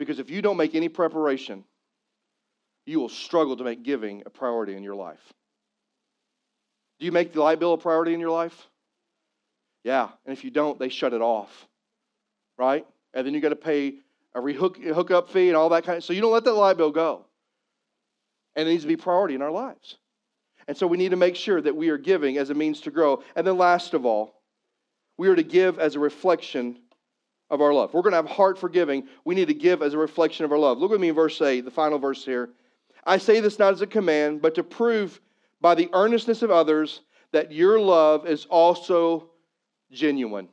Because 0.00 0.18
if 0.18 0.30
you 0.30 0.40
don't 0.40 0.56
make 0.56 0.74
any 0.74 0.88
preparation, 0.88 1.62
you 2.86 2.98
will 2.98 3.10
struggle 3.10 3.58
to 3.58 3.64
make 3.64 3.82
giving 3.82 4.22
a 4.24 4.30
priority 4.30 4.74
in 4.74 4.82
your 4.82 4.94
life. 4.94 5.20
Do 6.98 7.04
you 7.04 7.12
make 7.12 7.34
the 7.34 7.42
light 7.42 7.60
bill 7.60 7.74
a 7.74 7.78
priority 7.78 8.14
in 8.14 8.18
your 8.18 8.30
life? 8.30 8.66
Yeah, 9.84 10.08
and 10.24 10.32
if 10.32 10.42
you 10.42 10.50
don't, 10.50 10.78
they 10.78 10.88
shut 10.88 11.12
it 11.12 11.20
off, 11.20 11.68
right? 12.56 12.86
And 13.12 13.26
then 13.26 13.34
you 13.34 13.42
got 13.42 13.50
to 13.50 13.56
pay 13.56 13.96
a 14.34 14.40
rehook 14.40 14.82
hookup 14.82 15.28
fee 15.28 15.48
and 15.48 15.56
all 15.56 15.68
that 15.68 15.84
kind 15.84 15.98
of. 15.98 16.04
So 16.04 16.14
you 16.14 16.22
don't 16.22 16.32
let 16.32 16.44
that 16.44 16.54
light 16.54 16.78
bill 16.78 16.92
go, 16.92 17.26
and 18.56 18.66
it 18.66 18.70
needs 18.70 18.84
to 18.84 18.88
be 18.88 18.96
priority 18.96 19.34
in 19.34 19.42
our 19.42 19.50
lives. 19.50 19.98
And 20.66 20.78
so 20.78 20.86
we 20.86 20.96
need 20.96 21.10
to 21.10 21.16
make 21.16 21.36
sure 21.36 21.60
that 21.60 21.76
we 21.76 21.90
are 21.90 21.98
giving 21.98 22.38
as 22.38 22.48
a 22.48 22.54
means 22.54 22.80
to 22.82 22.90
grow. 22.90 23.22
And 23.36 23.46
then 23.46 23.58
last 23.58 23.92
of 23.92 24.06
all, 24.06 24.40
we 25.18 25.28
are 25.28 25.36
to 25.36 25.42
give 25.42 25.78
as 25.78 25.94
a 25.94 26.00
reflection 26.00 26.78
of 27.50 27.60
our 27.60 27.74
love. 27.74 27.92
We're 27.92 28.02
going 28.02 28.12
to 28.12 28.16
have 28.16 28.26
heart 28.26 28.58
for 28.58 28.68
giving. 28.68 29.08
We 29.24 29.34
need 29.34 29.48
to 29.48 29.54
give 29.54 29.82
as 29.82 29.94
a 29.94 29.98
reflection 29.98 30.44
of 30.44 30.52
our 30.52 30.58
love. 30.58 30.78
Look 30.78 30.90
with 30.90 31.00
me 31.00 31.08
in 31.08 31.14
verse 31.14 31.40
8, 31.40 31.64
the 31.64 31.70
final 31.70 31.98
verse 31.98 32.24
here. 32.24 32.50
I 33.04 33.18
say 33.18 33.40
this 33.40 33.58
not 33.58 33.72
as 33.72 33.80
a 33.80 33.86
command, 33.86 34.42
but 34.42 34.54
to 34.54 34.62
prove 34.62 35.20
by 35.60 35.74
the 35.74 35.88
earnestness 35.92 36.42
of 36.42 36.50
others 36.50 37.00
that 37.32 37.52
your 37.52 37.80
love 37.80 38.26
is 38.26 38.46
also 38.46 39.30
genuine. 39.90 40.48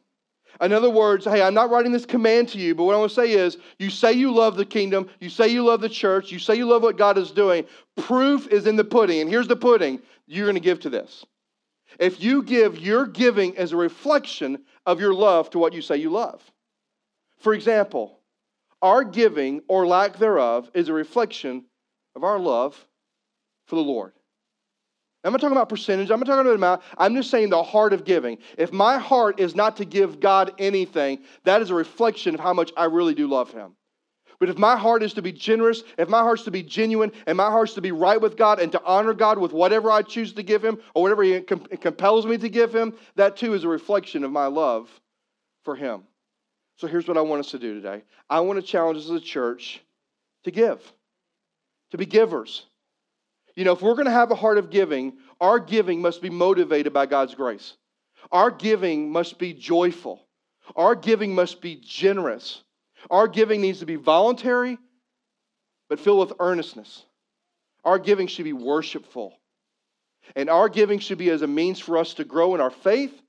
In 0.61 0.73
other 0.73 0.89
words, 0.89 1.25
hey, 1.25 1.41
I'm 1.41 1.53
not 1.53 1.69
writing 1.69 1.91
this 1.91 2.05
command 2.05 2.49
to 2.49 2.57
you, 2.57 2.73
but 2.73 2.85
what 2.85 2.95
I 2.95 2.97
want 2.97 3.11
to 3.11 3.15
say 3.15 3.33
is 3.33 3.57
you 3.77 3.89
say 3.89 4.13
you 4.13 4.31
love 4.33 4.55
the 4.55 4.65
kingdom, 4.65 5.09
you 5.19 5.29
say 5.29 5.49
you 5.49 5.63
love 5.63 5.81
the 5.81 5.89
church, 5.89 6.31
you 6.31 6.39
say 6.39 6.55
you 6.55 6.65
love 6.65 6.81
what 6.81 6.97
God 6.97 7.17
is 7.17 7.31
doing. 7.31 7.65
Proof 7.95 8.47
is 8.47 8.65
in 8.65 8.75
the 8.75 8.83
pudding. 8.83 9.21
And 9.21 9.29
here's 9.29 9.47
the 9.47 9.55
pudding 9.55 10.01
you're 10.25 10.45
going 10.45 10.55
to 10.55 10.61
give 10.61 10.79
to 10.81 10.89
this. 10.89 11.25
If 11.99 12.21
you 12.21 12.43
give, 12.43 12.79
you're 12.79 13.05
giving 13.05 13.57
as 13.57 13.71
a 13.71 13.77
reflection 13.77 14.63
of 14.85 14.99
your 14.99 15.13
love 15.13 15.49
to 15.51 15.59
what 15.59 15.73
you 15.73 15.81
say 15.81 15.97
you 15.97 16.09
love. 16.09 16.43
For 17.39 17.53
example, 17.53 18.19
our 18.81 19.03
giving 19.03 19.61
or 19.67 19.87
lack 19.87 20.17
thereof 20.17 20.69
is 20.73 20.89
a 20.89 20.93
reflection 20.93 21.65
of 22.15 22.23
our 22.23 22.39
love 22.39 22.87
for 23.65 23.75
the 23.75 23.81
Lord. 23.81 24.13
I'm 25.23 25.33
not 25.33 25.41
talking 25.41 25.57
about 25.57 25.67
percentage. 25.67 26.09
I'm 26.09 26.19
not 26.19 26.25
talking 26.25 26.41
about 26.41 26.55
amount. 26.55 26.81
I'm 26.97 27.15
just 27.15 27.29
saying 27.29 27.49
the 27.49 27.61
heart 27.61 27.91
of 27.91 28.05
giving. 28.05 28.37
If 28.57 28.71
my 28.71 28.97
heart 28.97 29.39
is 29.39 29.55
not 29.55 29.77
to 29.77 29.85
give 29.85 30.19
God 30.19 30.53
anything, 30.57 31.19
that 31.43 31.61
is 31.61 31.69
a 31.69 31.75
reflection 31.75 32.33
of 32.33 32.39
how 32.39 32.53
much 32.53 32.71
I 32.77 32.85
really 32.85 33.13
do 33.13 33.27
love 33.27 33.51
Him. 33.51 33.75
But 34.39 34.49
if 34.49 34.57
my 34.57 34.77
heart 34.77 35.01
is 35.03 35.13
to 35.13 35.21
be 35.21 35.31
generous, 35.31 35.83
if 35.97 36.07
my 36.07 36.19
heart's 36.19 36.43
to 36.43 36.51
be 36.51 36.61
genuine, 36.63 37.11
and 37.25 37.35
my 37.35 37.49
heart's 37.49 37.73
to 37.73 37.81
be 37.81 37.91
right 37.91 38.21
with 38.21 38.37
God 38.37 38.59
and 38.59 38.71
to 38.71 38.81
honor 38.85 39.13
God 39.13 39.39
with 39.39 39.51
whatever 39.51 39.91
I 39.91 40.03
choose 40.03 40.33
to 40.33 40.43
give 40.43 40.63
Him 40.63 40.79
or 40.93 41.01
whatever 41.01 41.23
He 41.23 41.41
compels 41.41 42.25
me 42.25 42.37
to 42.37 42.47
give 42.47 42.73
Him, 42.73 42.93
that 43.15 43.35
too 43.35 43.53
is 43.53 43.63
a 43.63 43.67
reflection 43.67 44.23
of 44.23 44.31
my 44.31 44.45
love 44.45 44.89
for 45.63 45.75
Him. 45.75 46.03
So 46.77 46.87
here's 46.87 47.07
what 47.07 47.17
I 47.17 47.21
want 47.21 47.39
us 47.39 47.51
to 47.51 47.59
do 47.59 47.75
today 47.75 48.03
I 48.29 48.39
want 48.41 48.59
to 48.59 48.65
challenge 48.65 48.99
us 48.99 49.05
as 49.05 49.11
a 49.11 49.19
church 49.19 49.81
to 50.43 50.51
give, 50.51 50.81
to 51.91 51.97
be 51.97 52.05
givers. 52.05 52.65
You 53.55 53.65
know, 53.65 53.73
if 53.73 53.81
we're 53.81 53.95
going 53.95 54.05
to 54.05 54.11
have 54.11 54.29
a 54.29 54.35
heart 54.35 54.59
of 54.59 54.69
giving, 54.69 55.17
our 55.41 55.59
giving 55.59 55.99
must 55.99 56.21
be 56.21 56.29
motivated 56.29 56.93
by 56.93 57.07
God's 57.07 57.33
grace. 57.33 57.73
Our 58.31 58.51
giving 58.51 59.11
must 59.11 59.39
be 59.39 59.53
joyful. 59.53 60.21
Our 60.75 60.93
giving 60.93 61.33
must 61.33 61.59
be 61.59 61.75
generous. 61.75 62.61
Our 63.09 63.27
giving 63.27 63.61
needs 63.61 63.79
to 63.79 63.87
be 63.87 63.95
voluntary, 63.95 64.77
but 65.89 65.99
filled 65.99 66.29
with 66.29 66.37
earnestness. 66.39 67.03
Our 67.83 67.97
giving 67.97 68.27
should 68.27 68.45
be 68.45 68.53
worshipful. 68.53 69.33
And 70.35 70.49
our 70.49 70.69
giving 70.69 70.99
should 70.99 71.17
be 71.17 71.29
as 71.31 71.41
a 71.41 71.47
means 71.47 71.79
for 71.79 71.97
us 71.97 72.15
to 72.15 72.25
grow 72.25 72.53
in 72.53 72.61
our 72.61 72.69
faith, 72.69 73.19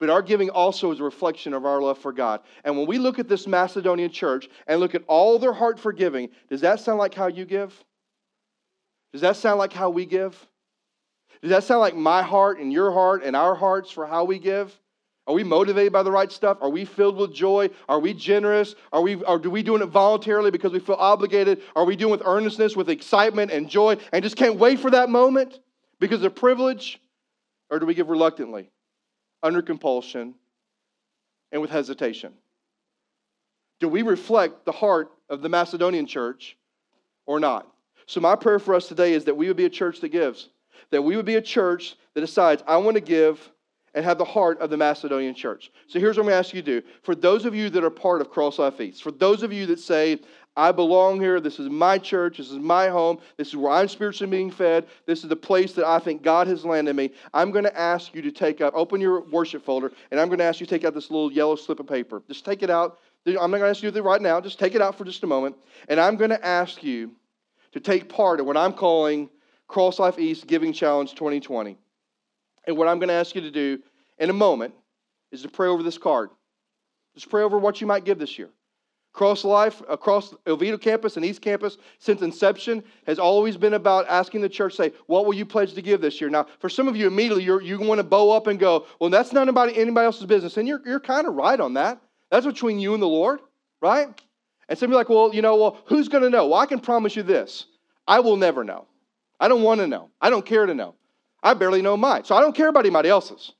but 0.00 0.10
our 0.10 0.22
giving 0.22 0.50
also 0.50 0.92
is 0.92 1.00
a 1.00 1.04
reflection 1.04 1.52
of 1.54 1.64
our 1.64 1.80
love 1.80 1.98
for 1.98 2.12
God. 2.12 2.40
And 2.64 2.76
when 2.76 2.86
we 2.86 2.98
look 2.98 3.18
at 3.18 3.28
this 3.28 3.46
Macedonian 3.46 4.10
church 4.10 4.48
and 4.66 4.80
look 4.80 4.94
at 4.94 5.02
all 5.06 5.38
their 5.38 5.52
heart 5.52 5.78
for 5.78 5.92
giving, 5.92 6.28
does 6.48 6.60
that 6.60 6.80
sound 6.80 6.98
like 6.98 7.14
how 7.14 7.26
you 7.26 7.44
give? 7.44 7.72
Does 9.12 9.22
that 9.22 9.36
sound 9.36 9.58
like 9.58 9.72
how 9.72 9.90
we 9.90 10.06
give? 10.06 10.46
Does 11.42 11.50
that 11.50 11.64
sound 11.64 11.80
like 11.80 11.96
my 11.96 12.22
heart 12.22 12.58
and 12.58 12.72
your 12.72 12.92
heart 12.92 13.22
and 13.24 13.34
our 13.34 13.54
hearts 13.54 13.90
for 13.90 14.06
how 14.06 14.24
we 14.24 14.38
give? 14.38 14.78
Are 15.26 15.34
we 15.34 15.44
motivated 15.44 15.92
by 15.92 16.02
the 16.02 16.10
right 16.10 16.32
stuff? 16.32 16.56
Are 16.62 16.70
we 16.70 16.86
filled 16.86 17.16
with 17.16 17.34
joy? 17.34 17.68
Are 17.86 18.00
we 18.00 18.14
generous? 18.14 18.74
Are 18.92 19.02
we 19.02 19.22
are 19.24 19.38
do 19.38 19.50
we 19.50 19.62
doing 19.62 19.82
it 19.82 19.86
voluntarily 19.86 20.50
because 20.50 20.72
we 20.72 20.78
feel 20.78 20.96
obligated? 20.98 21.60
Are 21.76 21.84
we 21.84 21.96
doing 21.96 22.14
it 22.14 22.18
with 22.18 22.26
earnestness, 22.26 22.74
with 22.74 22.88
excitement 22.88 23.50
and 23.50 23.68
joy, 23.68 23.98
and 24.12 24.22
just 24.22 24.36
can't 24.36 24.56
wait 24.56 24.80
for 24.80 24.90
that 24.90 25.10
moment 25.10 25.60
because 26.00 26.22
of 26.22 26.34
privilege? 26.34 26.98
Or 27.70 27.78
do 27.78 27.84
we 27.84 27.92
give 27.92 28.08
reluctantly, 28.08 28.70
under 29.42 29.62
compulsion, 29.62 30.34
and 31.52 31.62
with 31.62 31.70
hesitation? 31.70 32.32
Do 33.80 33.88
we 33.88 34.02
reflect 34.02 34.64
the 34.64 34.72
heart 34.72 35.10
of 35.28 35.42
the 35.42 35.48
Macedonian 35.48 36.06
church 36.06 36.56
or 37.26 37.38
not? 37.40 37.66
So, 38.06 38.20
my 38.20 38.36
prayer 38.36 38.58
for 38.58 38.74
us 38.74 38.88
today 38.88 39.12
is 39.12 39.24
that 39.24 39.36
we 39.36 39.48
would 39.48 39.56
be 39.56 39.66
a 39.66 39.70
church 39.70 40.00
that 40.00 40.08
gives, 40.08 40.48
that 40.90 41.02
we 41.02 41.16
would 41.16 41.26
be 41.26 41.36
a 41.36 41.42
church 41.42 41.94
that 42.14 42.20
decides, 42.20 42.62
I 42.66 42.78
want 42.78 42.96
to 42.96 43.02
give 43.02 43.50
and 43.94 44.04
have 44.04 44.18
the 44.18 44.24
heart 44.24 44.60
of 44.60 44.70
the 44.70 44.76
Macedonian 44.76 45.34
church. 45.34 45.70
So, 45.88 45.98
here's 45.98 46.16
what 46.16 46.22
I'm 46.22 46.30
going 46.30 46.42
to 46.42 46.46
ask 46.46 46.54
you 46.54 46.62
to 46.62 46.80
do. 46.80 46.86
For 47.02 47.14
those 47.14 47.44
of 47.44 47.54
you 47.54 47.70
that 47.70 47.84
are 47.84 47.90
part 47.90 48.20
of 48.20 48.30
Cross 48.30 48.58
Life 48.58 48.80
East, 48.80 49.02
for 49.02 49.12
those 49.12 49.42
of 49.42 49.52
you 49.52 49.66
that 49.66 49.78
say, 49.78 50.18
I 50.58 50.72
belong 50.72 51.20
here, 51.20 51.38
this 51.38 51.60
is 51.60 51.70
my 51.70 51.98
church, 51.98 52.38
this 52.38 52.50
is 52.50 52.58
my 52.58 52.88
home, 52.88 53.20
this 53.36 53.46
is 53.48 53.56
where 53.56 53.70
I'm 53.70 53.86
spiritually 53.86 54.28
being 54.28 54.50
fed, 54.50 54.88
this 55.06 55.22
is 55.22 55.28
the 55.28 55.36
place 55.36 55.72
that 55.74 55.86
I 55.86 56.00
think 56.00 56.22
God 56.22 56.48
has 56.48 56.64
landed 56.64 56.96
me, 56.96 57.12
I'm 57.32 57.52
going 57.52 57.62
to 57.62 57.78
ask 57.78 58.12
you 58.12 58.22
to 58.22 58.32
take 58.32 58.60
up, 58.60 58.74
open 58.74 59.00
your 59.00 59.20
worship 59.20 59.64
folder, 59.64 59.92
and 60.10 60.18
I'm 60.18 60.26
going 60.26 60.40
to 60.40 60.44
ask 60.44 60.58
you 60.58 60.66
to 60.66 60.70
take 60.70 60.84
out 60.84 60.94
this 60.94 61.12
little 61.12 61.30
yellow 61.30 61.54
slip 61.54 61.78
of 61.78 61.86
paper. 61.86 62.24
Just 62.26 62.44
take 62.44 62.64
it 62.64 62.70
out. 62.70 62.98
I'm 63.24 63.34
not 63.34 63.58
going 63.58 63.60
to 63.60 63.68
ask 63.68 63.84
you 63.84 63.90
to 63.90 63.94
do 63.94 64.00
it 64.00 64.08
right 64.08 64.20
now. 64.20 64.40
Just 64.40 64.58
take 64.58 64.74
it 64.74 64.82
out 64.82 64.98
for 64.98 65.04
just 65.04 65.22
a 65.22 65.28
moment. 65.28 65.54
And 65.88 66.00
I'm 66.00 66.16
going 66.16 66.30
to 66.30 66.44
ask 66.44 66.82
you 66.82 67.12
to 67.70 67.78
take 67.78 68.08
part 68.08 68.40
in 68.40 68.46
what 68.46 68.56
I'm 68.56 68.72
calling 68.72 69.30
Cross 69.68 70.00
Life 70.00 70.18
East 70.18 70.48
Giving 70.48 70.72
Challenge 70.72 71.14
2020. 71.14 71.78
And 72.66 72.76
what 72.76 72.88
I'm 72.88 72.98
going 72.98 73.10
to 73.10 73.14
ask 73.14 73.34
you 73.36 73.42
to 73.42 73.50
do 73.52 73.78
in 74.18 74.28
a 74.28 74.32
moment 74.32 74.74
is 75.30 75.42
to 75.42 75.48
pray 75.48 75.68
over 75.68 75.84
this 75.84 75.98
card. 75.98 76.30
Just 77.14 77.30
pray 77.30 77.42
over 77.42 77.58
what 77.58 77.80
you 77.80 77.86
might 77.86 78.04
give 78.04 78.18
this 78.18 78.38
year. 78.38 78.48
Cross 79.18 79.44
Life, 79.44 79.82
across 79.88 80.32
Oviedo 80.46 80.78
campus 80.78 81.16
and 81.16 81.24
East 81.24 81.42
campus, 81.42 81.76
since 81.98 82.22
inception, 82.22 82.84
has 83.04 83.18
always 83.18 83.56
been 83.56 83.74
about 83.74 84.06
asking 84.08 84.42
the 84.42 84.48
church, 84.48 84.76
say, 84.76 84.92
what 85.06 85.26
will 85.26 85.34
you 85.34 85.44
pledge 85.44 85.74
to 85.74 85.82
give 85.82 86.00
this 86.00 86.20
year? 86.20 86.30
Now, 86.30 86.46
for 86.60 86.68
some 86.68 86.86
of 86.86 86.94
you, 86.94 87.08
immediately 87.08 87.42
you're, 87.42 87.60
you 87.60 87.80
want 87.80 87.98
to 87.98 88.04
bow 88.04 88.30
up 88.30 88.46
and 88.46 88.60
go, 88.60 88.86
well, 89.00 89.10
that's 89.10 89.32
not 89.32 89.42
anybody, 89.42 89.76
anybody 89.76 90.04
else's 90.04 90.24
business. 90.26 90.56
And 90.56 90.68
you're, 90.68 90.80
you're 90.86 91.00
kind 91.00 91.26
of 91.26 91.34
right 91.34 91.58
on 91.58 91.74
that. 91.74 92.00
That's 92.30 92.46
between 92.46 92.78
you 92.78 92.94
and 92.94 93.02
the 93.02 93.08
Lord, 93.08 93.40
right? 93.80 94.06
And 94.68 94.78
some 94.78 94.86
of 94.86 94.90
you 94.92 94.96
are 94.96 95.00
like, 95.00 95.08
well, 95.08 95.34
you 95.34 95.42
know, 95.42 95.56
well, 95.56 95.82
who's 95.86 96.06
going 96.06 96.22
to 96.22 96.30
know? 96.30 96.46
Well, 96.46 96.60
I 96.60 96.66
can 96.66 96.78
promise 96.78 97.16
you 97.16 97.24
this 97.24 97.66
I 98.06 98.20
will 98.20 98.36
never 98.36 98.62
know. 98.62 98.86
I 99.40 99.48
don't 99.48 99.62
want 99.62 99.80
to 99.80 99.88
know. 99.88 100.10
I 100.20 100.30
don't 100.30 100.46
care 100.46 100.64
to 100.64 100.74
know. 100.74 100.94
I 101.42 101.54
barely 101.54 101.82
know 101.82 101.96
mine. 101.96 102.22
So 102.22 102.36
I 102.36 102.40
don't 102.40 102.54
care 102.54 102.68
about 102.68 102.84
anybody 102.84 103.08
else's. 103.08 103.52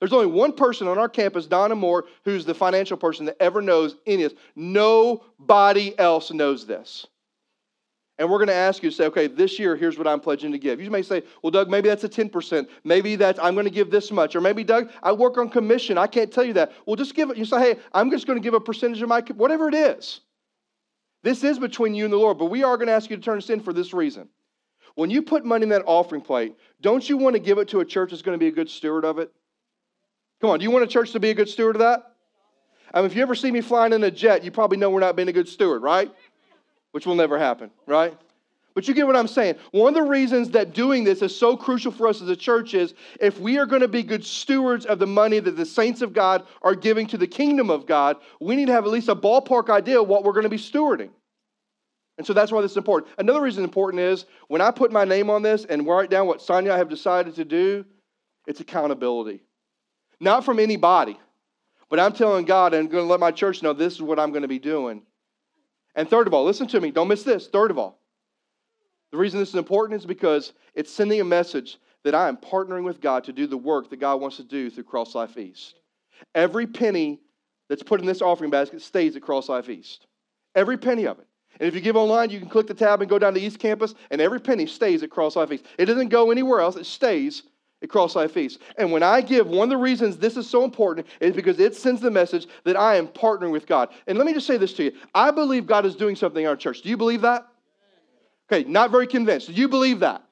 There's 0.00 0.12
only 0.14 0.26
one 0.26 0.52
person 0.52 0.88
on 0.88 0.98
our 0.98 1.08
campus, 1.08 1.46
Donna 1.46 1.76
Moore, 1.76 2.06
who's 2.24 2.44
the 2.44 2.54
financial 2.54 2.96
person 2.96 3.26
that 3.26 3.36
ever 3.38 3.60
knows 3.60 3.96
any 4.06 4.24
of 4.24 4.32
this. 4.32 4.40
Nobody 4.56 5.96
else 5.98 6.32
knows 6.32 6.66
this. 6.66 7.06
And 8.18 8.30
we're 8.30 8.38
going 8.38 8.48
to 8.48 8.54
ask 8.54 8.82
you 8.82 8.90
to 8.90 8.96
say, 8.96 9.06
okay, 9.06 9.28
this 9.28 9.58
year, 9.58 9.76
here's 9.76 9.96
what 9.96 10.06
I'm 10.06 10.20
pledging 10.20 10.52
to 10.52 10.58
give. 10.58 10.78
You 10.78 10.90
may 10.90 11.00
say, 11.00 11.22
well, 11.42 11.50
Doug, 11.50 11.70
maybe 11.70 11.88
that's 11.88 12.04
a 12.04 12.08
10%. 12.08 12.68
Maybe 12.84 13.16
that's, 13.16 13.38
I'm 13.38 13.54
going 13.54 13.64
to 13.64 13.70
give 13.70 13.90
this 13.90 14.10
much. 14.10 14.36
Or 14.36 14.42
maybe, 14.42 14.62
Doug, 14.62 14.90
I 15.02 15.12
work 15.12 15.38
on 15.38 15.48
commission. 15.48 15.96
I 15.96 16.06
can't 16.06 16.30
tell 16.30 16.44
you 16.44 16.52
that. 16.54 16.72
Well, 16.84 16.96
just 16.96 17.14
give 17.14 17.30
it. 17.30 17.38
You 17.38 17.46
say, 17.46 17.60
hey, 17.60 17.80
I'm 17.94 18.10
just 18.10 18.26
going 18.26 18.38
to 18.38 18.42
give 18.42 18.52
a 18.52 18.60
percentage 18.60 19.00
of 19.00 19.08
my, 19.08 19.22
whatever 19.36 19.68
it 19.68 19.74
is. 19.74 20.20
This 21.22 21.44
is 21.44 21.58
between 21.58 21.94
you 21.94 22.04
and 22.04 22.12
the 22.12 22.18
Lord, 22.18 22.38
but 22.38 22.46
we 22.46 22.62
are 22.62 22.76
going 22.76 22.88
to 22.88 22.92
ask 22.92 23.08
you 23.08 23.16
to 23.16 23.22
turn 23.22 23.38
us 23.38 23.48
in 23.48 23.60
for 23.60 23.72
this 23.72 23.94
reason. 23.94 24.28
When 24.96 25.08
you 25.08 25.22
put 25.22 25.46
money 25.46 25.62
in 25.62 25.68
that 25.70 25.84
offering 25.86 26.20
plate, 26.20 26.56
don't 26.82 27.06
you 27.08 27.16
want 27.16 27.36
to 27.36 27.40
give 27.40 27.56
it 27.56 27.68
to 27.68 27.80
a 27.80 27.84
church 27.84 28.10
that's 28.10 28.22
going 28.22 28.34
to 28.34 28.38
be 28.38 28.48
a 28.48 28.52
good 28.52 28.68
steward 28.68 29.06
of 29.06 29.18
it? 29.18 29.32
Come 30.40 30.50
on, 30.50 30.58
do 30.58 30.62
you 30.62 30.70
want 30.70 30.84
a 30.84 30.88
church 30.88 31.12
to 31.12 31.20
be 31.20 31.30
a 31.30 31.34
good 31.34 31.48
steward 31.48 31.76
of 31.76 31.80
that? 31.80 32.12
I 32.92 33.00
mean, 33.00 33.10
if 33.10 33.16
you 33.16 33.22
ever 33.22 33.34
see 33.34 33.50
me 33.50 33.60
flying 33.60 33.92
in 33.92 34.02
a 34.02 34.10
jet, 34.10 34.42
you 34.42 34.50
probably 34.50 34.78
know 34.78 34.90
we're 34.90 35.00
not 35.00 35.16
being 35.16 35.28
a 35.28 35.32
good 35.32 35.48
steward, 35.48 35.82
right? 35.82 36.10
Which 36.92 37.06
will 37.06 37.14
never 37.14 37.38
happen, 37.38 37.70
right? 37.86 38.16
But 38.74 38.88
you 38.88 38.94
get 38.94 39.06
what 39.06 39.16
I'm 39.16 39.28
saying. 39.28 39.56
One 39.72 39.94
of 39.96 40.02
the 40.02 40.08
reasons 40.08 40.50
that 40.50 40.72
doing 40.72 41.04
this 41.04 41.22
is 41.22 41.36
so 41.36 41.56
crucial 41.56 41.92
for 41.92 42.06
us 42.06 42.22
as 42.22 42.28
a 42.28 42.36
church 42.36 42.72
is 42.72 42.94
if 43.20 43.38
we 43.38 43.58
are 43.58 43.66
going 43.66 43.82
to 43.82 43.88
be 43.88 44.02
good 44.02 44.24
stewards 44.24 44.86
of 44.86 44.98
the 44.98 45.06
money 45.06 45.40
that 45.40 45.56
the 45.56 45.66
saints 45.66 46.02
of 46.02 46.12
God 46.12 46.46
are 46.62 46.74
giving 46.74 47.06
to 47.08 47.18
the 47.18 47.26
kingdom 47.26 47.68
of 47.68 47.86
God, 47.86 48.16
we 48.40 48.56
need 48.56 48.66
to 48.66 48.72
have 48.72 48.84
at 48.84 48.90
least 48.90 49.08
a 49.08 49.16
ballpark 49.16 49.70
idea 49.70 50.00
of 50.00 50.08
what 50.08 50.24
we're 50.24 50.32
going 50.32 50.44
to 50.44 50.48
be 50.48 50.56
stewarding. 50.56 51.10
And 52.16 52.26
so 52.26 52.32
that's 52.32 52.52
why 52.52 52.60
this 52.60 52.72
is 52.72 52.76
important. 52.76 53.12
Another 53.18 53.40
reason 53.40 53.64
important 53.64 54.02
is 54.02 54.26
when 54.48 54.60
I 54.60 54.70
put 54.70 54.92
my 54.92 55.04
name 55.04 55.30
on 55.30 55.42
this 55.42 55.64
and 55.64 55.86
write 55.86 56.10
down 56.10 56.26
what 56.26 56.40
Sonia 56.40 56.76
have 56.76 56.88
decided 56.88 57.34
to 57.36 57.44
do, 57.44 57.84
it's 58.46 58.60
accountability. 58.60 59.42
Not 60.20 60.44
from 60.44 60.58
anybody, 60.58 61.18
but 61.88 61.98
I'm 61.98 62.12
telling 62.12 62.44
God 62.44 62.74
and 62.74 62.84
I'm 62.84 62.92
going 62.92 63.04
to 63.04 63.10
let 63.10 63.20
my 63.20 63.30
church 63.30 63.62
know 63.62 63.72
this 63.72 63.94
is 63.94 64.02
what 64.02 64.18
I'm 64.18 64.30
going 64.30 64.42
to 64.42 64.48
be 64.48 64.58
doing. 64.58 65.02
And 65.94 66.08
third 66.08 66.26
of 66.26 66.34
all, 66.34 66.44
listen 66.44 66.66
to 66.68 66.80
me, 66.80 66.90
don't 66.90 67.08
miss 67.08 67.22
this. 67.22 67.48
Third 67.48 67.70
of 67.70 67.78
all, 67.78 67.98
the 69.10 69.18
reason 69.18 69.40
this 69.40 69.48
is 69.48 69.54
important 69.56 70.00
is 70.00 70.06
because 70.06 70.52
it's 70.74 70.92
sending 70.92 71.20
a 71.20 71.24
message 71.24 71.78
that 72.04 72.14
I 72.14 72.28
am 72.28 72.36
partnering 72.36 72.84
with 72.84 73.00
God 73.00 73.24
to 73.24 73.32
do 73.32 73.46
the 73.46 73.56
work 73.56 73.90
that 73.90 73.98
God 73.98 74.20
wants 74.20 74.36
to 74.36 74.44
do 74.44 74.70
through 74.70 74.84
Cross 74.84 75.14
Life 75.14 75.36
East. 75.36 75.80
Every 76.34 76.66
penny 76.66 77.20
that's 77.68 77.82
put 77.82 78.00
in 78.00 78.06
this 78.06 78.22
offering 78.22 78.50
basket 78.50 78.82
stays 78.82 79.16
at 79.16 79.22
Cross 79.22 79.48
Life 79.48 79.68
East. 79.68 80.06
Every 80.54 80.76
penny 80.76 81.06
of 81.06 81.18
it. 81.18 81.26
And 81.58 81.66
if 81.66 81.74
you 81.74 81.80
give 81.80 81.96
online, 81.96 82.30
you 82.30 82.38
can 82.38 82.48
click 82.48 82.66
the 82.66 82.74
tab 82.74 83.00
and 83.00 83.10
go 83.10 83.18
down 83.18 83.34
to 83.34 83.40
East 83.40 83.58
Campus, 83.58 83.94
and 84.10 84.20
every 84.20 84.40
penny 84.40 84.66
stays 84.66 85.02
at 85.02 85.10
Cross 85.10 85.36
Life 85.36 85.52
East. 85.52 85.64
It 85.78 85.86
doesn't 85.86 86.08
go 86.08 86.30
anywhere 86.30 86.60
else, 86.60 86.76
it 86.76 86.86
stays 86.86 87.42
at 87.82 87.88
Cross 87.88 88.16
Life 88.16 88.36
East. 88.36 88.60
And 88.78 88.92
when 88.92 89.02
I 89.02 89.20
give, 89.20 89.46
one 89.46 89.64
of 89.64 89.70
the 89.70 89.76
reasons 89.76 90.18
this 90.18 90.36
is 90.36 90.48
so 90.48 90.64
important 90.64 91.06
is 91.20 91.34
because 91.34 91.58
it 91.58 91.74
sends 91.74 92.00
the 92.00 92.10
message 92.10 92.46
that 92.64 92.76
I 92.76 92.96
am 92.96 93.08
partnering 93.08 93.52
with 93.52 93.66
God. 93.66 93.90
And 94.06 94.18
let 94.18 94.26
me 94.26 94.32
just 94.32 94.46
say 94.46 94.56
this 94.56 94.72
to 94.74 94.84
you 94.84 94.92
I 95.14 95.30
believe 95.30 95.66
God 95.66 95.86
is 95.86 95.96
doing 95.96 96.16
something 96.16 96.42
in 96.42 96.48
our 96.48 96.56
church. 96.56 96.82
Do 96.82 96.88
you 96.88 96.96
believe 96.96 97.22
that? 97.22 97.46
Okay, 98.52 98.68
not 98.68 98.90
very 98.90 99.06
convinced. 99.06 99.46
Do 99.46 99.52
you 99.52 99.68
believe 99.68 100.00
that? 100.00 100.24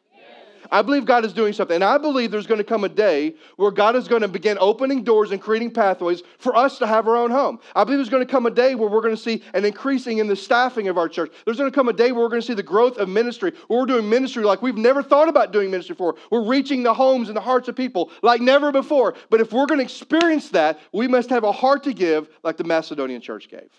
I 0.71 0.83
believe 0.83 1.05
God 1.05 1.25
is 1.25 1.33
doing 1.33 1.53
something. 1.53 1.77
And 1.77 1.85
I 1.85 1.99
believe 1.99 2.31
there's 2.31 2.47
going 2.47 2.59
to 2.59 2.65
come 2.65 2.85
a 2.85 2.89
day 2.89 3.35
where 3.57 3.71
God 3.71 3.97
is 3.97 4.09
going 4.09 4.23
to 4.23 4.29
begin 4.29 4.59
opening 4.61 5.03
doors 5.05 5.31
and 5.31 5.41
creating 5.41 5.71
pathways 5.71 6.23
for 6.39 6.57
us 6.57 6.79
to 6.79 6.87
have 6.87 7.09
our 7.09 7.17
own 7.17 7.31
home. 7.31 7.59
I 7.75 7.85
believe 7.85 7.99
there's 7.99 8.09
going 8.09 8.27
to 8.27 8.31
come 8.31 8.47
a 8.47 8.51
day 8.51 8.75
where 8.75 8.89
we're 8.89 9.01
going 9.01 9.17
to 9.17 9.21
see 9.21 9.43
an 9.55 9.65
increasing 9.65 10.19
in 10.19 10.27
the 10.27 10.37
staffing 10.37 10.89
of 10.89 10.99
our 10.99 11.09
church. 11.09 11.33
There's 11.45 11.59
going 11.59 11.71
to 11.71 11.75
come 11.75 11.89
a 11.89 11.93
day 11.93 12.13
where 12.13 12.23
we're 12.23 12.31
going 12.31 12.43
to 12.43 12.47
see 12.47 12.55
the 12.55 12.63
growth 12.63 12.99
of 12.99 13.09
ministry, 13.09 13.53
where 13.69 13.81
we're 13.81 13.87
doing 13.87 14.09
ministry 14.09 14.45
like 14.45 14.63
we've 14.63 14.77
never 14.77 15.03
thought 15.03 15.29
about 15.29 15.53
doing 15.53 15.71
ministry 15.71 15.95
before. 15.95 16.17
We're 16.31 16.47
reaching 16.47 16.83
the 16.83 16.95
homes 16.95 17.29
and 17.29 17.37
the 17.37 17.41
hearts 17.41 17.69
of 17.69 17.77
people 17.77 18.11
like 18.23 18.41
never 18.41 18.73
before. 18.73 19.15
But 19.31 19.41
if 19.41 19.53
we're 19.53 19.67
going 19.67 19.79
to 19.79 19.85
experience 19.85 20.51
that, 20.51 20.79
we 20.93 21.09
must 21.09 21.31
have 21.31 21.45
a 21.45 21.53
heart 21.53 21.85
to 21.85 21.93
give 21.93 22.29
like 22.43 22.57
the 22.57 22.65
Macedonian 22.65 23.21
church 23.21 23.49
gave. 23.49 23.71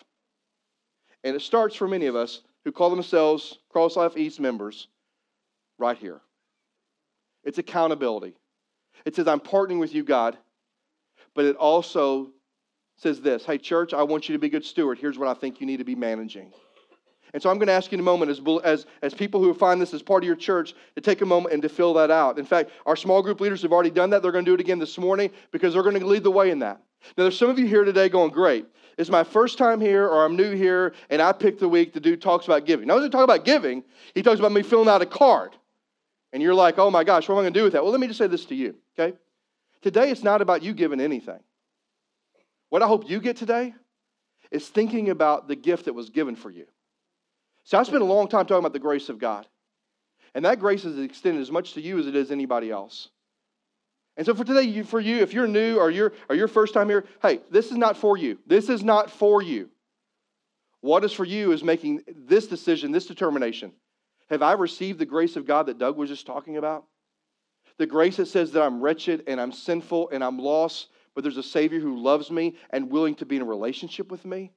And 1.24 1.36
it 1.36 1.42
starts 1.42 1.76
for 1.76 1.88
many 1.88 2.06
of 2.06 2.16
us 2.16 2.42
who 2.64 2.72
call 2.72 2.90
themselves 2.90 3.60
Cross 3.70 3.96
Life 3.96 4.18
East 4.18 4.40
members 4.40 4.88
right 5.78 5.98
here. 5.98 6.22
It's 7.44 7.58
accountability. 7.58 8.36
It 9.06 9.16
says, 9.16 9.28
I'm 9.28 9.40
partnering 9.40 9.80
with 9.80 9.94
you, 9.94 10.04
God, 10.04 10.38
but 11.34 11.46
it 11.46 11.56
also 11.56 12.32
says 12.98 13.22
this 13.22 13.46
Hey, 13.46 13.58
church, 13.58 13.94
I 13.94 14.04
want 14.04 14.30
you 14.30 14.34
to 14.34 14.40
be 14.40 14.48
a 14.48 14.50
good 14.50 14.66
steward. 14.66 15.00
Here's 15.00 15.18
what 15.18 15.28
I 15.28 15.34
think 15.34 15.60
you 15.60 15.68
need 15.68 15.78
to 15.78 15.84
be 15.84 15.96
managing. 15.96 16.52
And 17.34 17.44
so 17.44 17.50
I'm 17.50 17.58
going 17.58 17.68
to 17.68 17.74
ask 17.74 17.92
you 17.92 17.96
in 17.96 18.00
a 18.00 18.04
moment, 18.04 18.32
as, 18.32 18.42
as, 18.64 18.86
as 19.04 19.14
people 19.14 19.40
who 19.40 19.54
find 19.54 19.80
this 19.80 19.94
as 19.94 20.02
part 20.02 20.24
of 20.24 20.28
your 20.28 20.36
church, 20.36 20.74
to 20.96 21.02
take 21.02 21.22
a 21.22 21.26
moment 21.26 21.54
and 21.54 21.62
to 21.62 21.70
fill 21.70 21.94
that 21.94 22.10
out. 22.10 22.40
In 22.40 22.46
fact, 22.46 22.72
our 22.88 22.96
small 22.96 23.22
group 23.22 23.40
leaders 23.40 23.62
have 23.62 23.72
already 23.72 23.92
done 23.92 24.10
that. 24.10 24.24
They're 24.24 24.32
going 24.32 24.46
to 24.46 24.50
do 24.50 24.56
it 24.56 24.60
again 24.60 24.80
this 24.80 24.98
morning 24.98 25.30
because 25.52 25.74
they're 25.74 25.84
going 25.84 26.00
to 26.00 26.06
lead 26.06 26.24
the 26.24 26.32
way 26.32 26.50
in 26.50 26.60
that. 26.60 26.82
Now, 27.18 27.24
there's 27.26 27.38
some 27.38 27.50
of 27.50 27.60
you 27.60 27.68
here 27.68 27.84
today 27.84 28.10
going, 28.10 28.32
Great, 28.32 28.66
it's 28.98 29.12
my 29.12 29.24
first 29.24 29.58
time 29.58 29.80
here 29.80 30.08
or 30.08 30.26
I'm 30.26 30.36
new 30.36 30.56
here, 30.56 30.94
and 31.10 31.22
I 31.22 31.32
picked 31.32 31.60
the 31.60 31.70
week 31.70 31.94
the 31.94 32.00
dude 32.00 32.22
talks 32.22 32.46
about 32.46 32.66
giving. 32.66 32.88
Now, 32.88 32.96
doesn't 32.96 33.12
talk 33.12 33.24
about 33.24 33.46
giving, 33.46 33.84
he 34.16 34.24
talks 34.24 34.40
about 34.40 34.52
me 34.52 34.64
filling 34.64 34.90
out 34.90 35.02
a 35.02 35.06
card. 35.06 35.56
And 36.32 36.44
you're 36.44 36.54
like, 36.54 36.78
oh 36.78 36.92
my 36.92 37.04
gosh, 37.04 37.28
what 37.28 37.36
am 37.36 37.40
I 37.40 37.44
going 37.44 37.54
to 37.54 37.60
do 37.60 37.64
with 37.64 37.74
that? 37.74 37.84
Well, 37.84 37.92
let 37.92 38.00
me 38.00 38.08
just 38.08 38.20
say 38.20 38.28
this 38.28 38.46
to 38.46 38.56
you, 38.56 38.76
okay? 38.98 39.18
Today, 39.82 40.12
it's 40.12 40.24
not 40.24 40.42
about 40.42 40.62
you 40.62 40.74
giving 40.74 41.00
anything. 41.00 41.40
What 42.70 42.84
I 42.84 42.88
hope 42.88 43.10
you 43.10 43.20
get 43.20 43.38
today 43.38 43.74
is 44.52 44.68
thinking 44.68 45.10
about 45.10 45.48
the 45.48 45.56
gift 45.56 45.86
that 45.86 45.94
was 45.94 46.10
given 46.10 46.36
for 46.36 46.52
you. 46.52 46.66
So 47.64 47.78
I 47.78 47.84
spent 47.84 48.02
a 48.02 48.06
long 48.06 48.28
time 48.28 48.46
talking 48.46 48.60
about 48.60 48.74
the 48.74 48.80
grace 48.80 49.10
of 49.10 49.20
God. 49.20 49.48
And 50.36 50.46
that 50.46 50.60
grace 50.60 50.86
is 50.86 51.00
extended 51.00 51.42
as 51.42 51.52
much 51.52 51.74
to 51.74 51.82
you 51.82 51.98
as 51.98 52.08
it 52.08 52.16
is 52.16 52.32
anybody 52.32 52.70
else. 52.70 53.10
And 54.18 54.26
so 54.26 54.36
for 54.36 54.44
today, 54.44 54.84
for 54.84 55.00
you, 55.00 55.18
if 55.18 55.34
you're 55.34 55.48
new 55.48 55.78
or 55.78 55.90
you're 55.90 56.14
or 56.28 56.36
your 56.36 56.48
first 56.48 56.74
time 56.74 56.90
here, 56.90 57.06
hey, 57.22 57.40
this 57.50 57.72
is 57.72 57.78
not 57.78 57.96
for 57.96 58.18
you. 58.18 58.38
This 58.46 58.70
is 58.70 58.84
not 58.84 59.10
for 59.10 59.42
you. 59.42 59.70
What 60.82 61.04
is 61.04 61.14
for 61.14 61.26
you 61.26 61.52
is 61.52 61.64
making 61.64 62.04
this 62.08 62.48
decision, 62.48 62.92
this 62.92 63.06
determination. 63.06 63.72
Have 64.30 64.42
I 64.42 64.54
received 64.54 65.00
the 65.00 65.06
grace 65.06 65.36
of 65.36 65.46
God 65.46 65.66
that 65.68 65.80
Doug 65.80 65.98
was 65.98 66.10
just 66.10 66.28
talking 66.28 66.58
about? 66.58 66.86
The 67.78 67.88
grace 67.88 68.18
that 68.18 68.28
says 68.28 68.52
that 68.52 68.62
I'm 68.62 68.82
wretched 68.82 69.24
and 69.28 69.40
I'm 69.40 69.52
sinful 69.52 70.10
and 70.12 70.24
I'm 70.24 70.38
lost, 70.38 70.90
but 71.16 71.24
there's 71.24 71.38
a 71.38 71.44
Savior 71.44 71.80
who 71.80 71.98
loves 71.98 72.30
me 72.30 72.56
and 72.70 72.92
willing 72.92 73.16
to 73.16 73.26
be 73.26 73.38
in 73.38 73.42
a 73.42 73.46
relationship 73.46 74.12
with 74.12 74.26
me. 74.26 74.52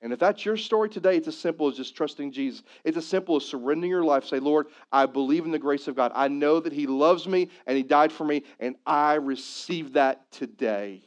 And 0.00 0.12
if 0.12 0.20
that's 0.20 0.44
your 0.44 0.56
story 0.56 0.88
today, 0.88 1.16
it's 1.16 1.26
as 1.26 1.36
simple 1.36 1.66
as 1.66 1.76
just 1.76 1.96
trusting 1.96 2.30
Jesus. 2.30 2.62
It's 2.84 2.96
as 2.96 3.06
simple 3.06 3.34
as 3.36 3.44
surrendering 3.44 3.90
your 3.90 4.04
life. 4.04 4.24
Say, 4.24 4.38
Lord, 4.38 4.68
I 4.92 5.06
believe 5.06 5.44
in 5.44 5.50
the 5.50 5.58
grace 5.58 5.88
of 5.88 5.96
God. 5.96 6.12
I 6.14 6.28
know 6.28 6.60
that 6.60 6.72
He 6.72 6.86
loves 6.86 7.26
me 7.26 7.48
and 7.66 7.76
He 7.76 7.82
died 7.82 8.12
for 8.12 8.24
me, 8.24 8.44
and 8.60 8.76
I 8.86 9.14
receive 9.14 9.94
that 9.94 10.30
today. 10.30 11.02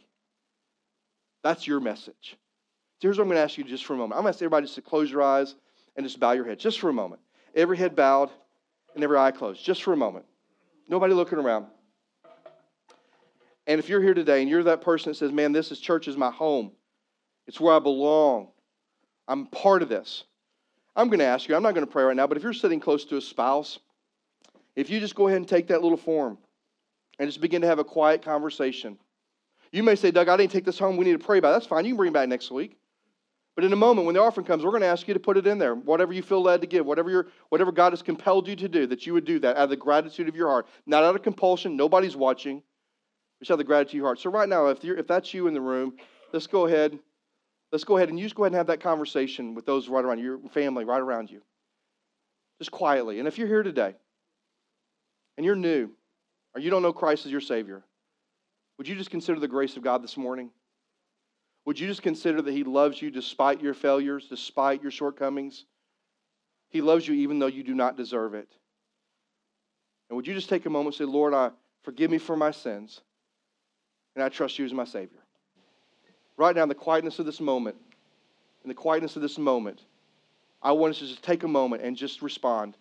That's 1.42 1.66
your 1.66 1.80
message. 1.80 2.38
So 3.00 3.08
here's 3.08 3.18
what 3.18 3.24
I'm 3.24 3.30
going 3.30 3.38
to 3.38 3.44
ask 3.44 3.58
you 3.58 3.64
just 3.64 3.86
for 3.86 3.94
a 3.94 3.98
moment. 3.98 4.18
I'm 4.18 4.24
going 4.24 4.34
to 4.34 4.36
ask 4.36 4.42
everybody 4.44 4.66
just 4.66 4.76
to 4.76 4.82
close 4.82 5.10
your 5.10 5.24
eyes 5.24 5.56
and 5.96 6.06
just 6.06 6.20
bow 6.20 6.34
your 6.34 6.46
head 6.46 6.60
just 6.60 6.80
for 6.80 6.90
a 6.90 6.94
moment. 6.94 7.22
Every 7.56 7.78
head 7.78 7.96
bowed 7.96 8.30
and 8.96 9.04
every 9.04 9.18
eye 9.18 9.32
closed, 9.32 9.64
just 9.64 9.84
for 9.84 9.94
a 9.94 9.98
moment. 9.98 10.26
Nobody 10.88 11.14
looking 11.14 11.40
around. 11.40 11.68
And 13.68 13.80
if 13.80 13.88
you're 13.88 14.02
here 14.02 14.14
today 14.14 14.42
and 14.42 14.50
you're 14.50 14.64
that 14.64 14.82
person 14.82 15.12
that 15.12 15.16
says, 15.16 15.32
man, 15.32 15.52
this 15.52 15.72
is 15.72 15.80
church 15.80 16.08
is 16.08 16.18
my 16.18 16.32
home, 16.32 16.72
it's 17.48 17.60
where 17.60 17.76
I 17.76 17.80
belong. 17.80 18.50
I'm 19.28 19.46
part 19.48 19.82
of 19.82 19.90
this. 19.90 20.24
I'm 20.96 21.08
going 21.08 21.20
to 21.20 21.26
ask 21.26 21.48
you, 21.48 21.56
I'm 21.56 21.64
not 21.64 21.74
going 21.74 21.86
to 21.86 21.92
pray 21.92 22.04
right 22.04 22.16
now, 22.16 22.28
but 22.28 22.38
if 22.38 22.44
you're 22.44 22.54
sitting 22.54 22.80
close 22.80 23.06
to 23.06 23.18
a 23.18 23.22
spouse, 23.22 23.80
if 24.76 24.90
you 24.90 25.00
just 25.00 25.16
go 25.16 25.28
ahead 25.28 25.38
and 25.38 25.48
take 25.48 25.68
that 25.68 25.82
little 25.82 25.98
form 25.98 26.38
and 27.20 27.30
just 27.30 27.40
begin 27.40 27.62
to 27.62 27.68
have 27.68 27.80
a 27.80 27.84
quiet 27.84 28.24
conversation. 28.24 28.98
You 29.72 29.84
may 29.84 29.96
say, 29.96 30.12
Doug, 30.12 30.28
I 30.28 30.36
didn't 30.36 30.52
take 30.52 30.66
this 30.66 30.80
home. 30.80 30.98
We 30.98 31.06
need 31.06 31.20
to 31.20 31.26
pray 31.26 31.38
about 31.38 31.52
it. 31.52 31.54
That's 31.54 31.68
fine. 31.68 31.86
You 31.86 31.92
can 31.92 31.98
bring 31.98 32.12
it 32.12 32.14
back 32.14 32.28
next 32.28 32.52
week. 32.52 32.78
But 33.56 33.66
in 33.66 33.74
a 33.74 33.78
moment, 33.78 34.06
when 34.06 34.16
the 34.16 34.22
offering 34.22 34.46
comes, 34.46 34.64
we're 34.64 34.72
going 34.72 34.82
to 34.82 34.88
ask 34.88 35.08
you 35.08 35.14
to 35.14 35.20
put 35.20 35.38
it 35.38 35.46
in 35.46 35.58
there. 35.58 35.76
Whatever 35.76 36.14
you 36.14 36.22
feel 36.22 36.42
led 36.42 36.62
to 36.62 36.68
give, 36.68 36.86
whatever, 36.86 37.10
you 37.10 37.26
whatever 37.50 37.72
God 37.72 37.92
has 37.92 38.02
compelled 38.02 38.48
you 38.48 38.56
to 38.56 38.70
do, 38.70 38.88
that 38.88 39.06
you 39.06 39.14
would 39.14 39.26
do 39.26 39.40
that 39.40 39.58
out 39.58 39.64
of 39.64 39.70
the 39.70 39.76
gratitude 39.76 40.30
of 40.30 40.36
your 40.36 40.48
heart, 40.48 40.68
not 40.86 41.04
out 41.04 41.16
of 41.16 41.22
compulsion. 41.22 41.76
Nobody's 41.76 42.16
watching. 42.16 42.64
Just 43.40 43.52
out 43.52 43.56
of 43.56 43.58
the 43.60 43.64
gratitude 43.66 43.92
of 43.92 43.98
your 43.98 44.06
heart. 44.06 44.20
So 44.20 44.30
right 44.30 44.48
now, 44.48 44.68
if, 44.68 44.84
if 44.84 45.08
that's 45.08 45.34
you 45.34 45.48
in 45.48 45.54
the 45.54 45.62
room, 45.62 45.94
let's 46.32 46.48
go 46.48 46.66
ahead 46.66 46.98
Let's 47.72 47.86
go 47.86 47.96
ahead 47.96 48.10
and 48.10 48.20
you 48.20 48.26
just 48.26 48.36
go 48.36 48.44
ahead 48.44 48.52
and 48.52 48.58
have 48.58 48.68
that 48.68 48.82
conversation 48.82 49.56
with 49.56 49.66
those 49.66 49.88
right 49.88 50.04
around 50.04 50.20
you, 50.20 50.26
your 50.26 50.50
family 50.50 50.84
right 50.84 51.00
around 51.00 51.32
you. 51.32 51.42
Just 52.60 52.72
quietly. 52.72 53.20
And 53.20 53.28
if 53.28 53.38
you're 53.38 53.48
here 53.48 53.64
today 53.64 53.96
and 55.38 55.46
you're 55.46 55.56
new 55.56 55.90
or 56.54 56.62
you 56.62 56.70
don't 56.70 56.82
know 56.82 56.92
Christ 56.92 57.26
as 57.26 57.32
your 57.32 57.42
Savior, 57.42 57.84
would 58.78 58.88
you 58.88 58.96
just 58.96 59.10
consider 59.10 59.40
the 59.40 59.48
grace 59.48 59.78
of 59.78 59.84
God 59.84 60.04
this 60.04 60.18
morning? 60.18 60.50
Would 61.66 61.80
you 61.80 61.88
just 61.88 62.02
consider 62.02 62.42
that 62.42 62.52
He 62.52 62.64
loves 62.64 63.02
you 63.02 63.12
despite 63.12 63.62
your 63.62 63.74
failures, 63.74 64.28
despite 64.30 64.82
your 64.82 64.92
shortcomings? 64.92 65.66
He 66.70 66.82
loves 66.82 67.08
you 67.08 67.14
even 67.16 67.40
though 67.40 67.48
you 67.48 67.64
do 67.64 67.74
not 67.74 67.98
deserve 67.98 68.34
it. 68.34 68.50
And 70.10 70.16
would 70.16 70.28
you 70.28 70.34
just 70.34 70.50
take 70.50 70.66
a 70.66 70.70
moment 70.70 70.96
and 71.00 71.08
say, 71.08 71.12
Lord, 71.12 71.34
I 71.34 71.52
forgive 71.84 72.12
me 72.12 72.18
for 72.18 72.36
my 72.36 72.52
sins, 72.52 73.02
and 74.16 74.24
I 74.24 74.30
trust 74.30 74.60
you 74.60 74.66
as 74.66 74.74
my 74.74 74.86
Savior? 74.86 75.22
right 76.42 76.56
now 76.56 76.64
in 76.64 76.70
the 76.70 76.76
quietness 76.76 77.20
of 77.20 77.26
this 77.26 77.40
moment, 77.40 77.76
in 78.64 78.68
the 78.68 78.74
quietness 78.74 79.16
of 79.16 79.22
this 79.22 79.38
moment, 79.38 79.84
I 80.62 80.72
want 80.72 80.92
us 80.92 81.00
to 81.00 81.08
just 81.08 81.24
take 81.24 81.44
a 81.44 81.48
moment 81.48 81.84
and 81.84 81.96
just 81.96 82.22
respond. 82.22 82.76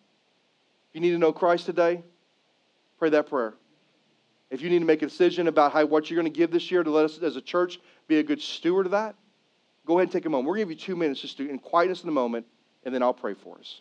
If 0.89 0.95
you 0.95 1.01
need 1.01 1.11
to 1.11 1.18
know 1.18 1.33
Christ 1.33 1.66
today, 1.66 2.03
pray 2.99 3.11
that 3.11 3.28
prayer. 3.28 3.55
If 4.51 4.62
you 4.62 4.68
need 4.70 4.80
to 4.80 4.84
make 4.84 5.03
a 5.03 5.07
decision 5.07 5.46
about 5.46 5.72
how, 5.72 5.84
what 5.86 6.11
you're 6.11 6.20
going 6.20 6.32
to 6.32 6.36
give 6.36 6.51
this 6.51 6.70
year 6.70 6.82
to 6.82 6.90
let 6.90 7.05
us 7.05 7.18
as 7.18 7.36
a 7.36 7.40
church 7.40 7.78
be 8.09 8.18
a 8.18 8.22
good 8.22 8.40
steward 8.40 8.86
of 8.86 8.92
that, 8.92 9.14
go 9.86 9.98
ahead 9.98 10.09
and 10.09 10.12
take 10.12 10.26
a 10.26 10.28
moment. 10.28 10.48
We're 10.48 10.57
going 10.57 10.68
to 10.68 10.74
give 10.74 10.80
you 10.80 10.86
two 10.86 10.96
minutes 10.96 11.20
just 11.20 11.36
to, 11.36 11.48
in 11.48 11.59
quietness 11.59 12.03
in 12.03 12.07
the 12.07 12.12
moment, 12.12 12.46
and 12.84 12.94
then 12.94 13.03
I'll 13.03 13.14
pray 13.14 13.34
for 13.34 13.59
us. 13.59 13.80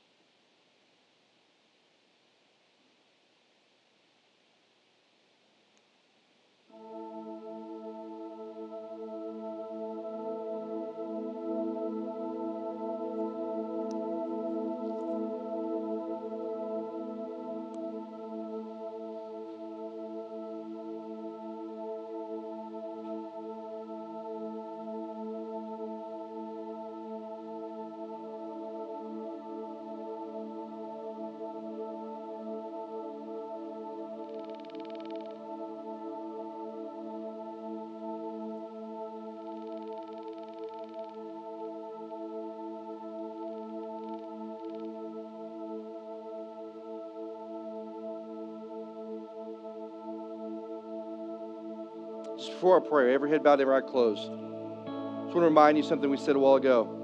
Just 52.39 52.53
before 52.53 52.81
I 52.81 52.87
pray, 52.87 53.13
every 53.13 53.29
head 53.29 53.43
bowed, 53.43 53.59
every 53.59 53.75
eye 53.75 53.81
closed. 53.81 54.21
Just 54.21 54.31
want 54.31 55.33
to 55.33 55.41
remind 55.41 55.77
you 55.77 55.83
something 55.83 56.09
we 56.09 56.15
said 56.15 56.37
a 56.37 56.39
while 56.39 56.55
ago. 56.55 56.95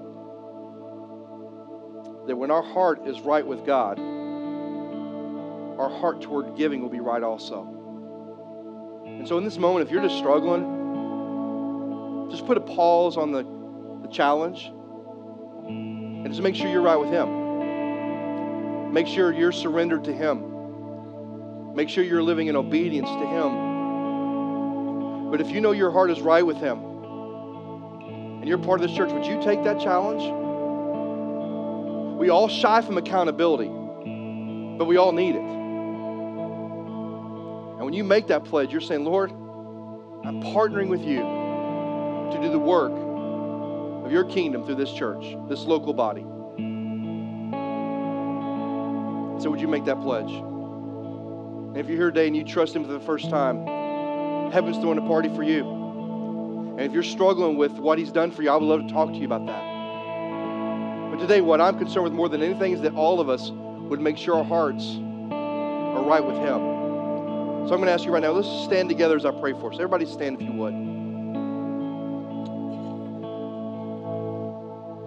That 2.25 2.37
when 2.37 2.51
our 2.51 2.63
heart 2.63 3.05
is 3.05 3.19
right 3.19 3.45
with 3.45 3.65
God, 3.65 3.99
our 5.77 5.89
heart 5.89 6.21
toward 6.21 6.55
giving 6.55 6.81
will 6.81 6.87
be 6.87 7.01
right 7.01 7.21
also. 7.21 7.67
And 9.05 9.27
so, 9.27 9.37
in 9.37 9.43
this 9.43 9.57
moment, 9.57 9.85
if 9.85 9.91
you're 9.91 10.01
just 10.01 10.17
struggling, 10.17 10.61
just 12.31 12.45
put 12.45 12.55
a 12.55 12.61
pause 12.61 13.17
on 13.17 13.33
the, 13.33 13.43
the 14.07 14.13
challenge 14.13 14.71
and 15.67 16.29
just 16.29 16.41
make 16.41 16.55
sure 16.55 16.69
you're 16.69 16.81
right 16.81 16.95
with 16.95 17.09
Him. 17.09 18.93
Make 18.93 19.07
sure 19.07 19.33
you're 19.33 19.51
surrendered 19.51 20.05
to 20.05 20.13
Him. 20.13 21.75
Make 21.75 21.89
sure 21.89 22.05
you're 22.05 22.23
living 22.23 22.47
in 22.47 22.55
obedience 22.55 23.09
to 23.09 23.27
Him. 23.27 23.64
But 25.35 25.45
if 25.45 25.51
you 25.51 25.59
know 25.59 25.73
your 25.73 25.91
heart 25.91 26.09
is 26.11 26.21
right 26.21 26.45
with 26.45 26.55
Him 26.55 26.79
and 28.39 28.47
you're 28.47 28.57
part 28.57 28.79
of 28.79 28.87
this 28.87 28.95
church, 28.95 29.11
would 29.11 29.25
you 29.25 29.43
take 29.43 29.65
that 29.65 29.81
challenge? 29.81 30.23
We 32.17 32.29
all 32.29 32.47
shy 32.47 32.79
from 32.79 32.97
accountability, 32.97 33.67
but 33.67 34.85
we 34.85 34.95
all 34.95 35.11
need 35.11 35.35
it. 35.35 35.41
And 37.73 37.83
when 37.83 37.93
you 37.93 38.05
make 38.05 38.27
that 38.27 38.45
pledge, 38.45 38.71
you're 38.71 38.79
saying, 38.79 39.03
Lord, 39.03 39.31
I'm 39.31 40.41
partnering 40.41 40.87
with 40.87 41.01
you 41.01 41.17
to 41.17 42.39
do 42.41 42.49
the 42.49 42.57
work 42.57 42.93
of 44.05 44.13
your 44.13 44.23
kingdom 44.23 44.63
through 44.63 44.75
this 44.75 44.93
church, 44.93 45.35
this 45.49 45.65
local 45.65 45.93
body. 45.93 46.21
So, 49.43 49.49
would 49.51 49.59
you 49.59 49.67
make 49.67 49.83
that 49.83 49.99
pledge? 49.99 50.31
And 50.31 51.75
if 51.75 51.89
you're 51.89 51.97
here 51.97 52.11
today 52.11 52.27
and 52.27 52.37
you 52.37 52.45
trust 52.45 52.73
Him 52.73 52.85
for 52.85 52.93
the 52.93 53.01
first 53.01 53.29
time, 53.29 53.74
heaven's 54.51 54.77
throwing 54.77 54.97
a 54.97 55.07
party 55.07 55.29
for 55.29 55.43
you. 55.43 55.63
And 56.77 56.81
if 56.81 56.91
you're 56.91 57.03
struggling 57.03 57.57
with 57.57 57.71
what 57.73 57.97
He's 57.97 58.11
done 58.11 58.31
for 58.31 58.41
you, 58.41 58.49
I 58.49 58.55
would 58.55 58.65
love 58.65 58.87
to 58.87 58.93
talk 58.93 59.09
to 59.09 59.17
you 59.17 59.25
about 59.25 59.45
that. 59.45 61.11
But 61.11 61.19
today, 61.19 61.41
what 61.41 61.61
I'm 61.61 61.77
concerned 61.77 62.03
with 62.03 62.13
more 62.13 62.27
than 62.27 62.41
anything 62.43 62.73
is 62.73 62.81
that 62.81 62.93
all 62.95 63.19
of 63.21 63.29
us 63.29 63.51
would 63.51 64.01
make 64.01 64.17
sure 64.17 64.35
our 64.35 64.43
hearts 64.43 64.97
are 65.31 66.03
right 66.03 66.23
with 66.25 66.35
Him. 66.35 66.75
So 67.67 67.73
I'm 67.73 67.79
going 67.79 67.85
to 67.85 67.91
ask 67.91 68.03
you 68.05 68.11
right 68.11 68.21
now, 68.21 68.31
let's 68.31 68.65
stand 68.65 68.89
together 68.89 69.15
as 69.15 69.25
I 69.25 69.31
pray 69.31 69.53
for 69.53 69.71
us. 69.71 69.75
Everybody 69.75 70.05
stand 70.05 70.41
if 70.41 70.47
you 70.47 70.53
would. 70.53 70.73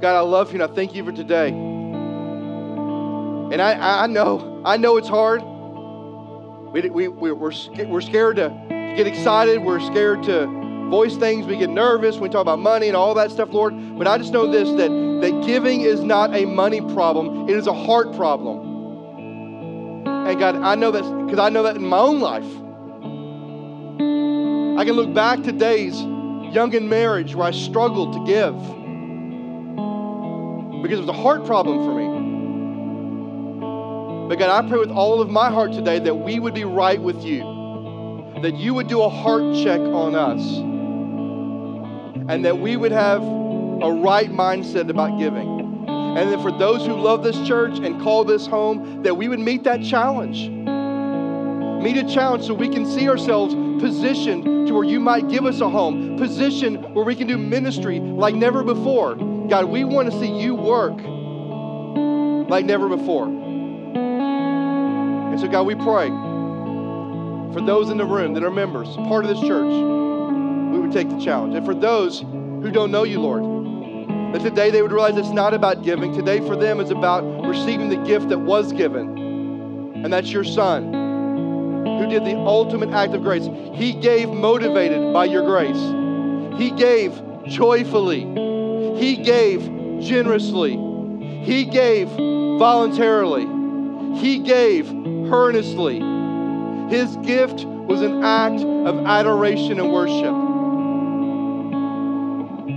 God, 0.01 0.16
I 0.16 0.20
love 0.20 0.53
you 0.53 0.62
and 0.62 0.70
I 0.70 0.74
thank 0.74 0.95
you 0.95 1.05
for 1.05 1.12
today. 1.12 1.49
And 3.53 3.61
I, 3.61 4.05
I 4.05 4.07
know, 4.07 4.62
I 4.64 4.76
know 4.76 4.97
it's 4.97 5.09
hard. 5.09 5.43
We, 6.72 6.89
we, 6.89 7.09
we're, 7.09 7.34
we're 7.34 8.01
scared 8.01 8.36
to 8.36 8.78
get 8.97 9.07
excited. 9.07 9.62
We're 9.62 9.80
scared 9.80 10.22
to 10.24 10.47
voice 10.91 11.16
things. 11.16 11.47
We 11.47 11.57
get 11.57 11.70
nervous. 11.70 12.16
We 12.16 12.28
talk 12.28 12.43
about 12.43 12.59
money 12.59 12.89
and 12.89 12.97
all 12.97 13.14
that 13.14 13.30
stuff, 13.30 13.51
Lord. 13.53 13.74
But 13.99 14.07
I 14.07 14.18
just 14.18 14.32
know 14.32 14.51
this 14.51 14.68
that, 14.70 14.91
that 15.22 15.45
giving 15.47 15.82
is 15.82 16.01
not 16.03 16.34
a 16.34 16.45
money 16.45 16.80
problem, 16.80 17.49
it 17.49 17.57
is 17.57 17.66
a 17.66 17.74
heart 17.74 18.14
problem. 18.14 18.66
And 20.07 20.39
God, 20.39 20.57
I 20.57 20.74
know 20.74 20.91
that 20.91 21.03
because 21.24 21.39
I 21.39 21.49
know 21.49 21.62
that 21.62 21.76
in 21.76 21.86
my 21.86 21.99
own 21.99 22.20
life. 22.20 22.45
I 24.78 24.84
can 24.84 24.95
look 24.95 25.12
back 25.12 25.43
to 25.43 25.53
days 25.53 26.01
young 26.01 26.72
in 26.72 26.89
marriage 26.89 27.34
where 27.34 27.49
I 27.49 27.51
struggled 27.51 28.12
to 28.12 28.24
give 28.24 28.55
because 30.82 30.99
it 30.99 31.03
was 31.03 31.09
a 31.09 31.12
heart 31.12 31.45
problem 31.45 31.84
for 31.84 31.95
me. 31.95 32.07
But 34.28 34.39
God, 34.39 34.64
I 34.64 34.68
pray 34.68 34.78
with 34.78 34.91
all 34.91 35.20
of 35.20 35.30
my 35.30 35.51
heart 35.51 35.72
today 35.72 35.99
that 35.99 36.14
we 36.14 36.39
would 36.39 36.55
be 36.55 36.64
right 36.64 37.01
with 37.01 37.24
you, 37.24 37.43
that 38.43 38.55
you 38.55 38.74
would 38.74 38.89
do 38.89 39.03
a 39.03 39.09
heart 39.09 39.55
check 39.62 39.80
on 39.80 40.14
us, 40.14 40.59
and 42.28 42.45
that 42.45 42.59
we 42.59 42.76
would 42.76 42.93
have 42.93 43.22
a 43.22 43.93
right 43.93 44.30
mindset 44.30 44.89
about 44.91 45.18
giving. 45.18 45.59
And 45.89 46.30
then 46.30 46.43
for 46.43 46.51
those 46.51 46.84
who 46.84 46.95
love 46.95 47.22
this 47.22 47.41
church 47.47 47.78
and 47.78 48.01
call 48.03 48.24
this 48.24 48.47
home, 48.47 49.03
that 49.03 49.16
we 49.16 49.28
would 49.28 49.41
meet 49.41 49.64
that 49.64 49.82
challenge. 49.82 50.49
Meet 51.82 51.97
a 51.97 52.05
challenge 52.12 52.45
so 52.45 52.55
we 52.55 52.68
can 52.68 52.84
see 52.84 53.09
ourselves 53.09 53.55
positioned 53.80 54.66
to 54.66 54.74
where 54.74 54.84
you 54.84 55.01
might 55.01 55.28
give 55.28 55.47
us 55.47 55.61
a 55.61 55.68
home, 55.68 56.16
positioned 56.16 56.93
where 56.95 57.05
we 57.05 57.14
can 57.14 57.28
do 57.28 57.39
ministry 57.39 58.01
like 58.01 58.34
never 58.34 58.64
before. 58.64 59.14
God, 59.14 59.66
we 59.66 59.84
want 59.84 60.11
to 60.11 60.18
see 60.18 60.30
you 60.30 60.55
work 60.55 60.99
like 62.51 62.64
never 62.66 62.89
before. 62.89 63.26
And 65.28 65.41
so, 65.41 65.47
God, 65.47 65.66
we 65.66 65.76
pray 65.76 66.11
for 67.53 67.61
those 67.61 67.90
in 67.90 67.96
the 67.96 68.05
room 68.05 68.34
that 68.34 68.42
are 68.42 68.51
members, 68.51 68.88
part 68.96 69.24
of 69.24 69.30
this 69.30 69.40
church, 69.40 69.72
we 70.72 70.78
would 70.78 70.92
take 70.92 71.09
the 71.09 71.18
challenge. 71.18 71.55
And 71.55 71.64
for 71.64 71.74
those 71.74 72.20
who 72.20 72.70
don't 72.70 72.90
know 72.90 73.05
you, 73.05 73.20
Lord, 73.20 74.34
that 74.34 74.42
today 74.42 74.70
they 74.70 74.82
would 74.82 74.92
realize 74.92 75.16
it's 75.16 75.30
not 75.30 75.55
about 75.55 75.82
giving. 75.82 76.12
Today 76.12 76.40
for 76.40 76.57
them 76.57 76.80
is 76.80 76.90
about 76.90 77.22
receiving 77.46 77.88
the 77.88 77.96
gift 77.96 78.28
that 78.28 78.38
was 78.38 78.72
given. 78.72 80.03
And 80.05 80.12
that's 80.12 80.30
your 80.30 80.44
son 80.44 80.92
who 80.92 82.07
did 82.09 82.24
the 82.24 82.36
ultimate 82.36 82.90
act 82.90 83.14
of 83.14 83.22
grace. 83.22 83.49
He 83.74 83.94
gave 83.94 84.28
motivated 84.28 85.12
by 85.12 85.24
your 85.24 85.44
grace. 85.44 85.76
He 86.59 86.70
gave 86.70 87.20
joyfully. 87.46 88.20
He 88.99 89.16
gave 89.16 89.62
generously. 90.01 90.72
He 91.44 91.64
gave 91.64 92.09
voluntarily. 92.09 93.46
He 94.18 94.40
gave 94.40 94.90
earnestly. 95.32 96.01
His 96.91 97.16
gift 97.16 97.64
was 97.64 98.01
an 98.03 98.22
act 98.24 98.61
of 98.61 99.07
adoration 99.07 99.78
and 99.78 99.93
worship. 99.93 100.32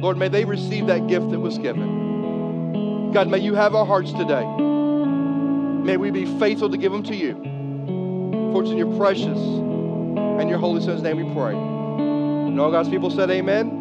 Lord, 0.02 0.18
may 0.18 0.30
they 0.30 0.46
receive 0.46 0.88
that 0.88 1.08
gift 1.08 1.30
that 1.32 1.40
was 1.40 1.58
given. 1.58 3.12
God, 3.14 3.28
may 3.28 3.40
you 3.40 3.54
have 3.56 3.76
our 3.76 3.86
hearts 3.86 4.12
today. 4.12 4.46
May 4.46 5.98
we 5.98 6.12
be 6.12 6.26
faithful 6.40 6.70
to 6.70 6.78
give 6.78 6.92
them 6.92 7.04
to 7.04 7.16
you. 7.16 7.34
For 8.52 8.62
it's 8.64 8.72
in 8.72 8.78
your 8.78 8.96
precious 8.98 9.38
and 9.38 10.50
your 10.50 10.60
holy 10.60 10.82
son's 10.82 11.02
name 11.02 11.18
we 11.18 11.34
pray. 11.34 11.56
And 11.56 12.60
all 12.60 12.72
God's 12.72 12.90
people 12.90 13.10
said, 13.10 13.30
Amen. 13.32 13.81